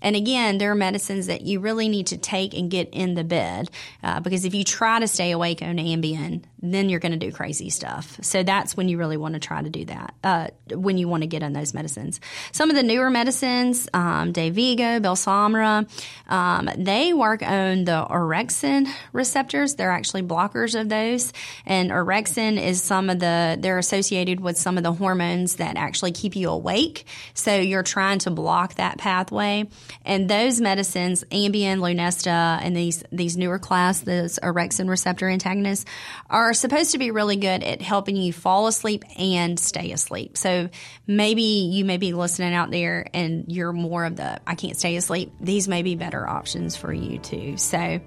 And 0.00 0.16
again, 0.16 0.58
there 0.58 0.72
are 0.72 0.76
medicines 0.76 1.28
that 1.28 1.42
you 1.42 1.60
really 1.60 1.88
need 1.88 2.08
to 2.08 2.18
take 2.18 2.54
and 2.54 2.70
get 2.70 2.90
in 2.90 3.14
the 3.14 3.24
bed 3.24 3.70
uh, 4.02 4.20
because 4.20 4.44
if 4.44 4.54
you 4.54 4.64
try 4.64 4.98
to 4.98 5.08
stay 5.08 5.30
awake 5.30 5.62
on 5.62 5.76
Ambien, 5.76 6.42
then 6.60 6.88
you're 6.88 7.00
going 7.00 7.12
to 7.12 7.18
do 7.18 7.32
crazy 7.32 7.70
stuff. 7.70 8.18
So 8.22 8.42
that's 8.42 8.76
when 8.76 8.88
you 8.88 8.98
really 8.98 9.16
want 9.16 9.34
to 9.34 9.40
try 9.40 9.62
to 9.62 9.70
do 9.70 9.84
that, 9.86 10.14
uh, 10.22 10.48
when 10.70 10.96
you 10.96 11.08
want 11.08 11.22
to 11.22 11.26
get 11.26 11.42
on 11.42 11.52
those 11.52 11.74
medicines. 11.74 12.20
Some 12.52 12.70
of 12.70 12.76
the 12.76 12.82
newer 12.84 13.10
medicines, 13.10 13.88
um, 13.92 14.32
Dayvigo, 14.32 15.00
Belsomra, 15.00 15.88
um, 16.30 16.68
they 16.76 17.12
work 17.12 17.42
on 17.42 17.84
the 17.84 18.06
orexin 18.42 18.88
receptors. 19.12 19.74
They're 19.74 19.90
actually 19.90 20.22
blockers 20.22 20.78
of 20.78 20.88
those. 20.88 21.32
And 21.66 21.90
orexin 21.90 22.62
is 22.62 22.82
some 22.82 23.10
of 23.10 23.18
the, 23.18 23.56
they're 23.58 23.78
associated 23.78 24.40
with 24.40 24.56
some 24.56 24.76
of 24.76 24.82
the 24.82 24.92
hormones 24.92 25.56
that 25.56 25.76
actually 25.76 26.12
keep 26.12 26.36
you 26.36 26.50
awake. 26.50 27.06
So 27.34 27.56
you're 27.56 27.82
trying 27.82 28.20
to 28.20 28.30
block 28.30 28.74
that 28.74 28.98
pathway. 28.98 29.68
And 30.04 30.28
those 30.28 30.60
medicines, 30.60 31.24
Ambien, 31.30 31.78
Lunesta, 31.78 32.60
and 32.62 32.76
these, 32.76 33.02
these 33.10 33.36
newer 33.36 33.58
class, 33.58 34.00
those 34.00 34.38
orexin 34.42 34.88
receptor 34.88 35.28
antagonists, 35.28 35.86
are 36.30 36.52
are 36.52 36.54
supposed 36.54 36.92
to 36.92 36.98
be 36.98 37.10
really 37.10 37.36
good 37.36 37.62
at 37.62 37.80
helping 37.80 38.14
you 38.14 38.30
fall 38.30 38.66
asleep 38.66 39.04
and 39.16 39.58
stay 39.58 39.92
asleep. 39.92 40.36
So 40.36 40.68
maybe 41.06 41.42
you 41.42 41.84
may 41.86 41.96
be 41.96 42.12
listening 42.12 42.52
out 42.52 42.70
there 42.70 43.06
and 43.14 43.46
you're 43.48 43.72
more 43.72 44.04
of 44.04 44.16
the 44.16 44.38
I 44.46 44.54
can't 44.54 44.76
stay 44.76 44.96
asleep. 44.96 45.32
These 45.40 45.66
may 45.66 45.82
be 45.82 45.94
better 45.94 46.28
options 46.28 46.76
for 46.76 46.92
you 46.92 47.18
too. 47.18 47.56
So, 47.56 48.00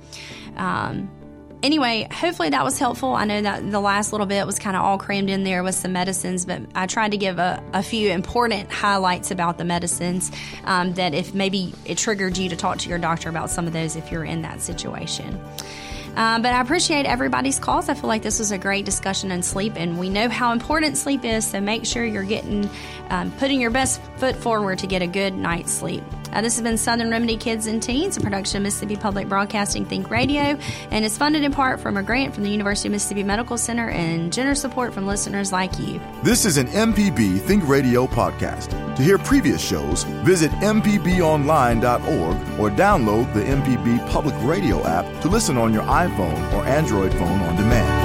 um, 0.55 1.09
anyway, 1.63 2.07
hopefully 2.11 2.49
that 2.49 2.63
was 2.63 2.77
helpful. 2.77 3.13
I 3.13 3.25
know 3.25 3.41
that 3.41 3.69
the 3.69 3.79
last 3.79 4.11
little 4.11 4.27
bit 4.27 4.45
was 4.45 4.59
kind 4.59 4.75
of 4.75 4.83
all 4.83 4.97
crammed 4.97 5.29
in 5.29 5.43
there 5.43 5.63
with 5.63 5.75
some 5.75 5.93
medicines, 5.93 6.45
but 6.45 6.61
I 6.75 6.85
tried 6.85 7.11
to 7.11 7.17
give 7.17 7.39
a, 7.39 7.61
a 7.73 7.83
few 7.83 8.11
important 8.11 8.71
highlights 8.71 9.31
about 9.31 9.57
the 9.57 9.65
medicines 9.65 10.31
um, 10.63 10.93
that 10.93 11.13
if 11.13 11.33
maybe 11.33 11.73
it 11.85 11.97
triggered 11.97 12.37
you 12.37 12.49
to 12.49 12.55
talk 12.55 12.77
to 12.79 12.89
your 12.89 12.99
doctor 12.99 13.29
about 13.29 13.49
some 13.49 13.67
of 13.67 13.73
those 13.73 13.95
if 13.95 14.11
you're 14.11 14.25
in 14.25 14.43
that 14.43 14.61
situation. 14.61 15.39
Um, 16.15 16.41
but 16.41 16.53
I 16.53 16.61
appreciate 16.61 17.05
everybody's 17.05 17.59
calls. 17.59 17.89
I 17.89 17.93
feel 17.93 18.07
like 18.07 18.21
this 18.21 18.39
was 18.39 18.51
a 18.51 18.57
great 18.57 18.85
discussion 18.85 19.33
on 19.33 19.43
sleep, 19.43 19.73
and 19.75 19.99
we 19.99 20.09
know 20.09 20.29
how 20.29 20.53
important 20.53 20.97
sleep 20.97 21.25
is. 21.25 21.45
So 21.45 21.59
make 21.59 21.85
sure 21.85 22.05
you're 22.05 22.23
getting, 22.23 22.69
um, 23.09 23.31
putting 23.31 23.59
your 23.59 23.71
best 23.71 24.01
foot 24.15 24.37
forward 24.37 24.79
to 24.79 24.87
get 24.87 25.01
a 25.01 25.07
good 25.07 25.33
night's 25.33 25.73
sleep. 25.73 26.03
Uh, 26.33 26.41
this 26.41 26.55
has 26.55 26.63
been 26.63 26.77
Southern 26.77 27.09
Remedy 27.09 27.37
Kids 27.37 27.67
and 27.67 27.81
Teens, 27.81 28.17
a 28.17 28.21
production 28.21 28.57
of 28.57 28.63
Mississippi 28.63 28.95
Public 28.95 29.29
Broadcasting 29.29 29.85
Think 29.85 30.09
Radio, 30.09 30.57
and 30.91 31.05
is 31.05 31.17
funded 31.17 31.43
in 31.43 31.51
part 31.51 31.79
from 31.79 31.97
a 31.97 32.03
grant 32.03 32.33
from 32.33 32.43
the 32.43 32.49
University 32.49 32.87
of 32.87 32.93
Mississippi 32.93 33.23
Medical 33.23 33.57
Center 33.57 33.89
and 33.89 34.33
generous 34.33 34.61
support 34.61 34.93
from 34.93 35.07
listeners 35.07 35.51
like 35.51 35.77
you. 35.79 35.99
This 36.23 36.45
is 36.45 36.57
an 36.57 36.67
MPB 36.67 37.39
Think 37.41 37.67
Radio 37.67 38.07
podcast. 38.07 38.69
To 38.95 39.03
hear 39.03 39.17
previous 39.17 39.61
shows, 39.61 40.03
visit 40.23 40.51
MPBOnline.org 40.51 42.59
or 42.59 42.69
download 42.69 43.33
the 43.33 43.41
MPB 43.41 44.09
Public 44.09 44.35
Radio 44.41 44.85
app 44.85 45.05
to 45.21 45.27
listen 45.27 45.57
on 45.57 45.73
your 45.73 45.83
iPhone 45.83 46.53
or 46.53 46.65
Android 46.65 47.11
phone 47.13 47.41
on 47.41 47.55
demand. 47.55 48.04